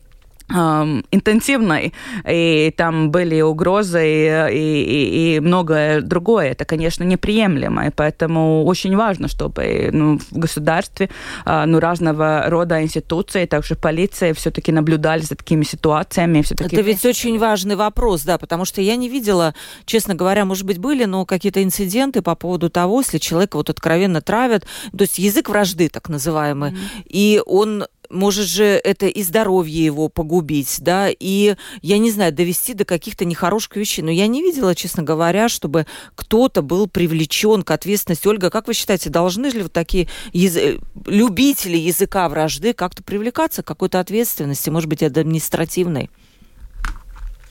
интенсивной, 0.50 1.93
и 2.28 2.74
там 2.78 3.12
были 3.12 3.41
угрозы 3.41 4.08
и, 4.08 4.54
и, 4.54 5.36
и 5.36 5.39
многое 5.41 6.02
другое. 6.02 6.52
Это, 6.52 6.64
конечно, 6.64 7.04
неприемлемо, 7.04 7.88
и 7.88 7.89
поэтому 7.89 8.64
очень 8.66 8.95
важно, 8.95 9.28
чтобы 9.28 9.89
ну, 9.91 10.20
в 10.20 10.38
государстве 10.38 11.10
а, 11.43 11.66
ну, 11.66 11.80
разного 11.80 12.45
рода 12.48 12.82
институции, 12.82 13.45
также 13.45 13.76
полиция 13.76 14.34
все-таки 14.34 14.72
наблюдали 14.72 15.22
за 15.22 15.36
такими 15.36 15.64
ситуациями. 15.64 16.43
Это 16.50 16.82
ведь 16.82 17.06
очень 17.06 17.38
важный 17.38 17.76
вопрос, 17.76 18.24
да, 18.24 18.38
потому 18.38 18.64
что 18.64 18.82
я 18.82 18.95
не 18.95 19.10
видела, 19.10 19.54
честно 19.86 20.16
говоря, 20.16 20.45
может 20.45 20.66
быть, 20.66 20.78
были, 20.78 21.04
но 21.04 21.26
какие-то 21.26 21.62
инциденты 21.62 22.22
по 22.22 22.36
поводу 22.36 22.70
того, 22.70 23.02
если 23.02 23.18
человека 23.18 23.58
вот 23.58 23.70
откровенно 23.70 24.22
травят, 24.22 24.66
то 24.98 25.02
есть 25.02 25.20
язык 25.20 25.50
вражды, 25.50 25.89
так 25.89 26.08
называемый, 26.08 26.72
mm-hmm. 26.72 27.04
и 27.10 27.41
он 27.45 27.86
может 28.10 28.45
же 28.45 28.64
это 28.64 29.08
и 29.08 29.24
здоровье 29.24 29.84
его 29.84 30.10
погубить, 30.10 30.78
да, 30.80 31.10
и, 31.10 31.55
я 31.82 31.97
не 31.97 32.12
знаю, 32.12 32.34
довести 32.34 32.74
до 32.74 32.86
каких-то 32.86 33.26
нехороших 33.26 33.76
вещей. 33.76 34.01
Но 34.01 34.12
я 34.12 34.28
не 34.28 34.41
видела, 34.41 34.76
честно 34.76 35.03
говоря, 35.03 35.49
чтобы 35.49 35.86
кто-то 36.16 36.62
был 36.62 36.88
привлечен 36.88 37.64
к 37.64 37.72
ответственности. 37.72 38.28
Ольга, 38.28 38.49
как 38.49 38.68
вы 38.68 38.74
считаете, 38.74 39.10
должны 39.10 39.47
ли 39.47 39.64
вот 39.64 39.74
такие 39.74 40.08
яз... 40.34 40.58
любители 41.05 41.78
языка 41.78 42.28
вражды 42.30 42.74
как-то 42.74 43.03
привлекаться 43.03 43.64
к 43.64 43.68
какой-то 43.68 43.99
ответственности, 43.99 44.70
может 44.70 44.89
быть, 44.89 45.03
административной? 45.03 46.10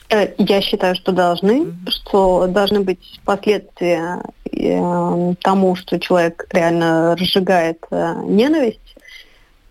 Э, 0.09 0.33
я 0.37 0.61
считаю, 0.61 0.95
что 0.95 1.11
должны, 1.11 1.63
mm-hmm. 1.63 1.89
что 1.89 2.47
должны 2.47 2.81
быть 2.81 3.19
последствия 3.25 4.21
э, 4.51 5.33
тому, 5.41 5.75
что 5.75 5.99
человек 5.99 6.47
реально 6.51 7.15
разжигает 7.15 7.79
э, 7.91 8.13
ненависть 8.25 8.79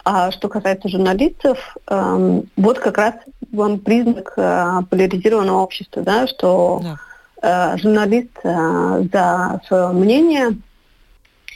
А 0.08 0.30
что 0.30 0.48
касается 0.48 0.88
журналистов, 0.88 1.76
э, 1.88 2.40
вот 2.56 2.78
как 2.78 2.96
раз 2.96 3.14
вам 3.50 3.80
признак 3.80 4.34
э, 4.36 4.82
поляризированного 4.88 5.58
общества, 5.58 6.02
да, 6.02 6.28
что 6.28 6.80
да. 7.42 7.74
Э, 7.74 7.76
журналист 7.76 8.30
э, 8.44 9.02
за 9.12 9.60
свое 9.66 9.88
мнение 9.88 10.58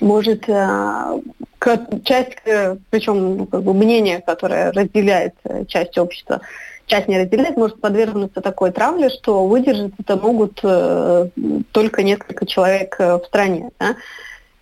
может 0.00 0.48
э, 0.48 1.20
часть, 2.02 2.38
э, 2.44 2.76
причем 2.90 3.36
ну, 3.36 3.46
как 3.46 3.62
бы 3.62 3.72
мнение, 3.72 4.20
которое 4.20 4.72
разделяет 4.72 5.34
э, 5.44 5.64
часть 5.66 5.96
общества, 5.96 6.40
часть 6.86 7.06
не 7.06 7.20
разделяет, 7.20 7.56
может 7.56 7.80
подвергнуться 7.80 8.40
такой 8.40 8.72
травле, 8.72 9.10
что 9.10 9.46
выдержать 9.46 9.92
это 9.96 10.16
могут 10.16 10.58
э, 10.64 11.28
только 11.70 12.02
несколько 12.02 12.46
человек 12.46 12.96
э, 12.98 13.18
в 13.18 13.24
стране. 13.26 13.70
Да? 13.78 13.94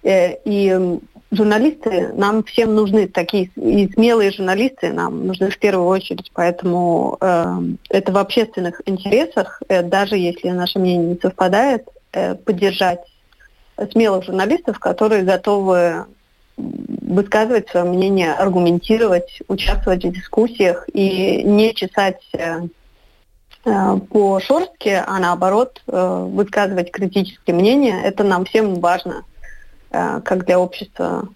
И 0.03 0.99
журналисты 1.31 2.12
нам 2.14 2.43
всем 2.45 2.74
нужны, 2.74 3.09
такие 3.09 3.51
и 3.57 3.91
смелые 3.93 4.33
журналисты 4.33 4.93
нам 4.93 5.26
нужны 5.26 5.51
в 5.51 5.59
первую 5.59 5.89
очередь, 5.89 6.31
поэтому 6.33 7.16
э, 7.20 7.59
это 7.91 8.12
в 8.12 8.16
общественных 8.16 8.81
интересах, 8.87 9.62
э, 9.68 9.83
даже 9.83 10.16
если 10.16 10.51
наше 10.51 10.79
мнение 10.79 11.14
не 11.14 11.20
совпадает, 11.20 11.87
э, 12.12 12.35
поддержать 12.35 13.01
смелых 13.93 14.24
журналистов, 14.24 14.79
которые 14.79 15.22
готовы 15.22 16.07
высказывать 16.57 17.68
свое 17.68 17.87
мнение, 17.87 18.33
аргументировать, 18.33 19.41
участвовать 19.49 20.05
в 20.05 20.12
дискуссиях 20.12 20.87
и 20.93 21.43
не 21.43 21.74
чесать 21.74 22.20
э, 22.33 22.62
э, 23.64 23.97
по 24.11 24.41
шорстке, 24.41 25.05
а 25.07 25.18
наоборот 25.18 25.83
э, 25.87 26.26
высказывать 26.29 26.91
критические 26.91 27.55
мнения. 27.55 28.01
Это 28.03 28.24
нам 28.24 28.45
всем 28.45 28.81
важно, 28.81 29.24
как 29.91 30.45
для 30.45 30.59
общества, 30.59 31.28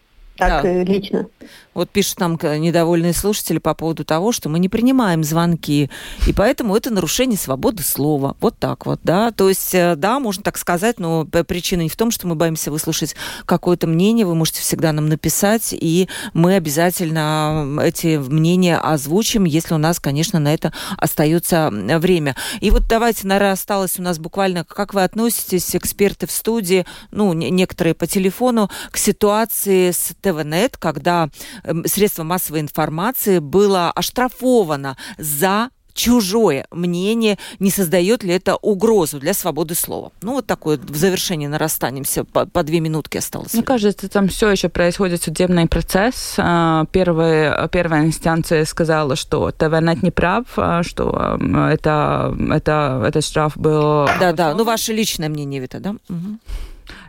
так 0.48 0.62
да. 0.62 0.82
и 0.82 0.84
лично. 0.84 1.26
Вот 1.74 1.88
пишут 1.88 2.20
нам 2.20 2.38
недовольные 2.42 3.14
слушатели 3.14 3.58
по 3.58 3.74
поводу 3.74 4.04
того, 4.04 4.32
что 4.32 4.48
мы 4.48 4.58
не 4.58 4.68
принимаем 4.68 5.24
звонки, 5.24 5.90
и 6.26 6.32
поэтому 6.32 6.76
это 6.76 6.90
нарушение 6.90 7.38
свободы 7.38 7.82
слова. 7.82 8.36
Вот 8.40 8.58
так 8.58 8.84
вот, 8.84 9.00
да. 9.02 9.30
То 9.30 9.48
есть, 9.48 9.74
э, 9.74 9.96
да, 9.96 10.20
можно 10.20 10.42
так 10.42 10.58
сказать, 10.58 10.98
но 10.98 11.24
причина 11.24 11.80
не 11.82 11.88
в 11.88 11.96
том, 11.96 12.10
что 12.10 12.26
мы 12.26 12.34
боимся 12.34 12.70
выслушать 12.70 13.16
какое-то 13.46 13.86
мнение, 13.86 14.26
вы 14.26 14.34
можете 14.34 14.60
всегда 14.60 14.92
нам 14.92 15.08
написать, 15.08 15.68
и 15.72 16.08
мы 16.34 16.56
обязательно 16.56 17.78
эти 17.82 18.18
мнения 18.18 18.76
озвучим, 18.76 19.44
если 19.44 19.74
у 19.74 19.78
нас, 19.78 19.98
конечно, 19.98 20.38
на 20.38 20.52
это 20.52 20.72
остается 20.98 21.70
время. 21.72 22.36
И 22.60 22.70
вот 22.70 22.82
давайте, 22.86 23.26
наверное, 23.26 23.52
осталось 23.52 23.98
у 23.98 24.02
нас 24.02 24.18
буквально, 24.18 24.64
как 24.64 24.92
вы 24.92 25.04
относитесь, 25.04 25.74
эксперты 25.74 26.26
в 26.26 26.32
студии, 26.32 26.84
ну, 27.10 27.32
некоторые 27.32 27.94
по 27.94 28.06
телефону, 28.06 28.70
к 28.90 28.98
ситуации 28.98 29.90
с 29.90 30.12
ТВНет, 30.32 30.76
когда 30.76 31.28
Эм, 31.64 31.84
средство 31.86 32.22
массовой 32.22 32.60
информации 32.60 33.38
было 33.38 33.90
оштрафовано 33.90 34.96
за 35.18 35.70
чужое 35.94 36.66
мнение, 36.70 37.36
не 37.58 37.70
создает 37.70 38.22
ли 38.22 38.32
это 38.32 38.56
угрозу 38.56 39.20
для 39.20 39.34
свободы 39.34 39.74
слова. 39.74 40.10
Ну, 40.22 40.32
вот 40.32 40.46
такое 40.46 40.78
в 40.78 40.96
завершении 40.96 41.46
нарастанемся, 41.46 42.24
по, 42.24 42.46
по 42.46 42.62
две 42.62 42.80
минутки 42.80 43.18
осталось. 43.18 43.52
Мне 43.52 43.62
кажется, 43.62 44.08
там 44.08 44.28
все 44.28 44.48
еще 44.48 44.70
происходит 44.70 45.22
судебный 45.22 45.66
процесс. 45.66 46.36
А, 46.38 46.86
первая, 46.92 47.68
первая 47.68 48.06
инстанция 48.06 48.64
сказала, 48.64 49.16
что 49.16 49.50
ТВНет 49.50 50.02
не 50.02 50.10
прав, 50.10 50.46
а, 50.56 50.82
что 50.82 51.38
это, 51.70 52.34
это, 52.50 53.04
этот 53.06 53.22
штраф 53.22 53.58
был... 53.58 54.06
Да-да, 54.18 54.54
ну, 54.54 54.64
ваше 54.64 54.94
личное 54.94 55.28
мнение, 55.28 55.60
Вита, 55.60 55.78
да? 55.78 55.90
Угу. 56.08 56.38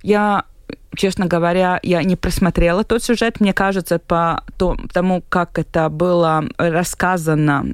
Я 0.04 0.44
честно 0.96 1.26
говоря, 1.26 1.80
я 1.84 2.04
не 2.04 2.16
просмотрела 2.16 2.84
тот 2.84 3.04
сюжет. 3.04 3.40
Мне 3.40 3.54
кажется, 3.54 4.00
по 4.00 4.44
тому, 4.94 5.24
как 5.30 5.60
это 5.60 5.90
было 5.90 6.46
рассказано, 6.58 7.66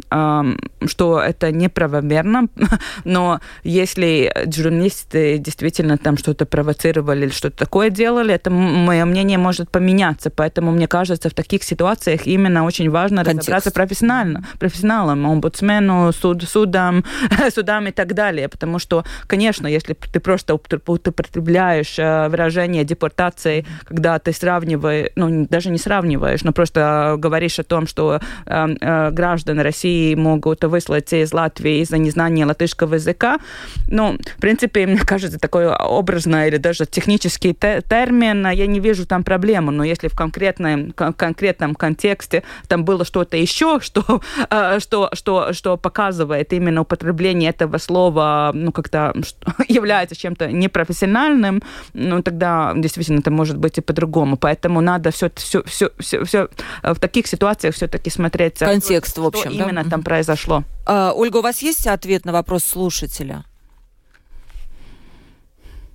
что 0.85 1.19
это 1.19 1.51
неправомерно. 1.51 2.47
Но 3.03 3.39
если 3.63 4.31
журналисты 4.53 5.37
действительно 5.37 5.97
там 5.97 6.17
что-то 6.17 6.45
провоцировали 6.45 7.25
или 7.25 7.31
что-то 7.31 7.57
такое 7.57 7.89
делали, 7.89 8.33
это 8.33 8.49
мое 8.49 9.05
мнение 9.05 9.37
может 9.37 9.69
поменяться. 9.69 10.29
Поэтому 10.29 10.71
мне 10.71 10.87
кажется, 10.87 11.29
в 11.29 11.33
таких 11.33 11.63
ситуациях 11.63 12.27
именно 12.27 12.65
очень 12.65 12.89
важно 12.89 13.23
Контекст. 13.23 13.49
разобраться 13.49 13.71
профессионально, 13.71 14.45
профессионалам, 14.59 15.25
омбудсмену, 15.25 16.11
суд, 16.13 16.43
судам, 16.43 17.03
судам 17.53 17.87
и 17.87 17.91
так 17.91 18.13
далее. 18.13 18.47
Потому 18.47 18.79
что, 18.79 19.03
конечно, 19.27 19.67
если 19.67 19.93
ты 19.93 20.19
просто 20.19 20.55
употребляешь 20.55 21.99
э, 21.99 22.29
выражение 22.29 22.83
депортации 22.83 23.08
депортацией, 23.09 23.65
когда 23.85 24.19
ты 24.19 24.33
сравниваешь, 24.33 25.09
ну, 25.15 25.47
даже 25.49 25.69
не 25.69 25.77
сравниваешь, 25.77 26.43
но 26.43 26.51
просто 26.51 27.15
говоришь 27.17 27.59
о 27.59 27.63
том, 27.63 27.87
что 27.87 28.19
э, 28.45 28.67
э, 28.81 29.11
граждане 29.11 29.61
России 29.61 30.15
могут 30.15 30.63
выслать 30.63 31.11
из 31.13 31.33
Латвии 31.33 31.81
из-за 31.81 31.97
незнания 31.97 32.45
латышского 32.45 32.95
языка. 32.95 33.39
Ну, 33.87 34.17
в 34.17 34.41
принципе, 34.41 34.85
мне 34.85 34.99
кажется, 34.99 35.39
такой 35.39 35.67
образный 35.67 36.47
или 36.47 36.57
даже 36.57 36.85
технический 36.85 37.53
те 37.53 37.81
термин, 37.81 38.47
я 38.51 38.67
не 38.67 38.79
вижу 38.79 39.05
там 39.05 39.23
проблемы, 39.23 39.71
но 39.71 39.83
если 39.83 40.07
в 40.07 40.15
конкретном, 40.15 40.91
конкретном 40.91 41.75
контексте 41.75 42.43
там 42.67 42.85
было 42.85 43.05
что-то 43.05 43.37
еще, 43.37 43.79
что, 43.81 44.21
э, 44.49 44.79
что, 44.79 45.09
что, 45.13 45.53
что 45.53 45.77
показывает 45.77 46.53
именно 46.53 46.81
употребление 46.81 47.49
этого 47.49 47.79
слова, 47.79 48.51
ну, 48.53 48.71
как-то 48.71 49.13
является 49.67 50.15
чем-то 50.15 50.51
непрофессиональным, 50.51 51.61
ну, 51.93 52.21
тогда 52.21 52.73
действительно 52.75 52.98
действительно 52.99 53.21
это 53.21 53.31
может 53.31 53.57
быть 53.57 53.77
и 53.77 53.81
по-другому. 53.81 54.37
Поэтому 54.37 54.81
надо 54.81 55.11
все, 55.11 55.31
все, 55.35 55.63
все, 55.63 55.91
все, 55.99 56.23
все 56.23 56.49
в 56.83 56.99
таких 56.99 57.27
ситуациях 57.27 57.75
все-таки 57.75 58.09
смотреть, 58.09 58.59
контекст, 58.59 59.13
что, 59.13 59.23
в 59.23 59.27
общем, 59.27 59.51
что 59.51 59.59
да? 59.59 59.65
именно 59.65 59.89
там 59.89 60.03
произошло. 60.03 60.63
А, 60.85 61.13
Ольга, 61.15 61.37
у 61.37 61.41
вас 61.41 61.61
есть 61.61 61.87
ответ 61.87 62.25
на 62.25 62.31
вопрос 62.31 62.63
слушателя? 62.63 63.43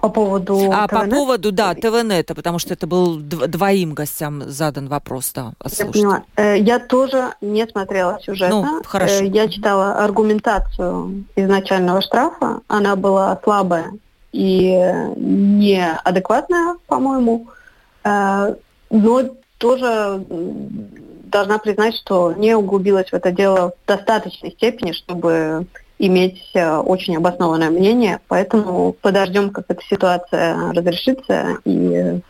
По 0.05 0.11
поводу 0.11 0.71
А, 0.71 0.87
ТВНет? 0.87 1.11
по 1.11 1.17
поводу, 1.17 1.51
да, 1.51 1.75
ТВНета, 1.75 2.35
потому 2.35 2.59
что 2.59 2.75
это 2.75 2.87
был 2.87 3.17
двоим 3.17 3.95
гостям 3.95 4.43
задан 4.51 4.87
вопрос, 4.89 5.33
да, 5.35 5.53
Я 5.79 5.87
поняла. 5.87 6.23
Э, 6.37 6.59
я 6.59 6.79
тоже 6.79 7.33
не 7.41 7.67
смотрела 7.67 8.19
сюжет. 8.23 8.51
Ну, 8.51 8.83
хорошо. 8.85 9.25
Э, 9.25 9.27
я 9.27 9.49
читала 9.49 10.05
аргументацию 10.05 11.25
изначального 11.37 12.03
штрафа. 12.03 12.61
Она 12.69 12.97
была 12.97 13.41
слабая 13.43 13.93
и 14.35 15.13
неадекватная, 15.17 16.75
по-моему, 16.89 17.47
э, 18.03 18.55
но 18.91 19.23
тоже 19.59 20.25
должна 20.29 21.59
признать, 21.59 21.95
что 21.95 22.33
не 22.33 22.57
углубилась 22.57 23.11
в 23.11 23.15
это 23.15 23.31
дело 23.31 23.71
в 23.71 23.87
достаточной 23.87 24.51
степени, 24.51 24.91
чтобы 24.91 25.67
иметь 26.01 26.51
э, 26.55 26.79
очень 26.79 27.17
обоснованное 27.17 27.71
мнение. 27.71 28.19
Поэтому 28.27 28.97
подождем, 29.01 29.51
как 29.51 29.67
эта 29.69 29.83
ситуация 29.89 30.73
разрешится, 30.73 31.59
и 31.65 32.21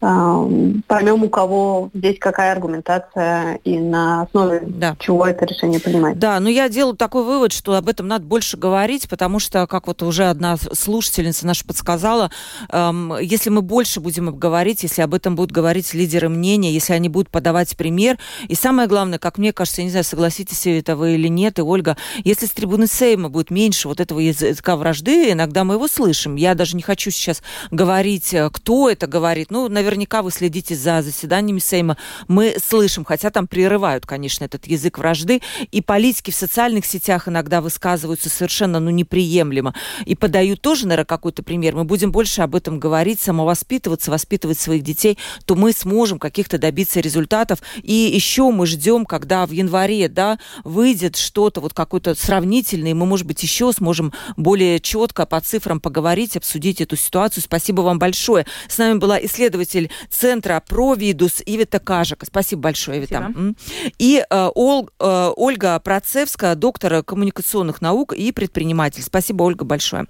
поймем, 0.00 1.24
у 1.24 1.28
кого 1.28 1.90
здесь 1.92 2.18
какая 2.18 2.52
аргументация 2.52 3.60
и 3.64 3.78
на 3.78 4.22
основе 4.22 4.62
да. 4.66 4.96
чего 4.98 5.26
это 5.26 5.44
решение 5.44 5.78
принимать. 5.78 6.18
Да, 6.18 6.40
но 6.40 6.48
я 6.48 6.70
делаю 6.70 6.96
такой 6.96 7.22
вывод, 7.22 7.52
что 7.52 7.74
об 7.74 7.86
этом 7.86 8.08
надо 8.08 8.24
больше 8.24 8.56
говорить, 8.56 9.10
потому 9.10 9.38
что, 9.38 9.66
как 9.66 9.86
вот 9.86 10.02
уже 10.02 10.24
одна 10.24 10.56
слушательница 10.56 11.46
наша 11.46 11.66
подсказала, 11.66 12.30
эм, 12.70 13.18
если 13.20 13.50
мы 13.50 13.60
больше 13.60 14.00
будем 14.00 14.34
говорить, 14.34 14.82
если 14.84 15.02
об 15.02 15.12
этом 15.12 15.36
будут 15.36 15.52
говорить 15.52 15.92
лидеры 15.92 16.30
мнения, 16.30 16.72
если 16.72 16.94
они 16.94 17.10
будут 17.10 17.28
подавать 17.28 17.76
пример, 17.76 18.18
и 18.48 18.54
самое 18.54 18.88
главное, 18.88 19.18
как 19.18 19.36
мне 19.36 19.52
кажется, 19.52 19.82
я 19.82 19.84
не 19.84 19.90
знаю, 19.90 20.04
согласитесь 20.04 20.66
это 20.66 20.96
вы 20.96 21.14
или 21.14 21.28
нет, 21.28 21.58
и 21.58 21.62
Ольга, 21.62 21.98
если 22.24 22.46
с 22.46 22.52
трибуны 22.52 22.86
Сейма 22.86 23.28
будет 23.28 23.50
меньше 23.50 23.86
вот 23.86 24.00
этого 24.00 24.18
языка 24.18 24.76
вражды, 24.76 25.32
иногда 25.32 25.64
мы 25.64 25.74
его 25.74 25.88
слышим. 25.88 26.36
Я 26.36 26.54
даже 26.54 26.74
не 26.74 26.82
хочу 26.82 27.10
сейчас 27.10 27.42
говорить, 27.70 28.32
э, 28.32 28.48
кто 28.50 28.88
это 28.88 29.06
говорит, 29.06 29.50
ну, 29.50 29.68
наверное, 29.68 29.89
наверняка 29.90 30.22
вы 30.22 30.30
следите 30.30 30.76
за 30.76 31.02
заседаниями 31.02 31.58
Сейма, 31.58 31.96
мы 32.28 32.54
слышим, 32.64 33.04
хотя 33.04 33.30
там 33.30 33.48
прерывают, 33.48 34.06
конечно, 34.06 34.44
этот 34.44 34.66
язык 34.68 34.98
вражды, 34.98 35.42
и 35.72 35.80
политики 35.80 36.30
в 36.30 36.36
социальных 36.36 36.86
сетях 36.86 37.26
иногда 37.26 37.60
высказываются 37.60 38.30
совершенно, 38.30 38.78
ну, 38.78 38.90
неприемлемо, 38.90 39.74
и 40.06 40.14
подают 40.14 40.62
тоже, 40.62 40.86
наверное, 40.86 41.06
какой-то 41.06 41.42
пример. 41.42 41.74
Мы 41.74 41.84
будем 41.84 42.12
больше 42.12 42.42
об 42.42 42.54
этом 42.54 42.78
говорить, 42.78 43.20
самовоспитываться, 43.20 44.12
воспитывать 44.12 44.60
своих 44.60 44.82
детей, 44.82 45.18
то 45.44 45.56
мы 45.56 45.72
сможем 45.72 46.20
каких-то 46.20 46.58
добиться 46.58 47.00
результатов. 47.00 47.58
И 47.82 47.92
еще 47.92 48.50
мы 48.50 48.66
ждем, 48.66 49.04
когда 49.04 49.44
в 49.44 49.50
январе, 49.50 50.08
да, 50.08 50.38
выйдет 50.62 51.16
что-то 51.16 51.60
вот 51.60 51.74
какое-то 51.74 52.14
сравнительное, 52.14 52.92
и 52.92 52.94
мы, 52.94 53.06
может 53.06 53.26
быть, 53.26 53.42
еще 53.42 53.72
сможем 53.72 54.12
более 54.36 54.78
четко 54.78 55.26
по 55.26 55.40
цифрам 55.40 55.80
поговорить, 55.80 56.36
обсудить 56.36 56.80
эту 56.80 56.96
ситуацию. 56.96 57.42
Спасибо 57.42 57.80
вам 57.80 57.98
большое. 57.98 58.46
С 58.68 58.78
нами 58.78 58.98
была 58.98 59.18
исследователь 59.24 59.79
руководитель 59.80 59.90
Центра 60.10 60.62
Провидус 60.66 61.42
Ивита 61.44 61.78
Кажика. 61.78 62.26
Спасибо 62.26 62.62
большое, 62.62 62.98
Ивита. 62.98 63.30
Спасибо. 63.30 63.54
И 63.98 64.24
э, 64.28 64.50
Ол, 64.54 64.90
э, 64.98 65.30
Ольга 65.36 65.78
Процевская, 65.80 66.54
доктор 66.54 67.02
коммуникационных 67.02 67.80
наук 67.80 68.12
и 68.12 68.32
предприниматель. 68.32 69.02
Спасибо, 69.02 69.44
Ольга, 69.44 69.64
большое. 69.64 70.06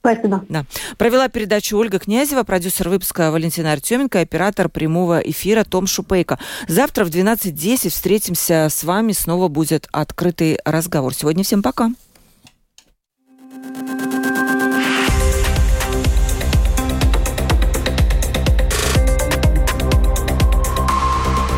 Спасибо. 0.00 0.44
Да. 0.50 0.66
Провела 0.98 1.28
передачу 1.28 1.78
Ольга 1.78 1.98
Князева, 1.98 2.42
продюсер 2.42 2.90
выпуска 2.90 3.30
Валентина 3.30 3.72
Артеменко, 3.72 4.20
оператор 4.20 4.68
прямого 4.68 5.18
эфира 5.20 5.64
Том 5.64 5.86
Шупейко. 5.86 6.38
Завтра 6.68 7.06
в 7.06 7.08
12.10 7.08 7.88
встретимся 7.88 8.68
с 8.70 8.84
вами. 8.84 9.12
Снова 9.12 9.48
будет 9.48 9.88
открытый 9.92 10.58
разговор. 10.66 11.14
Сегодня 11.14 11.42
всем 11.42 11.62
пока. 11.62 11.90